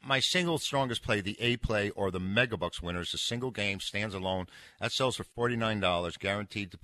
my 0.05 0.20
single 0.20 0.57
strongest 0.57 1.03
play 1.03 1.22
the 1.22 1.39
a 1.39 1.57
play 1.57 1.89
or 1.91 2.11
the 2.11 2.20
megabucks 2.20 2.82
winner 2.82 3.01
is 3.01 3.14
a 3.14 3.18
single 3.18 3.51
game 3.51 3.80
stands 3.80 4.14
alone. 4.14 4.47
That 4.80 4.91
sells 4.91 5.16
for 5.16 5.24
$49 5.24 6.20
guaranteed 6.20 6.72
to 6.72 6.80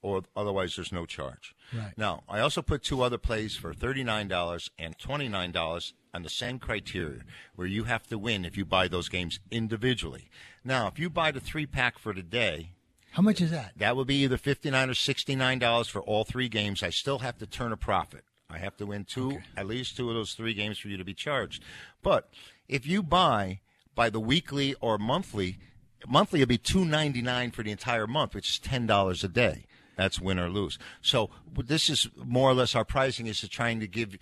or 0.00 0.22
otherwise 0.36 0.76
there's 0.76 0.92
no 0.92 1.06
charge. 1.06 1.54
Right. 1.72 1.92
Now 1.96 2.22
i 2.28 2.38
also 2.40 2.62
put 2.62 2.82
two 2.82 3.02
other 3.02 3.18
plays 3.18 3.56
for 3.56 3.74
$39 3.74 4.70
and 4.78 4.98
$29 4.98 5.92
on 6.14 6.22
the 6.22 6.28
same 6.28 6.58
criteria 6.58 7.22
where 7.54 7.66
you 7.66 7.84
have 7.84 8.06
to 8.08 8.18
win 8.18 8.44
if 8.44 8.56
you 8.56 8.64
buy 8.64 8.88
those 8.88 9.08
games 9.08 9.40
individually. 9.50 10.30
Now 10.64 10.86
if 10.86 10.98
you 10.98 11.10
buy 11.10 11.30
the 11.30 11.40
three 11.40 11.66
pack 11.66 11.98
for 11.98 12.12
the 12.12 12.22
day 12.22 12.72
how 13.12 13.22
much 13.22 13.40
is 13.40 13.50
that? 13.50 13.72
That 13.76 13.96
would 13.96 14.06
be 14.06 14.22
either 14.24 14.36
fifty 14.36 14.70
nine 14.70 14.90
or 14.90 14.94
sixty 14.94 15.36
nine 15.36 15.58
dollars 15.58 15.88
for 15.88 16.02
all 16.02 16.24
three 16.24 16.48
games. 16.48 16.82
I 16.82 16.90
still 16.90 17.20
have 17.20 17.38
to 17.38 17.46
turn 17.46 17.72
a 17.72 17.76
profit. 17.76 18.24
I 18.50 18.58
have 18.58 18.76
to 18.78 18.86
win 18.86 19.04
two, 19.04 19.32
okay. 19.32 19.44
at 19.56 19.66
least 19.66 19.96
two 19.96 20.08
of 20.08 20.14
those 20.14 20.34
three 20.34 20.54
games 20.54 20.78
for 20.78 20.88
you 20.88 20.96
to 20.96 21.04
be 21.04 21.14
charged. 21.14 21.62
But 22.02 22.28
if 22.68 22.86
you 22.86 23.02
buy 23.02 23.60
by 23.94 24.10
the 24.10 24.20
weekly 24.20 24.74
or 24.80 24.98
monthly, 24.98 25.58
monthly 26.06 26.40
it'll 26.42 26.48
be 26.48 26.58
two 26.58 26.84
ninety 26.84 27.22
nine 27.22 27.50
for 27.50 27.62
the 27.62 27.70
entire 27.70 28.06
month, 28.06 28.34
which 28.34 28.48
is 28.48 28.58
ten 28.58 28.86
dollars 28.86 29.22
a 29.22 29.28
day. 29.28 29.66
That's 29.96 30.20
win 30.20 30.38
or 30.38 30.48
lose. 30.48 30.78
So 31.02 31.30
this 31.54 31.90
is 31.90 32.08
more 32.16 32.50
or 32.50 32.54
less 32.54 32.74
our 32.74 32.84
pricing 32.84 33.26
is 33.26 33.40
trying 33.48 33.80
to 33.80 33.86
give 33.86 34.16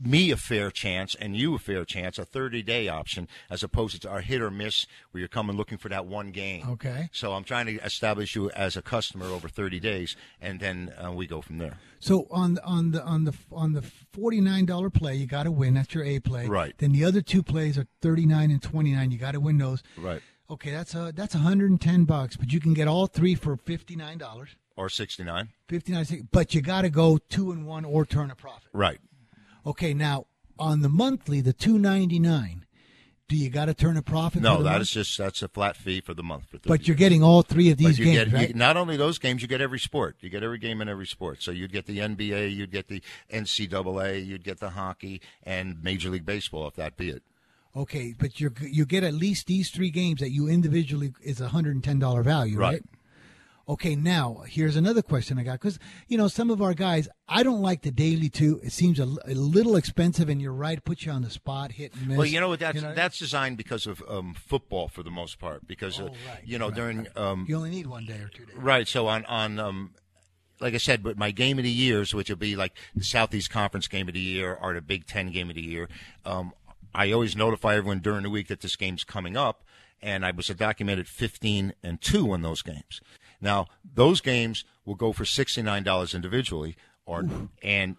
me 0.00 0.30
a 0.30 0.36
fair 0.36 0.70
chance 0.70 1.14
and 1.14 1.36
you 1.36 1.54
a 1.54 1.58
fair 1.58 1.84
chance, 1.84 2.18
a 2.18 2.24
30 2.24 2.62
day 2.62 2.88
option, 2.88 3.28
as 3.50 3.62
opposed 3.62 4.00
to 4.02 4.10
our 4.10 4.20
hit 4.20 4.40
or 4.40 4.50
miss 4.50 4.86
where 5.10 5.20
you're 5.20 5.28
coming 5.28 5.56
looking 5.56 5.78
for 5.78 5.88
that 5.88 6.06
one 6.06 6.30
game. 6.30 6.66
Okay. 6.68 7.08
So 7.12 7.32
I'm 7.32 7.44
trying 7.44 7.66
to 7.66 7.76
establish 7.84 8.34
you 8.34 8.50
as 8.50 8.76
a 8.76 8.82
customer 8.82 9.26
over 9.26 9.48
30 9.48 9.80
days, 9.80 10.16
and 10.40 10.60
then 10.60 10.92
uh, 11.02 11.12
we 11.12 11.26
go 11.26 11.40
from 11.40 11.58
there. 11.58 11.78
So 11.98 12.26
on 12.30 12.58
on 12.58 12.92
the 12.92 13.02
on 13.02 13.24
the 13.24 13.34
on 13.50 13.72
the 13.72 13.82
forty 13.82 14.40
nine 14.40 14.66
dollar 14.66 14.90
play, 14.90 15.14
you 15.14 15.26
got 15.26 15.44
to 15.44 15.50
win. 15.50 15.74
That's 15.74 15.94
your 15.94 16.04
A 16.04 16.20
play. 16.20 16.46
Right. 16.46 16.74
Then 16.78 16.92
the 16.92 17.04
other 17.04 17.22
two 17.22 17.42
plays 17.42 17.78
are 17.78 17.86
thirty 18.02 18.26
nine 18.26 18.50
and 18.50 18.62
twenty 18.62 18.92
nine. 18.92 19.10
You 19.10 19.18
got 19.18 19.32
to 19.32 19.40
win 19.40 19.58
those. 19.58 19.82
Right. 19.96 20.20
Okay, 20.48 20.70
that's 20.70 20.94
a 20.94 21.12
that's 21.14 21.34
hundred 21.34 21.70
and 21.70 21.80
ten 21.80 22.04
bucks, 22.04 22.36
but 22.36 22.52
you 22.52 22.60
can 22.60 22.74
get 22.74 22.86
all 22.86 23.06
three 23.06 23.34
for 23.34 23.56
fifty 23.56 23.96
nine 23.96 24.18
dollars. 24.18 24.50
Or 24.76 24.88
sixty 24.88 25.24
nine. 25.24 25.48
Fifty 25.68 25.92
nine, 25.92 26.28
but 26.30 26.54
you 26.54 26.60
got 26.60 26.82
to 26.82 26.90
go 26.90 27.18
two 27.18 27.50
and 27.50 27.66
one 27.66 27.84
or 27.84 28.04
turn 28.04 28.30
a 28.30 28.36
profit. 28.36 28.68
Right. 28.72 29.00
Okay, 29.66 29.92
now 29.92 30.26
on 30.58 30.80
the 30.82 30.88
monthly, 30.88 31.40
the 31.40 31.52
two 31.52 31.78
ninety 31.78 32.18
nine. 32.18 32.62
Do 33.28 33.34
you 33.36 33.50
got 33.50 33.64
to 33.64 33.74
turn 33.74 33.96
a 33.96 34.02
profit? 34.02 34.40
No, 34.40 34.62
that 34.62 34.70
month? 34.70 34.82
is 34.82 34.90
just 34.90 35.18
that's 35.18 35.42
a 35.42 35.48
flat 35.48 35.76
fee 35.76 36.00
for 36.00 36.14
the 36.14 36.22
month. 36.22 36.44
For 36.48 36.58
But 36.60 36.86
you're 36.86 36.96
getting 36.96 37.24
all 37.24 37.42
three 37.42 37.72
of 37.72 37.76
these 37.76 37.98
games, 37.98 38.30
get, 38.30 38.32
right? 38.32 38.48
you- 38.50 38.54
not 38.54 38.76
only 38.76 38.96
those 38.96 39.18
games, 39.18 39.42
you 39.42 39.48
get 39.48 39.60
every 39.60 39.80
sport. 39.80 40.16
You 40.20 40.28
get 40.30 40.44
every 40.44 40.58
game 40.58 40.80
in 40.80 40.88
every 40.88 41.08
sport. 41.08 41.42
So 41.42 41.50
you'd 41.50 41.72
get 41.72 41.86
the 41.86 41.98
NBA, 41.98 42.54
you'd 42.54 42.70
get 42.70 42.86
the 42.86 43.02
NCAA, 43.32 44.24
you'd 44.24 44.44
get 44.44 44.60
the 44.60 44.70
hockey, 44.70 45.20
and 45.42 45.82
Major 45.82 46.08
League 46.10 46.24
Baseball, 46.24 46.68
if 46.68 46.76
that 46.76 46.96
be 46.96 47.10
it. 47.10 47.24
Okay, 47.74 48.14
but 48.16 48.40
you 48.40 48.52
you 48.62 48.86
get 48.86 49.02
at 49.02 49.12
least 49.12 49.48
these 49.48 49.70
three 49.70 49.90
games 49.90 50.20
that 50.20 50.30
you 50.30 50.46
individually 50.48 51.12
is 51.22 51.40
a 51.40 51.48
hundred 51.48 51.74
and 51.74 51.82
ten 51.84 51.98
dollar 51.98 52.22
value, 52.22 52.56
right? 52.56 52.74
Right. 52.74 52.82
Okay, 53.68 53.96
now 53.96 54.44
here's 54.46 54.76
another 54.76 55.02
question 55.02 55.40
I 55.40 55.42
got 55.42 55.54
because 55.54 55.80
you 56.06 56.16
know 56.16 56.28
some 56.28 56.50
of 56.50 56.62
our 56.62 56.72
guys, 56.72 57.08
I 57.28 57.42
don't 57.42 57.60
like 57.62 57.82
the 57.82 57.90
daily 57.90 58.28
too. 58.28 58.60
It 58.62 58.70
seems 58.72 59.00
a, 59.00 59.08
a 59.26 59.34
little 59.34 59.74
expensive, 59.74 60.28
and 60.28 60.40
you're 60.40 60.52
right, 60.52 60.82
puts 60.84 61.04
you 61.04 61.10
on 61.10 61.22
the 61.22 61.30
spot, 61.30 61.72
hit 61.72 61.92
and 61.94 62.06
miss. 62.06 62.16
Well, 62.16 62.26
you 62.26 62.38
know 62.38 62.48
what? 62.48 62.60
That's 62.60 62.76
You 62.76 62.82
know- 62.82 62.94
that's 62.94 63.18
designed 63.18 63.56
because 63.56 63.88
of 63.88 64.00
um, 64.08 64.34
football 64.34 64.86
for 64.86 65.02
the 65.02 65.10
most 65.10 65.40
part. 65.40 65.66
Because 65.66 66.00
uh, 66.00 66.10
you 66.44 66.58
know 66.60 66.70
during 66.70 67.08
um, 67.16 67.44
you 67.48 67.56
only 67.56 67.70
need 67.70 67.88
one 67.88 68.04
day 68.06 68.18
or 68.20 68.28
two 68.28 68.44
days. 68.46 68.56
Right. 68.56 68.86
So 68.86 69.08
on 69.08 69.24
on 69.24 69.58
um, 69.58 69.94
like 70.60 70.74
I 70.74 70.78
said, 70.78 71.02
but 71.02 71.18
my 71.18 71.32
game 71.32 71.58
of 71.58 71.64
the 71.64 71.70
years, 71.70 72.14
which 72.14 72.28
will 72.28 72.36
be 72.36 72.54
like 72.54 72.72
the 72.94 73.02
Southeast 73.04 73.50
Conference 73.50 73.88
game 73.88 74.06
of 74.06 74.14
the 74.14 74.20
year 74.20 74.54
or 74.54 74.74
the 74.74 74.80
Big 74.80 75.06
Ten 75.08 75.32
game 75.32 75.48
of 75.50 75.56
the 75.56 75.62
year, 75.62 75.88
um, 76.24 76.52
I 76.94 77.10
always 77.10 77.34
notify 77.34 77.74
everyone 77.74 77.98
during 77.98 78.22
the 78.22 78.30
week 78.30 78.46
that 78.46 78.60
this 78.60 78.76
game's 78.76 79.02
coming 79.02 79.36
up, 79.36 79.64
and 80.00 80.24
I 80.24 80.30
was 80.30 80.48
a 80.48 80.54
documented 80.54 81.08
fifteen 81.08 81.72
and 81.82 82.00
two 82.00 82.30
on 82.30 82.42
those 82.42 82.62
games. 82.62 83.00
Now 83.40 83.66
those 83.94 84.20
games 84.20 84.64
will 84.84 84.94
go 84.94 85.12
for 85.12 85.24
sixty 85.24 85.62
nine 85.62 85.82
dollars 85.82 86.14
individually, 86.14 86.76
or 87.04 87.24
and 87.62 87.96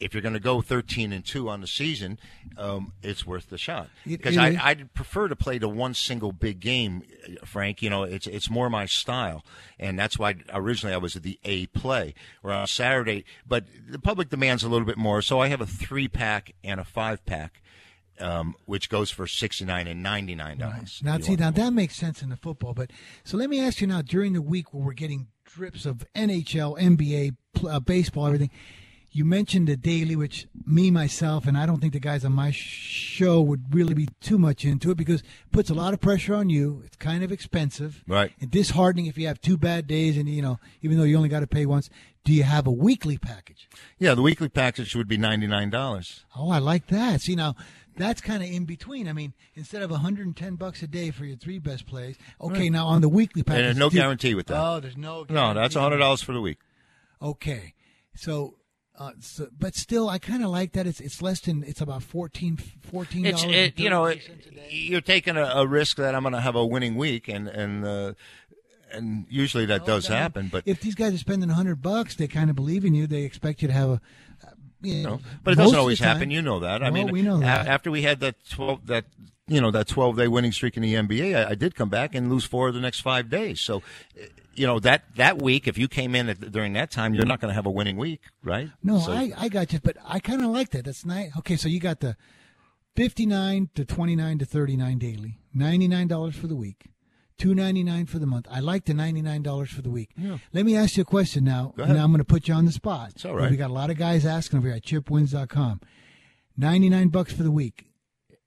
if 0.00 0.14
you're 0.14 0.22
going 0.22 0.34
to 0.34 0.40
go 0.40 0.60
13 0.60 1.12
and 1.12 1.24
2 1.24 1.48
on 1.48 1.60
the 1.60 1.66
season, 1.66 2.18
um, 2.56 2.92
it's 3.02 3.26
worth 3.26 3.50
the 3.50 3.58
shot. 3.58 3.88
Because 4.06 4.36
it 4.36 4.40
I. 4.40 4.58
I'd 4.62 4.94
prefer 4.94 5.28
to 5.28 5.36
play 5.36 5.58
the 5.58 5.68
one 5.68 5.94
single 5.94 6.32
big 6.32 6.60
game, 6.60 7.02
Frank. 7.44 7.82
You 7.82 7.90
know, 7.90 8.04
it's 8.04 8.26
it's 8.26 8.50
more 8.50 8.70
my 8.70 8.86
style, 8.86 9.44
and 9.78 9.98
that's 9.98 10.18
why 10.18 10.36
originally 10.52 10.94
I 10.94 10.98
was 10.98 11.16
at 11.16 11.22
the 11.22 11.38
A 11.44 11.66
play 11.66 12.14
or 12.42 12.52
on 12.52 12.66
Saturday. 12.66 13.24
But 13.46 13.64
the 13.88 13.98
public 13.98 14.30
demands 14.30 14.62
a 14.62 14.68
little 14.68 14.86
bit 14.86 14.98
more, 14.98 15.22
so 15.22 15.40
I 15.40 15.48
have 15.48 15.60
a 15.60 15.66
three 15.66 16.08
pack 16.08 16.54
and 16.62 16.80
a 16.80 16.84
five 16.84 17.24
pack. 17.26 17.62
Um, 18.20 18.54
which 18.64 18.88
goes 18.88 19.10
for 19.10 19.26
sixty 19.26 19.64
nine 19.64 19.86
and 19.86 20.02
ninety 20.02 20.34
nine 20.34 20.58
dollars. 20.58 21.00
Now, 21.02 21.18
see, 21.18 21.36
now 21.36 21.50
that 21.50 21.72
makes 21.72 21.96
sense 21.96 22.22
in 22.22 22.28
the 22.30 22.36
football. 22.36 22.74
But 22.74 22.90
so 23.24 23.36
let 23.36 23.50
me 23.50 23.60
ask 23.60 23.80
you 23.80 23.86
now: 23.86 24.02
during 24.02 24.32
the 24.32 24.42
week 24.42 24.72
where 24.72 24.84
we're 24.84 24.92
getting 24.92 25.28
drips 25.44 25.86
of 25.86 26.04
NHL, 26.14 26.78
NBA, 26.78 27.36
pl- 27.54 27.68
uh, 27.68 27.80
baseball, 27.80 28.26
everything, 28.26 28.50
you 29.10 29.24
mentioned 29.24 29.68
the 29.68 29.76
daily, 29.76 30.14
which 30.14 30.46
me 30.66 30.90
myself, 30.90 31.46
and 31.46 31.56
I 31.56 31.64
don't 31.64 31.80
think 31.80 31.94
the 31.94 32.00
guys 32.00 32.24
on 32.24 32.32
my 32.32 32.50
show 32.52 33.40
would 33.40 33.74
really 33.74 33.94
be 33.94 34.08
too 34.20 34.38
much 34.38 34.64
into 34.64 34.90
it 34.90 34.96
because 34.96 35.20
it 35.20 35.26
puts 35.50 35.70
a 35.70 35.74
lot 35.74 35.94
of 35.94 36.00
pressure 36.00 36.34
on 36.34 36.50
you. 36.50 36.82
It's 36.84 36.96
kind 36.96 37.24
of 37.24 37.32
expensive, 37.32 38.04
Right. 38.06 38.32
And 38.40 38.50
disheartening 38.50 39.06
if 39.06 39.16
you 39.16 39.26
have 39.26 39.40
two 39.40 39.56
bad 39.56 39.86
days, 39.86 40.16
and 40.16 40.28
you 40.28 40.42
know, 40.42 40.60
even 40.82 40.98
though 40.98 41.04
you 41.04 41.16
only 41.16 41.28
got 41.30 41.40
to 41.40 41.46
pay 41.46 41.66
once. 41.66 41.88
Do 42.24 42.34
you 42.34 42.42
have 42.42 42.66
a 42.66 42.70
weekly 42.70 43.16
package? 43.16 43.70
Yeah, 43.98 44.14
the 44.14 44.20
weekly 44.20 44.50
package 44.50 44.94
would 44.94 45.08
be 45.08 45.16
ninety 45.16 45.46
nine 45.46 45.70
dollars. 45.70 46.26
Oh, 46.36 46.50
I 46.50 46.58
like 46.58 46.88
that. 46.88 47.22
See 47.22 47.34
now, 47.34 47.54
that's 47.98 48.20
kind 48.20 48.42
of 48.42 48.48
in 48.50 48.64
between. 48.64 49.08
I 49.08 49.12
mean, 49.12 49.34
instead 49.54 49.82
of 49.82 49.90
110 49.90 50.54
bucks 50.56 50.82
a 50.82 50.86
day 50.86 51.10
for 51.10 51.24
your 51.24 51.36
three 51.36 51.58
best 51.58 51.86
plays, 51.86 52.16
okay, 52.40 52.60
Right. 52.60 52.72
now 52.72 52.86
on 52.86 53.00
the 53.02 53.08
weekly 53.08 53.40
And 53.40 53.46
package, 53.46 53.64
there's 53.64 53.76
no 53.76 53.90
do- 53.90 53.96
guarantee 53.96 54.34
with 54.34 54.46
that. 54.46 54.56
Oh, 54.60 54.80
there's 54.80 54.96
no. 54.96 55.26
No, 55.28 55.52
that's 55.54 55.74
hundred 55.74 55.98
dollars 55.98 56.22
for 56.22 56.32
the 56.32 56.40
week. 56.40 56.58
Okay, 57.20 57.74
so. 58.14 58.54
Uh, 59.00 59.12
so, 59.20 59.46
but 59.56 59.76
still, 59.76 60.08
I 60.08 60.18
kind 60.18 60.42
of 60.42 60.50
like 60.50 60.72
that. 60.72 60.84
It's 60.84 60.98
it's 60.98 61.22
less 61.22 61.38
than 61.38 61.62
it's 61.62 61.80
about 61.80 62.02
14 62.02 62.56
fourteen 62.90 63.26
It's 63.26 63.42
dollars. 63.42 63.56
it, 63.56 63.78
you 63.78 63.88
know 63.90 64.06
it, 64.06 64.28
you're 64.70 65.00
taking 65.00 65.36
a, 65.36 65.44
a 65.44 65.64
risk 65.68 65.98
that 65.98 66.16
I'm 66.16 66.22
going 66.24 66.32
to 66.32 66.40
have 66.40 66.56
a 66.56 66.66
winning 66.66 66.96
week, 66.96 67.28
and 67.28 67.46
and 67.46 67.84
uh, 67.84 68.14
and 68.90 69.24
usually 69.30 69.66
that 69.66 69.86
does 69.86 70.10
I 70.10 70.16
happen. 70.16 70.48
But 70.50 70.64
if 70.66 70.80
these 70.80 70.96
guys 70.96 71.14
are 71.14 71.18
spending 71.18 71.48
100 71.48 71.80
bucks, 71.80 72.16
they 72.16 72.26
kind 72.26 72.50
of 72.50 72.56
believe 72.56 72.84
in 72.84 72.92
you. 72.92 73.06
They 73.06 73.22
expect 73.22 73.62
you 73.62 73.68
to 73.68 73.74
have 73.74 73.88
a. 73.90 74.00
You 74.80 75.02
know, 75.02 75.20
but 75.44 75.52
it 75.52 75.56
doesn't 75.56 75.78
always 75.78 75.98
happen. 75.98 76.30
You 76.30 76.40
know 76.42 76.60
that. 76.60 76.82
I 76.82 76.90
Well, 76.90 76.92
mean, 77.04 77.12
we 77.12 77.22
know 77.22 77.36
a- 77.36 77.40
that. 77.40 77.66
after 77.66 77.90
we 77.90 78.02
had 78.02 78.20
that 78.20 78.36
twelve 78.48 78.86
that 78.86 79.06
you 79.48 79.60
know 79.60 79.70
that 79.72 79.88
twelve 79.88 80.16
day 80.16 80.28
winning 80.28 80.52
streak 80.52 80.76
in 80.76 80.82
the 80.82 80.94
NBA, 80.94 81.34
I, 81.46 81.50
I 81.50 81.54
did 81.54 81.74
come 81.74 81.88
back 81.88 82.14
and 82.14 82.30
lose 82.30 82.44
four 82.44 82.68
of 82.68 82.74
the 82.74 82.80
next 82.80 83.00
five 83.00 83.28
days. 83.28 83.60
So, 83.60 83.82
you 84.54 84.66
know 84.66 84.78
that 84.80 85.02
that 85.16 85.40
week, 85.42 85.66
if 85.66 85.78
you 85.78 85.88
came 85.88 86.14
in 86.14 86.28
at, 86.28 86.52
during 86.52 86.74
that 86.74 86.90
time, 86.90 87.12
you're 87.14 87.26
not 87.26 87.40
going 87.40 87.48
to 87.50 87.54
have 87.54 87.66
a 87.66 87.70
winning 87.70 87.96
week, 87.96 88.20
right? 88.44 88.70
No, 88.82 89.00
So- 89.00 89.12
I, 89.12 89.32
I 89.36 89.48
got 89.48 89.72
you, 89.72 89.80
but 89.82 89.96
I 90.04 90.20
kind 90.20 90.42
of 90.44 90.50
like 90.50 90.70
that. 90.70 90.84
That's 90.84 91.04
nice. 91.04 91.30
Okay, 91.38 91.56
so 91.56 91.68
you 91.68 91.80
got 91.80 91.98
the 92.00 92.16
59 92.96 93.70
to 93.74 93.84
29 93.84 94.38
to 94.38 94.44
39 94.44 94.98
daily, 94.98 95.38
$99 95.56 96.34
for 96.34 96.46
the 96.46 96.56
week, 96.56 96.86
299 97.38 98.06
for 98.06 98.18
the 98.18 98.26
month. 98.26 98.46
I 98.50 98.60
like 98.60 98.84
the 98.84 98.92
$99 98.92 99.68
for 99.68 99.82
the 99.82 99.90
week. 99.90 100.10
Yeah. 100.16 100.38
Let 100.52 100.66
me 100.66 100.76
ask 100.76 100.96
you 100.96 101.02
a 101.02 101.04
question 101.06 101.44
now. 101.44 101.72
Go. 101.76 101.84
Now 101.84 102.04
I'm 102.04 102.10
going 102.10 102.18
to 102.18 102.24
put 102.24 102.48
you 102.48 102.54
on 102.54 102.66
the 102.66 102.72
spot. 102.72 103.10
It's 103.14 103.24
all 103.24 103.34
right. 103.34 103.50
We 103.50 103.56
got 103.56 103.70
a 103.70 103.72
lot 103.72 103.90
of 103.90 103.96
guys 103.96 104.26
asking 104.26 104.58
over 104.58 104.68
here 104.68 104.76
at 104.76 104.82
chipwins.com. 104.82 105.80
99 106.56 107.08
bucks 107.08 107.32
for 107.32 107.44
the 107.44 107.50
week. 107.50 107.87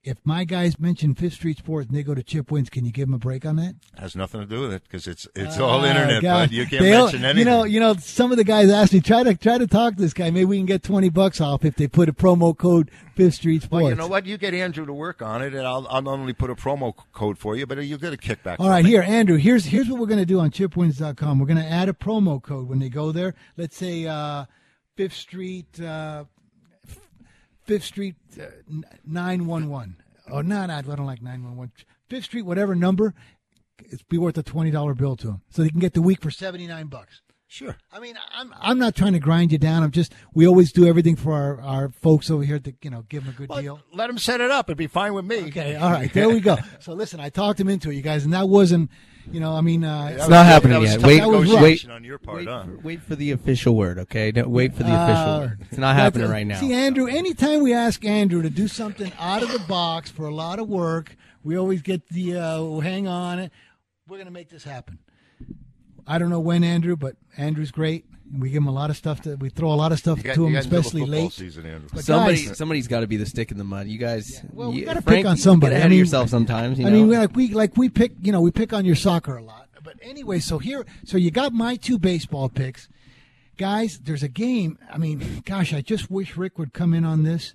If 0.04 0.18
my 0.24 0.46
guys 0.46 0.80
mention 0.80 1.14
Fifth 1.14 1.34
Street 1.34 1.60
Sports 1.60 1.88
and 1.88 1.96
they 1.96 2.02
go 2.02 2.16
to 2.16 2.24
Chip 2.24 2.50
Wins, 2.50 2.72
can 2.72 2.86
you 2.86 2.92
give 2.92 3.08
them 3.08 3.14
a 3.14 3.20
break 3.20 3.46
on 3.46 3.58
that? 3.58 3.76
has 4.00 4.16
nothing 4.16 4.42
to 4.42 4.48
do 4.48 4.62
with 4.62 4.74
it 4.74 4.82
because 4.82 5.06
it's 5.06 5.28
it's 5.36 5.60
all 5.60 5.82
Ah, 5.82 5.86
internet, 5.86 6.24
God. 6.24 6.50
but 6.50 6.52
you 6.56 6.66
can't 6.66 6.82
They'll- 6.82 7.04
mention 7.04 7.24
anything. 7.24 7.38
You 7.40 7.46
know, 7.46 7.64
you 7.66 7.80
know, 7.80 7.94
some 7.94 8.32
of 8.32 8.38
the 8.38 8.44
guys 8.44 8.72
asked 8.72 8.94
me 8.94 9.00
try 9.00 9.22
to 9.22 9.36
try 9.36 9.60
to 9.60 9.68
talk 9.68 9.96
to 9.98 10.02
this 10.02 10.14
guy. 10.14 10.32
Maybe 10.32 10.46
we 10.46 10.58
can 10.58 10.66
get 10.66 10.82
twenty 10.82 11.10
bucks 11.10 11.40
off 11.40 11.64
if 11.64 11.76
they 11.76 11.88
put 11.88 12.10
a 12.10 12.14
promo 12.14 12.58
code 12.58 12.90
Fifth 13.14 13.36
Street 13.36 13.62
Sports. 13.62 13.84
Well, 13.84 13.90
you 13.92 13.96
know 13.96 14.08
what? 14.08 14.26
You 14.26 14.40
get 14.40 14.56
Andrew 14.56 14.88
to 14.88 14.94
work 14.94 15.22
on 15.22 15.44
it, 15.44 15.54
and 15.54 15.68
I'll, 15.68 15.86
I'll 15.88 16.02
not 16.02 16.14
only 16.18 16.34
put 16.34 16.50
a 16.50 16.56
promo 16.56 16.94
code 17.14 17.38
for 17.38 17.56
you, 17.56 17.68
but 17.68 17.78
you'll 17.86 18.00
get 18.00 18.12
a 18.12 18.18
kickback. 18.18 18.56
All 18.60 18.70
right, 18.70 18.84
here, 18.84 19.04
Andrew. 19.04 19.38
Here's 19.38 19.66
here's 19.66 19.88
what 19.88 20.00
we're 20.00 20.08
going 20.08 20.18
to 20.20 20.26
do 20.26 20.40
on 20.40 20.50
chipwins.com. 20.50 21.38
We're 21.38 21.46
going 21.46 21.58
to 21.62 21.70
add 21.70 21.90
a 21.90 21.94
promo 21.94 22.42
code 22.42 22.68
when 22.68 22.80
they 22.80 22.90
go 22.90 23.12
there. 23.12 23.36
Let's 23.56 23.78
say 23.78 24.08
uh, 24.08 24.46
Fifth 24.98 25.14
Street, 25.14 25.80
uh, 25.80 26.24
Fifth 27.72 27.86
Street 27.86 28.16
uh, 28.38 28.48
nine 29.06 29.46
one 29.46 29.70
one. 29.70 29.96
Oh, 30.30 30.42
no, 30.42 30.66
no, 30.66 30.74
I 30.74 30.82
don't 30.82 31.06
like 31.06 31.22
nine 31.22 31.42
one 31.42 31.56
one. 31.56 31.72
Fifth 32.10 32.26
Street, 32.26 32.42
whatever 32.42 32.76
number, 32.76 33.14
it's 33.80 34.04
be 34.04 34.18
worth 34.18 34.38
a 34.38 34.44
twenty 34.44 34.72
dollar 34.72 34.94
bill 34.94 35.16
to 35.16 35.28
them, 35.28 35.42
so 35.50 35.62
they 35.64 35.70
can 35.70 35.80
get 35.80 35.94
the 35.94 36.02
week 36.02 36.22
for 36.22 36.32
seventy 36.32 36.68
nine 36.68 36.88
bucks. 36.88 37.22
Sure. 37.52 37.76
I 37.92 38.00
mean, 38.00 38.18
I'm 38.34 38.54
I'm 38.62 38.80
not 38.80 38.96
trying 38.96 39.12
to 39.12 39.20
grind 39.20 39.52
you 39.52 39.58
down. 39.58 39.84
I'm 39.84 39.92
just 39.92 40.14
we 40.34 40.48
always 40.48 40.72
do 40.72 40.88
everything 40.88 41.18
for 41.18 41.34
our, 41.34 41.60
our 41.60 41.90
folks 41.90 42.32
over 42.32 42.44
here 42.44 42.60
to 42.60 42.74
you 42.82 42.90
know 42.90 43.04
give 43.10 43.26
them 43.26 43.34
a 43.34 43.38
good 43.38 43.50
deal. 43.50 43.82
Let 43.94 44.08
them 44.08 44.18
set 44.18 44.40
it 44.40 44.50
up. 44.50 44.70
It'd 44.70 44.78
be 44.78 44.88
fine 44.88 45.14
with 45.14 45.26
me. 45.26 45.48
Okay, 45.48 45.76
all 45.76 45.92
right, 45.92 46.12
there 46.14 46.30
we 46.30 46.40
go. 46.40 46.56
So 46.80 46.94
listen, 46.94 47.20
I 47.20 47.28
talked 47.28 47.60
him 47.60 47.68
into 47.68 47.92
it, 47.92 47.96
you 47.96 48.02
guys, 48.02 48.24
and 48.24 48.32
that 48.34 48.48
wasn't, 48.48 48.90
you 49.30 49.42
know, 49.42 49.54
I 49.54 49.60
mean, 49.60 49.84
uh, 49.84 50.12
It's 50.14 50.30
not 50.30 50.46
happening 50.46 50.82
yet. 50.82 51.02
Wait, 51.02 51.22
wait, 51.26 51.62
wait, 51.62 51.90
on 51.90 52.06
your 52.06 52.18
part, 52.18 52.38
wait, 52.38 52.48
huh? 52.48 52.64
for, 52.64 52.78
wait 52.78 53.02
for 53.04 53.16
the 53.18 53.32
official 53.32 53.76
word, 53.76 54.00
okay? 54.00 54.32
Don't 54.32 54.50
wait 54.50 54.74
for 54.74 54.84
the 54.84 54.90
official 55.04 55.30
Uh, 55.30 55.40
word. 55.42 55.62
It's 55.70 55.78
not 55.78 55.98
happening 55.98 56.30
right 56.30 56.48
now. 56.48 56.60
See, 56.60 56.72
Andrew, 56.72 57.08
anytime 57.08 57.62
we 57.62 57.74
ask 57.74 58.06
Andrew 58.06 58.42
to 58.42 58.50
do 58.50 58.70
something 58.70 59.12
out 59.20 59.44
of 59.44 59.52
the 59.52 59.60
box 59.60 60.10
for 60.10 60.26
a 60.26 60.34
lot 60.34 60.58
of 60.58 60.70
work, 60.70 61.18
we 61.44 61.58
always 61.58 61.82
get 61.82 62.08
the 62.08 62.38
uh, 62.38 62.80
hang 62.80 63.10
on 63.10 63.40
it. 63.40 63.52
We're 64.08 64.18
going 64.18 64.26
to 64.28 64.32
make 64.32 64.50
this 64.50 64.64
happen. 64.64 65.00
I 66.12 66.18
don't 66.18 66.30
know 66.30 66.40
when, 66.42 66.64
Andrew, 66.64 66.96
but 66.98 67.16
Andrew's 67.38 67.72
great. 67.72 68.06
We 68.38 68.50
give 68.50 68.58
him 68.64 68.68
a 68.68 68.72
lot 68.74 68.90
of 68.90 68.98
stuff 68.98 69.22
to. 69.22 69.36
We 69.36 69.50
throw 69.50 69.72
a 69.72 69.76
lot 69.76 69.92
of 69.92 70.00
stuff 70.00 70.22
got- 70.24 70.36
to 70.36 70.46
him, 70.46 70.54
got 70.54 70.66
until 70.66 70.72
the 70.72 70.78
especially 70.80 71.06
late. 71.06 71.32
season, 71.32 71.66
Andrew. 71.66 71.90
But 71.94 72.04
Somebody, 72.06 72.46
guys, 72.46 72.58
somebody's 72.58 72.88
got 72.88 73.00
to 73.02 73.08
be 73.08 73.18
the 73.18 73.26
stick 73.26 73.52
in 73.52 73.58
the 73.58 73.64
mud. 73.64 73.88
You 73.88 73.98
guys, 73.98 74.42
well, 74.54 74.72
we 74.72 74.80
you- 74.80 74.86
got 74.86 74.94
to 74.96 75.02
pick 75.02 75.26
on 75.26 75.36
you 75.36 75.42
somebody. 75.42 75.72
Get 75.72 75.78
ahead 75.78 75.86
I 75.88 75.90
mean, 75.90 76.00
of 76.02 76.06
yourself 76.08 76.30
sometimes. 76.30 76.80
You 76.80 76.88
I 76.88 76.90
know? 76.90 77.06
mean, 77.06 77.12
like 77.20 77.36
we 77.36 77.54
like 77.54 77.76
we 77.78 77.90
pick, 77.90 78.12
you 78.22 78.32
know, 78.32 78.42
we 78.42 78.52
pick 78.52 78.72
on 78.74 78.84
your 78.86 78.96
soccer 78.96 79.36
a 79.38 79.44
lot. 79.44 79.68
But 79.84 79.96
anyway, 80.02 80.40
so 80.40 80.60
here, 80.60 80.86
so 81.06 81.18
you 81.18 81.32
got 81.32 81.54
my 81.54 81.76
two 81.76 81.98
baseball 81.98 82.50
picks, 82.50 82.88
guys. 83.58 84.00
There's 84.04 84.24
a 84.24 84.28
game. 84.30 84.78
I 84.92 84.98
mean, 84.98 85.42
gosh, 85.46 85.74
I 85.74 85.82
just 85.82 86.10
wish 86.12 86.38
Rick 86.38 86.58
would 86.60 86.74
come 86.74 86.94
in 86.94 87.04
on 87.06 87.24
this. 87.24 87.54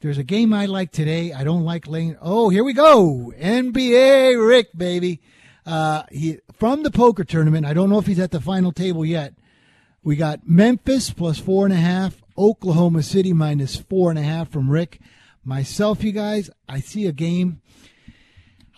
There's 0.00 0.18
a 0.18 0.24
game 0.24 0.52
I 0.52 0.66
like 0.66 0.92
today. 0.92 1.32
I 1.32 1.42
don't 1.44 1.64
like 1.64 1.86
laying. 1.88 2.16
Oh, 2.20 2.48
here 2.50 2.64
we 2.64 2.72
go. 2.72 3.32
NBA 3.38 4.46
Rick, 4.48 4.68
baby. 4.76 5.20
Uh, 5.66 6.02
he 6.10 6.38
from 6.58 6.82
the 6.82 6.90
poker 6.90 7.24
tournament. 7.24 7.66
I 7.66 7.72
don't 7.72 7.90
know 7.90 7.98
if 7.98 8.06
he's 8.06 8.18
at 8.18 8.30
the 8.30 8.40
final 8.40 8.72
table 8.72 9.04
yet. 9.04 9.34
We 10.02 10.16
got 10.16 10.48
Memphis 10.48 11.10
plus 11.10 11.38
four 11.38 11.64
and 11.64 11.72
a 11.72 11.78
half, 11.78 12.22
Oklahoma 12.36 13.02
City 13.02 13.32
minus 13.32 13.76
four 13.76 14.10
and 14.10 14.18
a 14.18 14.22
half 14.22 14.50
from 14.50 14.70
Rick. 14.70 15.00
Myself, 15.44 16.02
you 16.02 16.12
guys, 16.12 16.50
I 16.68 16.80
see 16.80 17.06
a 17.06 17.12
game. 17.12 17.60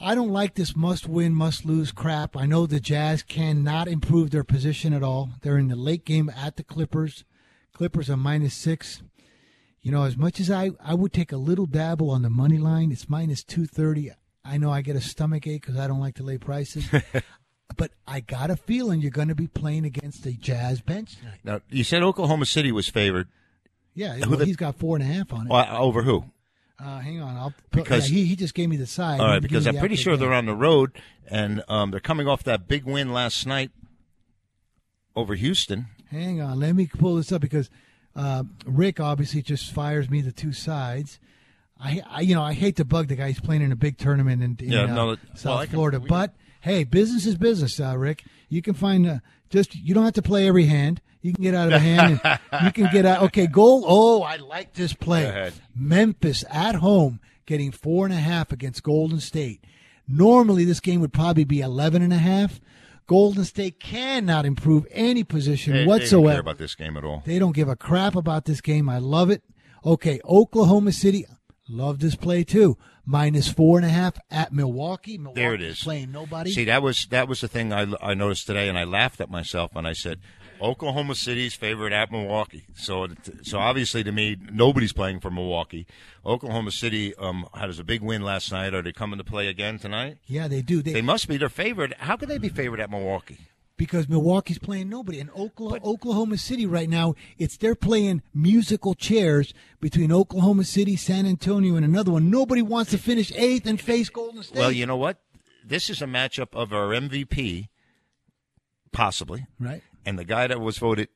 I 0.00 0.14
don't 0.14 0.30
like 0.30 0.54
this 0.54 0.74
must 0.74 1.06
win, 1.06 1.34
must 1.34 1.66
lose 1.66 1.92
crap. 1.92 2.36
I 2.36 2.46
know 2.46 2.66
the 2.66 2.80
Jazz 2.80 3.22
cannot 3.22 3.86
improve 3.86 4.30
their 4.30 4.44
position 4.44 4.94
at 4.94 5.02
all. 5.02 5.30
They're 5.42 5.58
in 5.58 5.68
the 5.68 5.76
late 5.76 6.04
game 6.04 6.30
at 6.30 6.56
the 6.56 6.64
Clippers. 6.64 7.24
Clippers 7.74 8.08
are 8.08 8.16
minus 8.16 8.54
six. 8.54 9.02
You 9.82 9.92
know, 9.92 10.04
as 10.04 10.16
much 10.16 10.40
as 10.40 10.50
I, 10.50 10.70
I 10.82 10.94
would 10.94 11.12
take 11.12 11.32
a 11.32 11.38
little 11.38 11.66
dabble 11.66 12.10
on 12.10 12.22
the 12.22 12.30
money 12.30 12.58
line, 12.58 12.92
it's 12.92 13.08
minus 13.08 13.42
230. 13.44 14.12
I 14.44 14.58
know 14.58 14.70
I 14.70 14.80
get 14.82 14.96
a 14.96 15.00
stomach 15.00 15.46
ache 15.46 15.62
because 15.62 15.78
I 15.78 15.86
don't 15.86 16.00
like 16.00 16.16
to 16.16 16.22
lay 16.22 16.38
prices. 16.38 16.88
but 17.76 17.90
I 18.06 18.20
got 18.20 18.50
a 18.50 18.56
feeling 18.56 19.00
you're 19.00 19.10
going 19.10 19.28
to 19.28 19.34
be 19.34 19.46
playing 19.46 19.84
against 19.84 20.26
a 20.26 20.32
Jazz 20.32 20.80
bench 20.80 21.16
tonight. 21.16 21.38
Now 21.44 21.60
you 21.70 21.84
said 21.84 22.02
Oklahoma 22.02 22.46
City 22.46 22.72
was 22.72 22.88
favored. 22.88 23.28
Yeah, 23.94 24.18
well, 24.26 24.38
the- 24.38 24.44
he's 24.46 24.56
got 24.56 24.76
four 24.76 24.96
and 24.96 25.02
a 25.02 25.06
half 25.12 25.32
on 25.32 25.46
it. 25.46 25.50
Well, 25.50 25.76
over 25.82 26.02
who? 26.02 26.24
Uh, 26.78 26.98
hang 27.00 27.20
on, 27.20 27.36
I'll 27.36 27.54
Because- 27.72 28.10
yeah, 28.10 28.18
he, 28.20 28.24
he 28.26 28.36
just 28.36 28.54
gave 28.54 28.68
me 28.70 28.76
the 28.76 28.86
side. 28.86 29.20
All 29.20 29.26
right, 29.26 29.42
because 29.42 29.66
I'm 29.66 29.76
pretty 29.76 29.96
sure 29.96 30.14
game. 30.14 30.20
they're 30.20 30.32
on 30.32 30.46
the 30.46 30.54
road, 30.54 30.92
and 31.28 31.62
um, 31.68 31.90
they're 31.90 32.00
coming 32.00 32.26
off 32.26 32.42
that 32.44 32.66
big 32.68 32.84
win 32.84 33.12
last 33.12 33.46
night 33.46 33.70
over 35.14 35.34
Houston. 35.34 35.86
Hang 36.10 36.40
on, 36.40 36.58
let 36.58 36.74
me 36.74 36.86
pull 36.86 37.16
this 37.16 37.30
up 37.32 37.40
because 37.42 37.68
uh, 38.16 38.44
Rick 38.64 38.98
obviously 39.00 39.42
just 39.42 39.72
fires 39.72 40.08
me 40.10 40.20
the 40.22 40.32
two 40.32 40.52
sides. 40.52 41.18
I, 41.78 42.02
I, 42.08 42.20
you 42.22 42.34
know, 42.34 42.42
I 42.42 42.52
hate 42.52 42.76
to 42.76 42.84
bug 42.84 43.08
the 43.08 43.16
guy. 43.16 43.28
He's 43.28 43.40
playing 43.40 43.62
in 43.62 43.72
a 43.72 43.76
big 43.76 43.96
tournament 43.98 44.42
in, 44.42 44.56
in 44.64 44.72
Yeah, 44.72 44.84
uh, 45.02 45.16
South 45.34 45.44
well, 45.44 45.58
can- 45.60 45.68
Florida. 45.68 46.00
but 46.00 46.34
hey, 46.60 46.84
business 46.84 47.26
is 47.26 47.36
business, 47.36 47.78
uh, 47.80 47.96
Rick. 47.96 48.24
You 48.48 48.62
can 48.62 48.74
find 48.74 49.06
uh, 49.06 49.18
just 49.50 49.74
you 49.74 49.94
don't 49.94 50.04
have 50.04 50.14
to 50.14 50.22
play 50.22 50.46
every 50.48 50.66
hand. 50.66 51.00
You 51.22 51.32
can 51.34 51.42
get 51.42 51.54
out 51.54 51.68
of 51.68 51.74
a 51.74 51.78
hand. 51.78 52.20
and 52.24 52.40
you 52.64 52.72
can 52.72 52.88
get 52.92 53.04
out. 53.04 53.22
Okay, 53.24 53.46
goal. 53.46 53.84
Oh, 53.86 54.22
I 54.22 54.36
like 54.36 54.72
this 54.74 54.92
play. 54.94 55.22
Go 55.24 55.28
ahead. 55.28 55.52
Memphis 55.74 56.44
at 56.50 56.76
home 56.76 57.20
getting 57.46 57.72
four 57.72 58.06
and 58.06 58.14
a 58.14 58.18
half 58.18 58.52
against 58.52 58.82
Golden 58.82 59.20
State. 59.20 59.64
Normally, 60.08 60.64
this 60.64 60.80
game 60.80 61.00
would 61.00 61.12
probably 61.12 61.44
be 61.44 61.60
eleven 61.60 62.02
and 62.02 62.12
a 62.12 62.18
half. 62.18 62.60
Golden 63.06 63.44
State 63.44 63.80
cannot 63.80 64.44
improve 64.46 64.86
any 64.92 65.24
position 65.24 65.72
They- 65.72 65.80
They 65.80 65.86
whatsoever. 65.86 66.26
don't 66.28 66.32
care 66.34 66.40
about 66.40 66.58
this 66.58 66.74
game 66.76 66.96
at 66.96 67.04
all. 67.04 67.22
They 67.26 67.38
don't 67.40 67.54
give 67.56 67.68
a 67.68 67.74
crap 67.76 68.14
about 68.14 68.44
this 68.44 68.60
game. 68.60 68.88
I 68.88 68.98
love 68.98 69.30
it. 69.30 69.42
Okay, 69.84 70.20
Oklahoma 70.24 70.92
City, 70.92 71.24
love 71.68 71.98
this 71.98 72.14
play 72.14 72.44
too. 72.44 72.76
Minus 73.06 73.50
four 73.50 73.78
and 73.78 73.86
a 73.86 73.90
half 73.90 74.14
at 74.30 74.52
Milwaukee. 74.52 75.18
Milwaukee's 75.18 75.42
There 75.42 75.54
it 75.54 75.62
is. 75.62 75.82
Playing 75.82 76.12
nobody. 76.12 76.52
See, 76.52 76.64
that 76.64 76.82
was 76.82 77.06
that 77.06 77.28
was 77.28 77.40
the 77.40 77.48
thing 77.48 77.72
I, 77.72 77.86
I 78.00 78.14
noticed 78.14 78.46
today, 78.46 78.68
and 78.68 78.78
I 78.78 78.84
laughed 78.84 79.20
at 79.20 79.30
myself 79.30 79.74
when 79.74 79.86
I 79.86 79.92
said 79.92 80.20
Oklahoma 80.60 81.14
City's 81.14 81.54
favorite 81.54 81.92
at 81.92 82.12
Milwaukee. 82.12 82.66
So, 82.74 83.08
so 83.42 83.58
obviously 83.58 84.04
to 84.04 84.12
me, 84.12 84.36
nobody's 84.52 84.92
playing 84.92 85.20
for 85.20 85.30
Milwaukee. 85.30 85.86
Oklahoma 86.24 86.70
City 86.70 87.14
um, 87.16 87.46
had 87.54 87.70
a 87.70 87.84
big 87.84 88.02
win 88.02 88.22
last 88.22 88.52
night. 88.52 88.74
Are 88.74 88.82
they 88.82 88.92
coming 88.92 89.18
to 89.18 89.24
play 89.24 89.48
again 89.48 89.78
tonight? 89.78 90.18
yeah, 90.26 90.48
they 90.48 90.62
do. 90.62 90.82
They, 90.82 90.92
They 90.92 91.02
must 91.02 91.28
be 91.28 91.36
their 91.38 91.48
favorite. 91.48 91.94
How 91.98 92.16
could 92.16 92.28
they 92.28 92.38
be 92.38 92.50
favored 92.50 92.80
at 92.80 92.90
Milwaukee? 92.90 93.38
Because 93.80 94.10
Milwaukee's 94.10 94.58
playing 94.58 94.90
nobody. 94.90 95.20
And 95.20 95.30
Oklahoma, 95.30 95.80
Oklahoma 95.82 96.36
City 96.36 96.66
right 96.66 96.88
now, 96.88 97.14
it's 97.38 97.56
they're 97.56 97.74
playing 97.74 98.20
musical 98.34 98.94
chairs 98.94 99.54
between 99.80 100.12
Oklahoma 100.12 100.64
City, 100.64 100.96
San 100.96 101.24
Antonio, 101.24 101.76
and 101.76 101.84
another 101.86 102.10
one. 102.10 102.28
Nobody 102.28 102.60
wants 102.60 102.90
to 102.90 102.98
finish 102.98 103.32
eighth 103.32 103.64
and 103.64 103.80
face 103.80 104.10
Golden 104.10 104.42
State. 104.42 104.58
Well, 104.58 104.70
you 104.70 104.84
know 104.84 104.98
what? 104.98 105.22
This 105.64 105.88
is 105.88 106.02
a 106.02 106.04
matchup 106.04 106.48
of 106.52 106.74
our 106.74 106.88
MVP, 106.88 107.68
possibly, 108.92 109.46
right? 109.58 109.82
and 110.04 110.18
the 110.18 110.24
guy 110.24 110.46
that 110.46 110.60
was 110.60 110.76
voted 110.76 111.08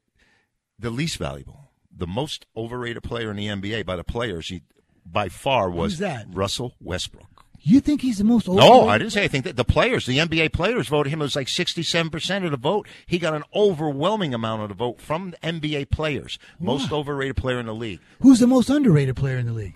the 0.78 0.88
least 0.88 1.18
valuable, 1.18 1.70
the 1.94 2.06
most 2.06 2.46
overrated 2.56 3.02
player 3.02 3.30
in 3.30 3.36
the 3.36 3.48
NBA 3.48 3.84
by 3.84 3.96
the 3.96 4.04
players, 4.04 4.48
he 4.48 4.62
by 5.04 5.28
far 5.28 5.68
was 5.68 5.98
that? 5.98 6.24
Russell 6.30 6.76
Westbrook. 6.80 7.33
You 7.66 7.80
think 7.80 8.02
he's 8.02 8.18
the 8.18 8.24
most? 8.24 8.46
Overrated? 8.46 8.70
No. 8.70 8.88
I 8.88 8.98
didn't 8.98 9.12
say 9.12 9.24
I 9.24 9.28
think 9.28 9.44
that 9.46 9.56
the 9.56 9.64
players, 9.64 10.04
the 10.04 10.18
NBA 10.18 10.52
players 10.52 10.86
voted 10.88 11.10
him. 11.12 11.20
It 11.20 11.24
was 11.24 11.34
like 11.36 11.48
sixty-seven 11.48 12.10
percent 12.10 12.44
of 12.44 12.50
the 12.50 12.58
vote. 12.58 12.86
He 13.06 13.18
got 13.18 13.32
an 13.34 13.42
overwhelming 13.54 14.34
amount 14.34 14.62
of 14.62 14.68
the 14.68 14.74
vote 14.74 15.00
from 15.00 15.30
the 15.30 15.36
NBA 15.38 15.88
players. 15.90 16.38
Most 16.60 16.92
overrated 16.92 17.36
player 17.36 17.58
in 17.58 17.64
the 17.66 17.74
league, 17.74 18.00
Who's 18.20 18.38
the 18.38 18.46
most 18.46 18.68
underrated 18.68 19.16
player 19.16 19.38
in 19.38 19.46
the 19.46 19.52
league? 19.54 19.74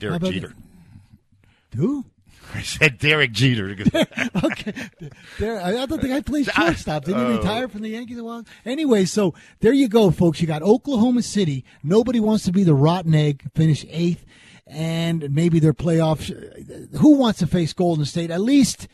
Derek 0.00 0.20
Jeter. 0.22 0.54
Who? 1.76 2.04
I 2.54 2.62
said 2.62 2.98
Derek 2.98 3.30
Jeter. 3.30 3.68
okay, 4.44 4.72
there. 5.38 5.60
I 5.60 5.86
don't 5.86 6.00
think 6.00 6.12
I 6.12 6.20
played 6.20 6.46
shortstop. 6.46 7.04
Didn't 7.04 7.20
he 7.24 7.32
Oh. 7.34 7.36
retire 7.36 7.68
from 7.68 7.82
the 7.82 7.90
Yankees 7.90 8.18
a 8.18 8.24
while? 8.24 8.44
Anyway, 8.66 9.04
so 9.04 9.34
there 9.60 9.72
you 9.72 9.86
go, 9.88 10.10
folks. 10.10 10.40
You 10.40 10.48
got 10.48 10.62
Oklahoma 10.62 11.22
City. 11.22 11.64
Nobody 11.84 12.18
wants 12.18 12.44
to 12.46 12.52
be 12.52 12.64
the 12.64 12.74
rotten 12.74 13.14
egg. 13.14 13.44
Finish 13.54 13.86
eighth, 13.88 14.24
and 14.70 15.30
maybe 15.34 15.58
their 15.60 15.74
playoffs. 15.74 16.28
Who 16.98 17.16
wants 17.16 17.40
to 17.40 17.46
face 17.46 17.72
Golden 17.72 18.04
State? 18.04 18.30
At 18.30 18.40
least. 18.40 18.88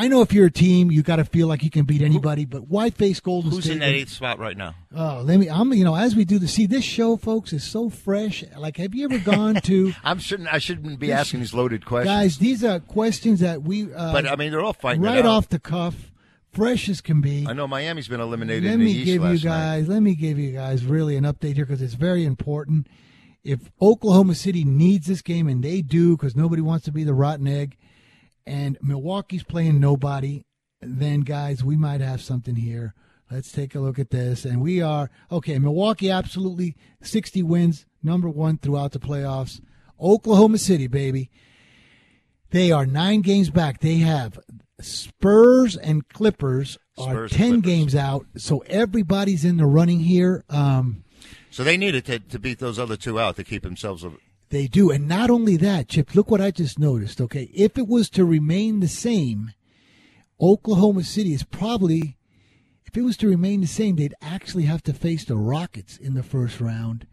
I 0.00 0.06
know 0.06 0.20
if 0.22 0.32
you're 0.32 0.46
a 0.46 0.50
team, 0.50 0.92
you 0.92 1.02
got 1.02 1.16
to 1.16 1.24
feel 1.24 1.48
like 1.48 1.64
you 1.64 1.70
can 1.70 1.84
beat 1.84 2.02
anybody, 2.02 2.44
but 2.44 2.68
why 2.68 2.90
face 2.90 3.18
Golden 3.18 3.50
Who's 3.50 3.64
State? 3.64 3.72
in 3.72 3.78
that 3.80 3.88
eighth 3.88 4.10
spot 4.10 4.38
right 4.38 4.56
now? 4.56 4.76
Oh, 4.94 5.22
let 5.24 5.40
me. 5.40 5.48
I'm. 5.50 5.72
You 5.72 5.82
know, 5.82 5.96
as 5.96 6.14
we 6.14 6.24
do 6.24 6.38
the 6.38 6.46
see 6.46 6.66
this 6.66 6.84
show, 6.84 7.16
folks, 7.16 7.52
is 7.52 7.64
so 7.64 7.90
fresh. 7.90 8.44
Like, 8.56 8.76
have 8.76 8.94
you 8.94 9.06
ever 9.06 9.18
gone 9.18 9.56
to? 9.62 9.92
I'm 10.04 10.20
shouldn't. 10.20 10.52
I 10.54 10.58
shouldn't 10.58 11.00
be 11.00 11.08
This- 11.08 11.16
asking 11.18 11.40
these 11.40 11.52
loaded 11.54 11.84
questions. 11.84 12.14
Guys, 12.14 12.38
these 12.38 12.62
are 12.62 12.78
questions 12.78 13.40
that 13.40 13.62
we. 13.62 13.92
Uh, 13.92 14.12
But, 14.12 14.28
I 14.28 14.36
mean, 14.36 14.52
they're 14.52 14.60
all 14.60 14.72
fighting 14.72 15.02
right 15.02 15.26
off 15.26 15.48
the 15.48 15.58
cuff, 15.58 16.12
fresh 16.52 16.88
as 16.88 17.00
can 17.00 17.20
be. 17.20 17.46
I 17.48 17.52
know 17.52 17.66
Miami's 17.66 18.06
been 18.06 18.20
eliminated 18.20 18.64
Let 18.64 18.74
in 18.74 18.78
the 18.80 18.84
me 18.84 18.94
give 19.04 19.08
you 19.08 19.20
last 19.20 19.44
night. 19.44 19.50
guys. 19.50 19.88
Let 19.88 20.00
me 20.00 20.14
give 20.14 20.38
you 20.38 20.52
guys 20.52 20.84
really 20.84 21.16
an 21.16 21.24
update 21.24 21.56
here 21.56 21.64
because 21.66 21.82
it's 21.82 21.94
very 21.94 22.24
important. 22.24 22.86
If 23.44 23.70
Oklahoma 23.80 24.34
City 24.34 24.64
needs 24.64 25.06
this 25.06 25.22
game, 25.22 25.48
and 25.48 25.62
they 25.62 25.80
do, 25.82 26.16
because 26.16 26.36
nobody 26.36 26.60
wants 26.62 26.84
to 26.86 26.92
be 26.92 27.04
the 27.04 27.14
rotten 27.14 27.46
egg, 27.46 27.76
and 28.46 28.76
Milwaukee's 28.82 29.42
playing 29.42 29.80
nobody, 29.80 30.42
then 30.80 31.20
guys, 31.20 31.64
we 31.64 31.76
might 31.76 32.00
have 32.00 32.20
something 32.20 32.56
here. 32.56 32.94
Let's 33.30 33.52
take 33.52 33.74
a 33.74 33.80
look 33.80 33.98
at 33.98 34.10
this, 34.10 34.44
and 34.44 34.60
we 34.60 34.80
are 34.80 35.10
okay. 35.30 35.58
Milwaukee 35.58 36.10
absolutely 36.10 36.76
sixty 37.02 37.42
wins, 37.42 37.84
number 38.02 38.28
one 38.28 38.56
throughout 38.58 38.92
the 38.92 38.98
playoffs. 38.98 39.60
Oklahoma 40.00 40.58
City, 40.58 40.86
baby. 40.86 41.30
They 42.50 42.72
are 42.72 42.86
nine 42.86 43.20
games 43.20 43.50
back. 43.50 43.80
They 43.80 43.96
have 43.96 44.38
Spurs 44.80 45.76
and 45.76 46.08
Clippers 46.08 46.78
are 46.96 47.10
Spurs 47.10 47.32
and 47.32 47.38
ten 47.38 47.50
Clippers. 47.50 47.70
games 47.70 47.94
out. 47.94 48.26
So 48.38 48.64
everybody's 48.66 49.44
in 49.44 49.58
the 49.58 49.66
running 49.66 50.00
here. 50.00 50.44
Um, 50.48 51.04
So 51.50 51.64
they 51.64 51.76
needed 51.76 52.04
to, 52.06 52.18
to 52.18 52.38
beat 52.38 52.58
those 52.58 52.78
other 52.78 52.96
two 52.96 53.18
out 53.18 53.36
to 53.36 53.44
keep 53.44 53.62
themselves. 53.62 54.04
A, 54.04 54.12
they 54.50 54.66
do, 54.66 54.90
and 54.90 55.08
not 55.08 55.30
only 55.30 55.56
that, 55.58 55.88
Chip. 55.88 56.14
Look 56.14 56.30
what 56.30 56.40
I 56.40 56.50
just 56.50 56.78
noticed. 56.78 57.20
Okay, 57.20 57.50
if 57.54 57.76
it 57.78 57.86
was 57.88 58.08
to 58.10 58.24
remain 58.24 58.80
the 58.80 58.88
same, 58.88 59.52
Oklahoma 60.40 61.04
City 61.04 61.32
is 61.32 61.42
probably. 61.42 62.16
If 62.86 62.96
it 62.96 63.02
was 63.02 63.18
to 63.18 63.28
remain 63.28 63.60
the 63.60 63.66
same, 63.66 63.96
they'd 63.96 64.14
actually 64.22 64.62
have 64.64 64.82
to 64.84 64.94
face 64.94 65.24
the 65.24 65.36
Rockets 65.36 65.98
in 65.98 66.14
the 66.14 66.22
first 66.22 66.58
round, 66.60 67.06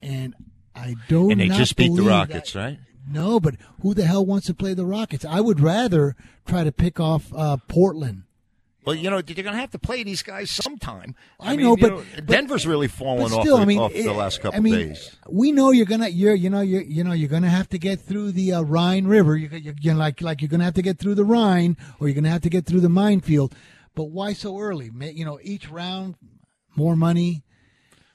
and 0.00 0.34
I 0.74 0.96
don't. 1.08 1.30
and 1.32 1.40
they 1.40 1.48
just 1.48 1.76
beat 1.76 1.94
the 1.94 2.02
Rockets, 2.02 2.52
that- 2.52 2.58
right? 2.58 2.78
No, 3.06 3.38
but 3.38 3.56
who 3.82 3.92
the 3.92 4.06
hell 4.06 4.24
wants 4.24 4.46
to 4.46 4.54
play 4.54 4.72
the 4.72 4.86
Rockets? 4.86 5.26
I 5.26 5.40
would 5.40 5.60
rather 5.60 6.16
try 6.46 6.64
to 6.64 6.72
pick 6.72 6.98
off 6.98 7.30
uh, 7.36 7.58
Portland. 7.68 8.22
Well, 8.84 8.94
you 8.94 9.08
know, 9.10 9.16
you're 9.16 9.34
going 9.42 9.46
to 9.54 9.60
have 9.60 9.70
to 9.70 9.78
play 9.78 10.02
these 10.02 10.22
guys 10.22 10.50
sometime. 10.50 11.14
I 11.40 11.56
mean, 11.56 11.64
know, 11.64 11.76
you 11.76 11.88
but- 11.88 12.04
but- 12.16 12.26
Denver's 12.26 12.66
really 12.66 12.88
fallen 12.88 13.30
But 13.30 13.38
off, 13.38 13.46
the, 13.46 13.54
I 13.56 13.64
mean, 13.64 13.78
off 13.78 13.92
the 13.92 14.12
last 14.12 14.40
couple 14.42 14.58
I 14.58 14.60
mean, 14.60 14.74
days. 14.74 15.16
we 15.28 15.52
know 15.52 15.70
you're 15.70 15.86
gonna, 15.86 16.08
you're, 16.08 16.34
you 16.34 16.50
know, 16.50 16.60
you're, 16.60 16.82
you 16.82 17.02
know, 17.04 17.12
you're 17.12 17.28
gonna 17.28 17.48
have 17.48 17.68
to 17.70 17.78
get 17.78 18.00
through 18.00 18.32
the 18.32 18.52
uh, 18.54 18.62
Rhine 18.62 19.06
River. 19.06 19.36
You're, 19.36 19.54
you're, 19.56 19.74
you're 19.80 19.94
like, 19.94 20.20
like 20.20 20.42
you're 20.42 20.48
gonna 20.48 20.64
have 20.64 20.74
to 20.74 20.82
get 20.82 20.98
through 20.98 21.14
the 21.14 21.24
Rhine, 21.24 21.76
or 22.00 22.08
you're 22.08 22.14
gonna 22.14 22.30
have 22.30 22.42
to 22.42 22.50
get 22.50 22.66
through 22.66 22.80
the 22.80 22.88
minefield. 22.88 23.54
But 23.94 24.04
why 24.04 24.32
so 24.32 24.58
early? 24.58 24.90
You 25.00 25.24
know, 25.24 25.38
each 25.42 25.70
round, 25.70 26.16
more 26.76 26.96
money. 26.96 27.44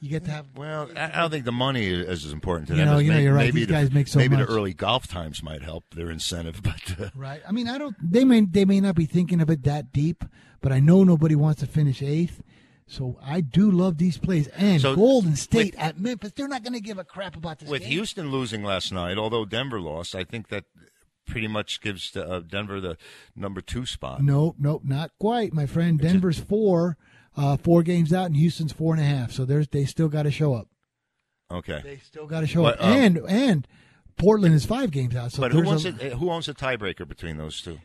You 0.01 0.09
get 0.09 0.23
to 0.25 0.31
have. 0.31 0.45
Well, 0.55 0.89
I 0.95 1.05
I 1.05 1.21
don't 1.21 1.29
think 1.31 1.45
the 1.45 1.51
money 1.51 1.85
is 1.87 2.23
as 2.25 2.31
important 2.31 2.67
to 2.69 2.73
You 2.73 2.79
them. 2.79 2.87
know- 2.87 2.97
as 2.99 3.03
you 3.03 3.11
know, 3.11 3.17
you're 3.19 3.33
right. 3.33 3.45
Maybe 3.47 3.59
These 3.61 3.67
the, 3.67 3.73
guys 3.73 3.91
make 3.91 4.07
so 4.07 4.19
maybe 4.19 4.37
much. 4.37 4.47
the 4.47 4.53
early 4.53 4.73
golf 4.73 5.07
times 5.07 5.43
might 5.43 5.61
help 5.61 5.93
their 5.93 6.09
incentive, 6.09 6.61
but 6.63 6.99
uh, 6.99 7.09
Right. 7.15 7.41
I 7.47 7.51
mean, 7.51 7.67
I 7.67 7.77
don't. 7.77 7.95
They 8.01 8.23
may 8.23 8.41
they 8.41 8.65
may 8.65 8.79
not 8.79 8.95
be 8.95 9.05
thinking 9.05 9.41
of 9.41 9.49
it 9.49 9.63
that 9.63 9.91
deep, 9.91 10.23
but 10.61 10.71
I 10.71 10.79
know 10.79 11.03
nobody 11.03 11.35
wants 11.35 11.59
to 11.61 11.67
finish 11.67 12.01
eighth. 12.01 12.41
So 12.87 13.19
I 13.21 13.41
do 13.41 13.69
love 13.69 13.99
these 13.99 14.17
plays. 14.17 14.47
And 14.47 14.81
So, 14.81 14.95
Golden 14.95 15.35
State 15.35 15.75
at 15.77 15.99
Memphis, 15.99 16.31
they're 16.35 16.47
not 16.47 16.63
going 16.63 16.73
to 16.73 16.79
give 16.81 16.97
a 16.97 17.03
crap 17.03 17.35
about 17.35 17.59
this 17.59 17.69
with 17.69 17.81
game. 17.81 17.91
Houston 17.91 18.31
losing 18.31 18.63
last 18.63 18.91
night, 18.91 19.15
although 19.15 19.45
Denver 19.45 19.79
lost, 19.79 20.15
I 20.15 20.23
think 20.23 20.47
that 20.47 20.63
pretty 21.27 21.47
much 21.47 21.81
gives 21.81 22.15
uh, 22.17 22.41
Denver 22.47 22.81
the 22.81 22.97
number 23.35 23.61
two 23.61 23.85
spot. 23.85 24.23
Nope, 24.23 24.55
nope, 24.57 24.81
not 24.83 25.11
quite, 25.19 25.53
my 25.53 25.67
friend. 25.67 25.99
Denver's 25.99 26.39
four, 26.39 26.97
uh, 27.39 27.57
four 27.57 27.83
games 27.83 28.11
out, 28.11 28.25
and 28.25 28.35
Houston's 28.35 28.73
four 28.73 28.93
and 28.93 29.01
a 29.01 29.05
half. 29.05 29.31
So 29.31 29.45
there's 29.45 29.67
they 29.69 29.85
still 29.85 30.09
got 30.09 30.23
to 30.23 30.31
show 30.31 30.53
up. 30.53 30.67
Okay, 31.51 31.81
They 31.83 31.97
still 31.97 32.27
got 32.27 32.41
to 32.41 32.47
show 32.47 32.61
But, 32.61 32.79
up. 32.79 32.85
um, 32.85 32.93
and 32.93 33.17
and 33.27 33.67
Portland 34.17 34.53
is 34.53 34.65
five 34.65 34.91
games 34.91 35.15
out. 35.15 35.31
So 35.31 35.41
but 35.41 35.51
who 35.51 35.63
wants 35.63 35.85
a, 35.85 35.89
it? 35.99 36.13
Who 36.13 36.29
owns 36.29 36.45
the 36.45 36.53
tiebreaker 36.53 37.07
between 37.07 37.37
those 37.37 37.59
two? 37.61 37.79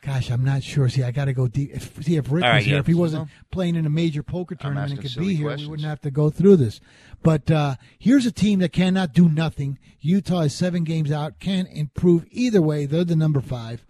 Gosh, 0.00 0.30
I'm 0.30 0.44
not 0.44 0.62
sure. 0.62 0.88
See, 0.88 1.02
I 1.02 1.10
got 1.12 1.26
to 1.26 1.32
go 1.32 1.46
deep. 1.46 1.70
If, 1.74 2.04
see, 2.04 2.16
if 2.16 2.30
Rick 2.32 2.44
All 2.44 2.54
was 2.54 2.64
here, 2.64 2.74
yeah. 2.74 2.80
if 2.80 2.86
he 2.86 2.94
wasn't 2.94 3.28
playing 3.52 3.76
in 3.76 3.86
a 3.86 3.90
major 3.90 4.22
poker 4.24 4.56
tournament 4.56 4.92
and 4.92 5.00
could 5.00 5.14
be 5.16 5.34
here, 5.36 5.46
questions. 5.46 5.68
we 5.68 5.70
wouldn't 5.70 5.88
have 5.88 6.00
to 6.00 6.10
go 6.10 6.28
through 6.28 6.56
this. 6.56 6.80
But 7.22 7.50
uh, 7.50 7.76
here's 8.00 8.26
a 8.26 8.32
team 8.32 8.58
that 8.60 8.72
cannot 8.72 9.12
do 9.12 9.28
nothing. 9.28 9.78
Utah 10.00 10.40
is 10.40 10.54
seven 10.54 10.82
games 10.82 11.12
out, 11.12 11.38
can't 11.38 11.68
improve 11.70 12.26
either 12.30 12.60
way. 12.60 12.86
They're 12.86 13.04
the 13.04 13.14
number 13.14 13.40
five. 13.40 13.86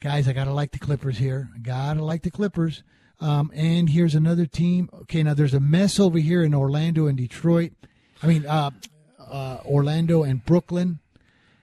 Guys, 0.00 0.28
I 0.28 0.34
got 0.34 0.44
to 0.44 0.52
like 0.52 0.72
the 0.72 0.78
Clippers 0.78 1.16
here. 1.16 1.48
Got 1.62 1.94
to 1.94 2.04
like 2.04 2.22
the 2.22 2.30
Clippers. 2.30 2.82
Um, 3.22 3.52
and 3.54 3.88
here's 3.88 4.14
another 4.14 4.46
team. 4.46 4.90
Okay, 5.02 5.22
now 5.22 5.34
there's 5.34 5.54
a 5.54 5.60
mess 5.60 6.00
over 6.00 6.18
here 6.18 6.42
in 6.42 6.54
Orlando 6.54 7.06
and 7.06 7.16
Detroit. 7.16 7.72
I 8.22 8.26
mean, 8.26 8.44
uh, 8.46 8.70
uh, 9.18 9.58
Orlando 9.64 10.22
and 10.24 10.44
Brooklyn. 10.44 10.98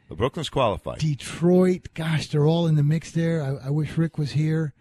The 0.07 0.15
Brooklyn's 0.15 0.49
qualified. 0.49 0.99
Detroit, 0.99 1.89
gosh, 1.93 2.27
they're 2.27 2.47
all 2.47 2.65
in 2.65 2.75
the 2.75 2.83
mix 2.83 3.11
there. 3.11 3.43
I, 3.43 3.67
I 3.67 3.69
wish 3.69 3.97
Rick 3.97 4.17
was 4.17 4.31
here. 4.31 4.73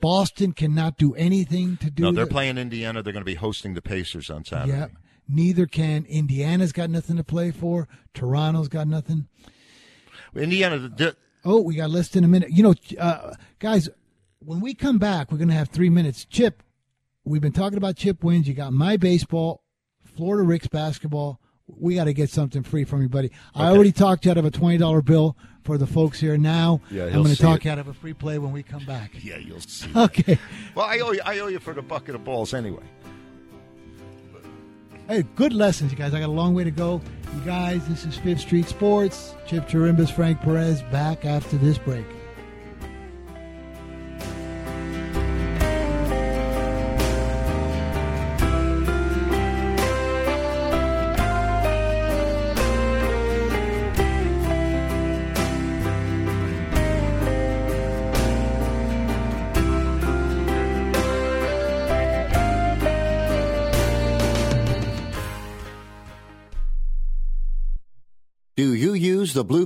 Boston 0.00 0.52
cannot 0.52 0.98
do 0.98 1.14
anything 1.14 1.76
to 1.78 1.90
do. 1.90 2.02
No, 2.02 2.12
they're 2.12 2.26
the- 2.26 2.30
playing 2.30 2.58
Indiana. 2.58 3.02
They're 3.02 3.12
going 3.12 3.22
to 3.22 3.24
be 3.24 3.34
hosting 3.36 3.74
the 3.74 3.80
Pacers 3.82 4.28
on 4.28 4.44
Saturday. 4.44 4.76
Yep. 4.78 4.90
Neither 5.28 5.66
can 5.66 6.04
Indiana's 6.06 6.72
got 6.72 6.90
nothing 6.90 7.16
to 7.16 7.24
play 7.24 7.50
for. 7.50 7.88
Toronto's 8.14 8.68
got 8.68 8.86
nothing. 8.88 9.28
Indiana, 10.34 10.78
the- 10.78 11.16
Oh, 11.44 11.60
we 11.60 11.76
got 11.76 11.90
less 11.90 12.08
than 12.08 12.24
a 12.24 12.28
minute. 12.28 12.50
You 12.50 12.64
know, 12.64 12.74
uh, 12.98 13.34
guys, 13.60 13.88
when 14.46 14.60
we 14.60 14.74
come 14.74 14.98
back, 14.98 15.30
we're 15.32 15.38
going 15.38 15.48
to 15.48 15.54
have 15.54 15.68
three 15.68 15.90
minutes. 15.90 16.24
Chip, 16.24 16.62
we've 17.24 17.42
been 17.42 17.52
talking 17.52 17.76
about 17.76 17.96
Chip 17.96 18.22
wins. 18.22 18.46
You 18.48 18.54
got 18.54 18.72
my 18.72 18.96
baseball, 18.96 19.62
Florida 20.16 20.44
Rick's 20.44 20.68
basketball. 20.68 21.40
We 21.66 21.96
got 21.96 22.04
to 22.04 22.12
get 22.12 22.30
something 22.30 22.62
free 22.62 22.84
from 22.84 23.02
you, 23.02 23.08
buddy. 23.08 23.32
I 23.54 23.70
already 23.70 23.90
talked 23.90 24.24
you 24.24 24.30
out 24.30 24.36
of 24.38 24.44
a 24.44 24.52
twenty 24.52 24.78
dollar 24.78 25.02
bill 25.02 25.36
for 25.64 25.76
the 25.76 25.86
folks 25.86 26.20
here. 26.20 26.36
Now 26.36 26.80
Yeah, 26.92 27.06
I'm 27.06 27.24
going 27.24 27.34
to 27.34 27.36
talk 27.36 27.58
it. 27.58 27.64
you 27.64 27.70
out 27.72 27.80
of 27.80 27.88
a 27.88 27.92
free 27.92 28.14
play 28.14 28.38
when 28.38 28.52
we 28.52 28.62
come 28.62 28.84
back. 28.84 29.10
Yeah, 29.20 29.38
you'll 29.38 29.58
see. 29.58 29.90
Okay. 29.96 30.38
Well, 30.76 30.86
I 30.86 31.00
owe 31.00 31.10
you. 31.10 31.20
I 31.24 31.40
owe 31.40 31.48
you 31.48 31.58
for 31.58 31.74
the 31.74 31.82
bucket 31.82 32.14
of 32.14 32.22
balls 32.22 32.54
anyway. 32.54 32.84
Hey, 35.08 35.24
good 35.34 35.52
lessons, 35.52 35.90
you 35.90 35.98
guys. 35.98 36.14
I 36.14 36.20
got 36.20 36.28
a 36.28 36.32
long 36.32 36.54
way 36.54 36.62
to 36.62 36.70
go. 36.70 37.00
You 37.34 37.40
guys, 37.44 37.86
this 37.88 38.04
is 38.04 38.16
Fifth 38.16 38.40
Street 38.40 38.66
Sports. 38.68 39.34
Chip 39.46 39.68
Chirimbas, 39.68 40.10
Frank 40.12 40.40
Perez, 40.40 40.82
back 40.84 41.24
after 41.24 41.56
this 41.56 41.78
break. 41.78 42.06
Do 69.48 69.65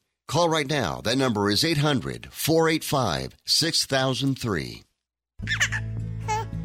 Call 0.31 0.47
right 0.47 0.69
now. 0.69 1.01
That 1.03 1.17
number 1.17 1.49
is 1.49 1.65
800 1.65 2.29
485 2.31 3.35
6003. 3.43 4.83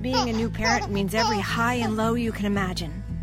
Being 0.01 0.29
a 0.29 0.33
new 0.33 0.49
parent 0.49 0.93
means 0.93 1.17
every 1.17 1.41
high 1.41 1.75
and 1.75 1.97
low 1.97 2.15
you 2.15 2.31
can 2.31 2.47
imagine. 2.47 3.03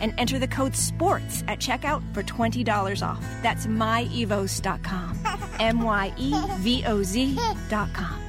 and 0.00 0.14
enter 0.18 0.38
the 0.38 0.48
code 0.48 0.74
SPORTS 0.76 1.42
at 1.48 1.58
checkout 1.58 2.02
for 2.14 2.22
$20 2.22 3.06
off. 3.06 3.24
That's 3.42 3.66
myevoz.com. 3.66 5.18
M 5.60 5.82
Y 5.82 6.12
E 6.18 6.34
V 6.58 6.84
O 6.86 7.02
Z.com. 7.02 8.20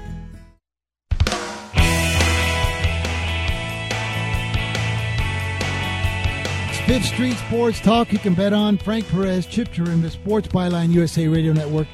It's 6.69 6.79
Fifth 6.79 7.05
Street 7.05 7.37
Sports 7.37 7.79
Talk. 7.79 8.11
You 8.11 8.19
can 8.19 8.33
bet 8.33 8.53
on 8.53 8.77
Frank 8.77 9.07
Perez, 9.09 9.45
Chip 9.45 9.71
Turin, 9.73 10.01
the 10.01 10.09
Sports 10.09 10.47
Byline 10.47 10.91
USA 10.91 11.27
Radio 11.27 11.53
Network. 11.53 11.87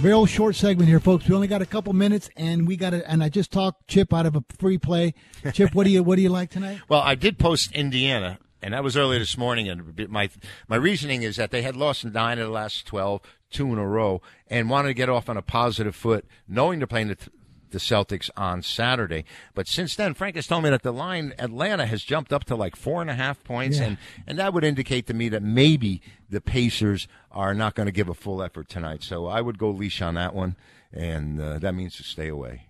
Real 0.00 0.26
short 0.26 0.54
segment 0.54 0.88
here, 0.88 1.00
folks. 1.00 1.28
We 1.28 1.34
only 1.34 1.48
got 1.48 1.60
a 1.60 1.66
couple 1.66 1.92
minutes, 1.92 2.30
and 2.36 2.68
we 2.68 2.76
got 2.76 2.94
it. 2.94 3.04
And 3.08 3.22
I 3.22 3.28
just 3.28 3.50
talked 3.50 3.88
Chip 3.88 4.12
out 4.14 4.26
of 4.26 4.36
a 4.36 4.44
free 4.58 4.78
play. 4.78 5.14
Chip, 5.52 5.74
what 5.74 5.84
do 5.84 5.90
you 5.90 6.02
what 6.04 6.16
do 6.16 6.22
you 6.22 6.28
like 6.28 6.50
tonight? 6.50 6.80
Well, 6.88 7.00
I 7.00 7.14
did 7.16 7.38
post 7.38 7.72
Indiana, 7.72 8.38
and 8.62 8.74
that 8.74 8.82
was 8.84 8.96
earlier 8.96 9.18
this 9.18 9.36
morning. 9.38 9.68
And 9.68 10.08
my 10.10 10.28
my 10.68 10.76
reasoning 10.76 11.22
is 11.22 11.36
that 11.36 11.50
they 11.50 11.62
had 11.62 11.76
lost 11.76 12.04
nine 12.04 12.38
of 12.38 12.46
the 12.46 12.52
last 12.52 12.86
12, 12.86 13.20
two 13.50 13.72
in 13.72 13.78
a 13.78 13.86
row, 13.86 14.20
and 14.48 14.68
wanted 14.70 14.88
to 14.88 14.94
get 14.94 15.08
off 15.08 15.28
on 15.28 15.36
a 15.36 15.42
positive 15.42 15.94
foot, 15.94 16.24
knowing 16.48 16.78
they're 16.80 16.86
playing 16.86 17.08
the, 17.08 17.16
the 17.70 17.78
Celtics 17.78 18.30
on 18.36 18.62
Saturday. 18.62 19.24
But 19.54 19.68
since 19.68 19.94
then, 19.94 20.14
Frank 20.14 20.36
has 20.36 20.46
told 20.46 20.64
me 20.64 20.70
that 20.70 20.82
the 20.82 20.92
line 20.92 21.34
Atlanta 21.38 21.86
has 21.86 22.02
jumped 22.02 22.32
up 22.32 22.44
to 22.44 22.56
like 22.56 22.76
four 22.76 23.00
and 23.00 23.10
a 23.10 23.14
half 23.14 23.42
points, 23.44 23.78
Yeah. 23.78 23.84
and 23.84 23.98
and 24.26 24.38
that 24.38 24.52
would 24.54 24.64
indicate 24.64 25.06
to 25.08 25.14
me 25.14 25.28
that 25.30 25.42
maybe 25.42 26.00
the 26.30 26.40
Pacers 26.40 27.08
are 27.30 27.54
not 27.54 27.74
going 27.74 27.86
to 27.86 27.92
give 27.92 28.08
a 28.08 28.14
full 28.14 28.42
effort 28.42 28.68
tonight. 28.68 29.02
So 29.02 29.26
I 29.26 29.40
would 29.40 29.58
go 29.58 29.70
leash 29.70 30.00
on 30.02 30.14
that 30.14 30.34
one, 30.34 30.56
and 30.92 31.40
uh, 31.40 31.58
that 31.58 31.74
means 31.74 31.96
to 31.96 32.02
stay 32.02 32.28
away. 32.28 32.67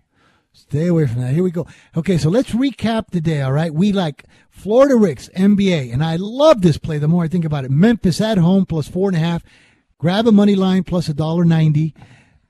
Stay 0.51 0.87
away 0.87 1.07
from 1.07 1.21
that. 1.21 1.33
Here 1.33 1.43
we 1.43 1.51
go. 1.51 1.67
Okay, 1.95 2.17
so 2.17 2.29
let's 2.29 2.51
recap 2.51 3.11
the 3.11 3.21
day, 3.21 3.41
all 3.41 3.51
right? 3.51 3.73
We 3.73 3.91
like 3.91 4.25
Florida 4.49 4.95
Ricks, 4.95 5.29
NBA, 5.29 5.93
and 5.93 6.03
I 6.03 6.15
love 6.17 6.61
this 6.61 6.77
play 6.77 6.97
the 6.97 7.07
more 7.07 7.23
I 7.23 7.27
think 7.27 7.45
about 7.45 7.65
it. 7.65 7.71
Memphis 7.71 8.19
at 8.19 8.37
home 8.37 8.65
plus 8.65 8.87
four 8.87 9.09
and 9.09 9.15
a 9.15 9.19
half. 9.19 9.43
Grab 9.99 10.27
a 10.27 10.31
money 10.31 10.55
line 10.55 10.83
plus 10.83 11.07
a 11.07 11.13
dollar 11.13 11.45
ninety. 11.45 11.93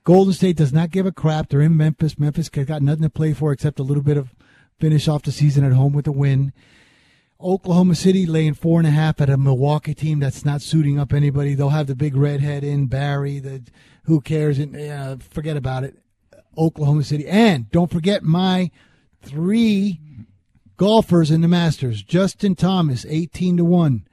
Golden 0.04 0.32
State 0.32 0.56
does 0.56 0.72
not 0.72 0.90
give 0.90 1.06
a 1.06 1.12
crap. 1.12 1.48
They're 1.48 1.60
in 1.60 1.76
Memphis. 1.76 2.18
Memphis 2.18 2.50
has 2.52 2.66
got 2.66 2.82
nothing 2.82 3.02
to 3.02 3.10
play 3.10 3.32
for 3.32 3.52
except 3.52 3.78
a 3.78 3.84
little 3.84 4.02
bit 4.02 4.16
of 4.16 4.34
finish 4.78 5.06
off 5.08 5.22
the 5.22 5.32
season 5.32 5.62
at 5.64 5.72
home 5.72 5.92
with 5.92 6.06
a 6.06 6.12
win. 6.12 6.52
Oklahoma 7.42 7.94
City 7.94 8.26
laying 8.26 8.54
four 8.54 8.80
and 8.80 8.86
a 8.86 8.90
half 8.90 9.20
at 9.20 9.30
a 9.30 9.36
Milwaukee 9.36 9.94
team 9.94 10.20
that's 10.20 10.44
not 10.44 10.62
suiting 10.62 10.98
up 10.98 11.12
anybody. 11.12 11.54
They'll 11.54 11.70
have 11.70 11.86
the 11.86 11.94
big 11.94 12.16
redhead 12.16 12.64
in 12.64 12.86
Barry. 12.86 13.38
The 13.38 13.62
who 14.04 14.20
cares? 14.20 14.58
And 14.58 14.76
uh, 14.76 15.16
forget 15.18 15.56
about 15.56 15.84
it. 15.84 15.96
Oklahoma 16.60 17.02
City, 17.02 17.26
and 17.26 17.70
don't 17.70 17.90
forget 17.90 18.22
my 18.22 18.70
three 19.22 20.00
golfers 20.76 21.30
in 21.30 21.40
the 21.40 21.48
Masters. 21.48 22.02
Justin 22.02 22.54
Thomas, 22.54 23.06
eighteen 23.08 23.56
to 23.56 23.64
one. 23.64 24.06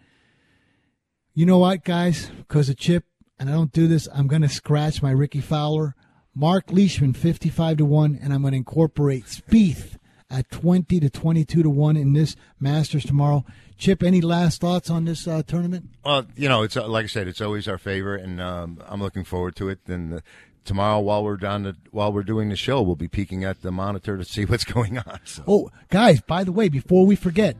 You 1.33 1.45
know 1.45 1.59
what, 1.59 1.83
guys? 1.83 2.31
Because 2.35 2.69
of 2.69 2.77
Chip, 2.77 3.03
and 3.37 3.47
I 3.47 3.53
don't 3.53 3.71
do 3.71 3.87
this, 3.87 4.07
I'm 4.11 4.25
going 4.25 4.41
to 4.41 4.49
scratch 4.49 5.03
my 5.03 5.11
Rickie 5.11 5.39
Fowler. 5.39 5.93
Marc 6.33 6.71
Leishman, 6.71 7.13
55 7.13 7.77
to 7.77 7.85
1, 7.85 8.19
and 8.21 8.33
I'm 8.33 8.41
going 8.41 8.51
to 8.51 8.57
incorporate 8.57 9.25
Spieth 9.25 9.97
at 10.29 10.49
20 10.51 10.99
to 10.99 11.09
22 11.09 11.63
to 11.63 11.69
1 11.69 11.97
in 11.97 12.13
this 12.13 12.35
Masters 12.59 13.05
tomorrow. 13.05 13.45
Chip, 13.77 14.01
any 14.01 14.21
last 14.21 14.61
thoughts 14.61 14.89
on 14.89 15.05
this 15.05 15.27
uh, 15.27 15.43
tournament? 15.45 15.89
Well, 16.03 16.25
you 16.35 16.49
know, 16.49 16.63
it's 16.63 16.75
uh, 16.75 16.87
like 16.87 17.05
I 17.05 17.07
said, 17.07 17.27
it's 17.27 17.41
always 17.41 17.67
our 17.67 17.77
favorite, 17.77 18.23
and 18.23 18.41
um, 18.41 18.81
I'm 18.87 19.01
looking 19.01 19.23
forward 19.23 19.55
to 19.57 19.69
it. 19.69 19.79
And 19.87 20.15
uh, 20.15 20.19
tomorrow, 20.67 20.99
while 20.99 21.23
we're 21.23 21.37
down, 21.37 21.63
the, 21.63 21.75
while 21.91 22.13
we're 22.13 22.23
doing 22.23 22.49
the 22.49 22.55
show, 22.55 22.81
we'll 22.81 22.95
be 22.95 23.07
peeking 23.07 23.43
at 23.43 23.61
the 23.61 23.71
monitor 23.71 24.17
to 24.17 24.23
see 24.23 24.45
what's 24.45 24.65
going 24.65 24.99
on. 24.99 25.19
So. 25.23 25.43
Oh, 25.47 25.71
guys, 25.89 26.21
by 26.21 26.43
the 26.43 26.51
way, 26.51 26.69
before 26.69 27.05
we 27.05 27.15
forget, 27.15 27.55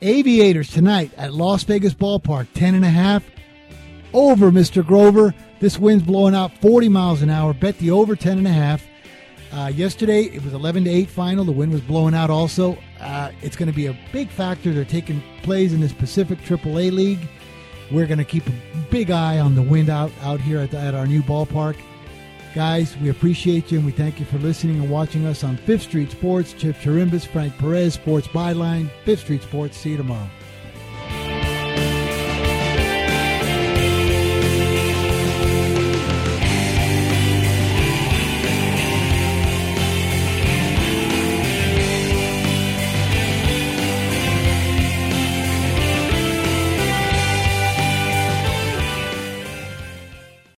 Aviators 0.00 0.68
tonight 0.68 1.12
at 1.16 1.32
Las 1.32 1.62
Vegas 1.62 1.94
Ballpark, 1.94 2.48
10 2.54 2.74
and 2.74 2.84
a 2.84 2.90
half. 2.90 3.24
Over, 4.12 4.50
Mr. 4.50 4.84
Grover. 4.84 5.32
This 5.60 5.78
wind's 5.78 6.04
blowing 6.04 6.34
out 6.34 6.50
40 6.58 6.88
miles 6.88 7.22
an 7.22 7.30
hour. 7.30 7.54
Bet 7.54 7.78
the 7.78 7.92
over 7.92 8.16
10 8.16 8.38
and 8.38 8.46
a 8.46 8.50
half. 8.50 8.84
Uh, 9.52 9.68
yesterday 9.68 10.22
it 10.24 10.42
was 10.42 10.54
11 10.54 10.84
to 10.84 10.90
8 10.90 11.08
final. 11.08 11.44
The 11.44 11.52
wind 11.52 11.72
was 11.72 11.82
blowing 11.82 12.14
out 12.14 12.30
also. 12.30 12.76
Uh, 13.00 13.30
it's 13.42 13.54
going 13.54 13.70
to 13.70 13.74
be 13.74 13.86
a 13.86 13.96
big 14.12 14.28
factor. 14.28 14.72
They're 14.72 14.84
taking 14.84 15.22
plays 15.42 15.72
in 15.72 15.80
this 15.80 15.92
Pacific 15.92 16.40
AAA 16.40 16.90
League. 16.90 17.28
We're 17.92 18.06
going 18.06 18.18
to 18.18 18.24
keep 18.24 18.46
a 18.48 18.52
big 18.90 19.10
eye 19.10 19.38
on 19.38 19.54
the 19.54 19.62
wind 19.62 19.88
out, 19.88 20.10
out 20.22 20.40
here 20.40 20.58
at, 20.58 20.72
the, 20.72 20.78
at 20.78 20.94
our 20.94 21.06
new 21.06 21.22
ballpark. 21.22 21.76
Guys, 22.54 22.98
we 22.98 23.08
appreciate 23.08 23.72
you 23.72 23.78
and 23.78 23.86
we 23.86 23.92
thank 23.92 24.20
you 24.20 24.26
for 24.26 24.36
listening 24.38 24.78
and 24.78 24.90
watching 24.90 25.24
us 25.24 25.42
on 25.42 25.56
Fifth 25.56 25.82
Street 25.82 26.10
Sports. 26.10 26.52
Chip 26.52 26.76
Chirimbus, 26.76 27.26
Frank 27.26 27.56
Perez, 27.56 27.94
Sports 27.94 28.28
Byline, 28.28 28.90
Fifth 29.04 29.20
Street 29.20 29.42
Sports. 29.42 29.78
See 29.78 29.90
you 29.92 29.96
tomorrow. 29.96 30.28